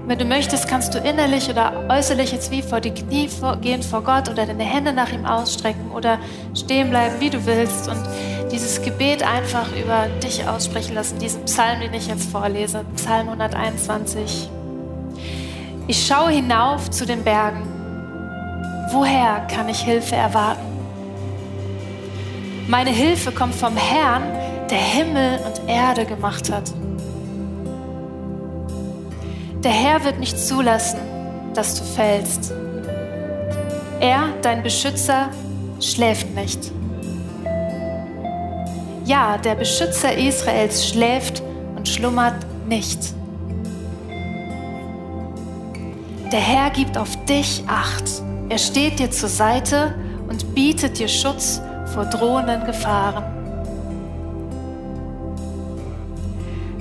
Wenn 0.07 0.18
du 0.18 0.24
möchtest, 0.26 0.68
kannst 0.68 0.93
du 0.93 0.99
innerlich 0.99 1.49
oder 1.49 1.84
äußerlich 1.88 2.32
jetzt 2.32 2.51
wie 2.51 2.61
vor 2.61 2.80
die 2.80 2.91
Knie 2.91 3.30
gehen 3.62 3.82
vor 3.82 4.03
Gott 4.03 4.28
oder 4.28 4.45
deine 4.45 4.64
Hände 4.64 4.93
nach 4.93 5.12
ihm 5.12 5.24
ausstrecken 5.24 5.93
oder 5.93 6.18
stehen 6.55 6.91
bleiben, 6.91 7.14
wie 7.20 7.30
du 7.30 7.47
willst 7.47 7.88
und 7.88 8.03
dieses 8.51 8.82
Gebet 8.82 9.22
einfach 9.22 9.68
über 9.76 10.07
dich 10.22 10.46
aussprechen 10.46 10.94
lassen, 10.94 11.18
diesen 11.18 11.44
Psalm, 11.44 11.80
den 11.80 11.94
ich 11.94 12.09
jetzt 12.09 12.30
vorlese, 12.30 12.84
Psalm 12.96 13.28
121. 13.28 14.51
Ich 15.86 16.07
schaue 16.07 16.30
hinauf 16.30 16.90
zu 16.90 17.07
den 17.07 17.24
Bergen. 17.24 17.62
Woher 18.92 19.46
kann 19.53 19.68
ich 19.68 19.80
Hilfe 19.80 20.16
erwarten? 20.16 20.62
Meine 22.68 22.90
Hilfe 22.90 23.32
kommt 23.32 23.55
vom 23.55 23.76
Herrn, 23.76 24.22
der 24.70 24.78
Himmel 24.78 25.40
und 25.44 25.68
Erde 25.68 26.05
gemacht 26.05 26.51
hat. 26.53 26.72
Der 29.64 29.72
Herr 29.72 30.05
wird 30.05 30.18
nicht 30.18 30.38
zulassen, 30.38 31.01
dass 31.55 31.74
du 31.74 31.84
fällst. 31.84 32.53
Er, 34.01 34.28
dein 34.42 34.62
Beschützer, 34.62 35.28
schläft 35.80 36.34
nicht. 36.34 36.72
Ja, 39.11 39.38
der 39.38 39.56
Beschützer 39.56 40.16
Israels 40.16 40.86
schläft 40.88 41.42
und 41.74 41.88
schlummert 41.88 42.46
nicht. 42.68 43.12
Der 46.30 46.38
Herr 46.38 46.70
gibt 46.70 46.96
auf 46.96 47.16
dich 47.24 47.64
Acht. 47.66 48.04
Er 48.48 48.58
steht 48.58 49.00
dir 49.00 49.11
zur 49.11 49.28
Seite 49.28 49.96
und 50.28 50.54
bietet 50.54 51.00
dir 51.00 51.08
Schutz 51.08 51.61
vor 51.92 52.04
drohenden 52.04 52.64
Gefahren. 52.66 53.24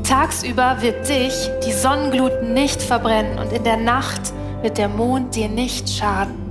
Tagsüber 0.04 0.84
wird 0.84 1.10
dich 1.10 1.34
die 1.66 1.74
Sonnenglut 1.74 2.44
nicht 2.44 2.80
verbrennen 2.80 3.40
und 3.40 3.52
in 3.54 3.64
der 3.64 3.78
Nacht 3.78 4.34
wird 4.62 4.78
der 4.78 4.88
Mond 4.88 5.36
dir 5.36 5.50
nicht 5.50 5.90
schaden. 5.90 6.49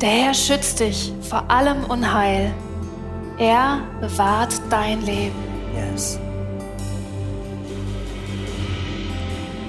Der 0.00 0.10
Herr 0.10 0.34
schützt 0.34 0.80
dich 0.80 1.12
vor 1.22 1.50
allem 1.50 1.84
Unheil. 1.84 2.52
Er 3.38 3.80
bewahrt 3.98 4.52
dein 4.68 5.00
Leben. 5.00 5.34
Yes. 5.74 6.18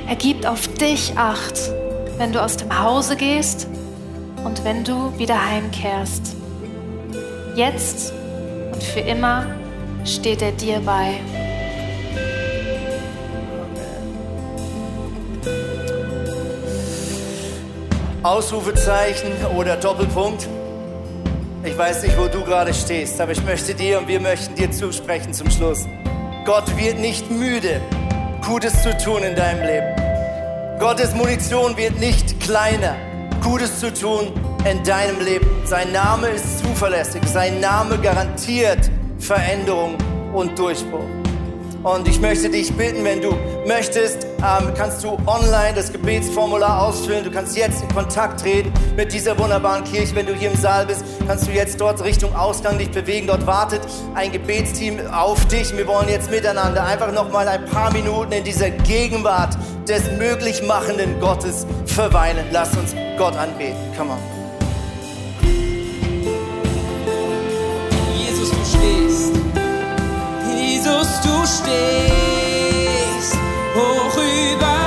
Er 0.05 0.15
gibt 0.15 0.45
auf 0.45 0.67
dich 0.75 1.13
Acht, 1.17 1.57
wenn 2.17 2.33
du 2.33 2.43
aus 2.43 2.57
dem 2.57 2.77
Hause 2.77 3.15
gehst 3.15 3.67
und 4.43 4.65
wenn 4.65 4.83
du 4.83 5.17
wieder 5.17 5.49
heimkehrst. 5.49 6.35
Jetzt 7.55 8.11
und 8.73 8.83
für 8.83 8.99
immer 8.99 9.45
steht 10.03 10.41
er 10.41 10.51
dir 10.51 10.81
bei. 10.81 11.21
Ausrufezeichen 18.27 19.31
oder 19.55 19.77
Doppelpunkt. 19.77 20.49
Ich 21.63 21.77
weiß 21.77 22.03
nicht, 22.03 22.17
wo 22.17 22.27
du 22.27 22.43
gerade 22.43 22.73
stehst, 22.73 23.21
aber 23.21 23.31
ich 23.31 23.41
möchte 23.45 23.73
dir 23.73 23.99
und 23.99 24.09
wir 24.09 24.19
möchten 24.19 24.53
dir 24.53 24.69
zusprechen 24.69 25.33
zum 25.33 25.49
Schluss. 25.49 25.85
Gott 26.45 26.75
wird 26.75 26.99
nicht 26.99 27.31
müde, 27.31 27.79
Gutes 28.45 28.83
zu 28.83 28.95
tun 28.97 29.23
in 29.23 29.33
deinem 29.33 29.65
Leben. 29.65 30.77
Gottes 30.77 31.15
Munition 31.15 31.77
wird 31.77 31.99
nicht 32.01 32.37
kleiner, 32.41 32.97
Gutes 33.41 33.79
zu 33.79 33.93
tun 33.93 34.33
in 34.69 34.83
deinem 34.83 35.21
Leben. 35.23 35.47
Sein 35.63 35.93
Name 35.93 36.27
ist 36.27 36.59
zuverlässig, 36.59 37.21
sein 37.25 37.61
Name 37.61 37.97
garantiert 37.97 38.91
Veränderung 39.19 39.95
und 40.33 40.59
Durchbruch. 40.59 40.99
Und 41.81 42.05
ich 42.09 42.19
möchte 42.19 42.49
dich 42.49 42.73
bitten, 42.73 43.05
wenn 43.05 43.21
du 43.21 43.37
möchtest, 43.67 44.25
ähm, 44.37 44.73
kannst 44.75 45.03
du 45.03 45.17
online 45.27 45.73
das 45.75 45.91
Gebetsformular 45.91 46.81
ausfüllen. 46.81 47.23
Du 47.23 47.31
kannst 47.31 47.55
jetzt 47.57 47.83
in 47.83 47.89
Kontakt 47.89 48.39
treten 48.39 48.71
mit 48.95 49.11
dieser 49.13 49.37
wunderbaren 49.37 49.83
Kirche. 49.83 50.15
Wenn 50.15 50.25
du 50.25 50.33
hier 50.33 50.51
im 50.51 50.57
Saal 50.57 50.85
bist, 50.85 51.03
kannst 51.27 51.47
du 51.47 51.51
jetzt 51.51 51.79
dort 51.79 52.03
Richtung 52.03 52.33
Ausgang 52.35 52.77
dich 52.77 52.89
bewegen. 52.89 53.27
Dort 53.27 53.45
wartet 53.45 53.81
ein 54.15 54.31
Gebetsteam 54.31 54.99
auf 55.11 55.45
dich. 55.47 55.75
Wir 55.75 55.85
wollen 55.87 56.07
jetzt 56.09 56.31
miteinander 56.31 56.83
einfach 56.85 57.11
noch 57.11 57.31
mal 57.31 57.47
ein 57.47 57.65
paar 57.65 57.91
Minuten 57.91 58.31
in 58.31 58.43
dieser 58.43 58.69
Gegenwart 58.69 59.57
des 59.87 60.09
möglichmachenden 60.17 61.19
Gottes 61.19 61.65
verweilen. 61.85 62.45
Lass 62.51 62.75
uns 62.75 62.95
Gott 63.17 63.35
anbeten. 63.35 63.77
Come 63.97 64.11
on. 64.11 64.19
Jesus, 68.15 68.49
du 68.49 68.77
stehst. 68.77 69.35
Jesus, 70.55 71.21
du 71.21 71.45
stehst 71.45 72.36
hoch 73.77 74.17
über 74.17 74.65
allem. 74.65 74.86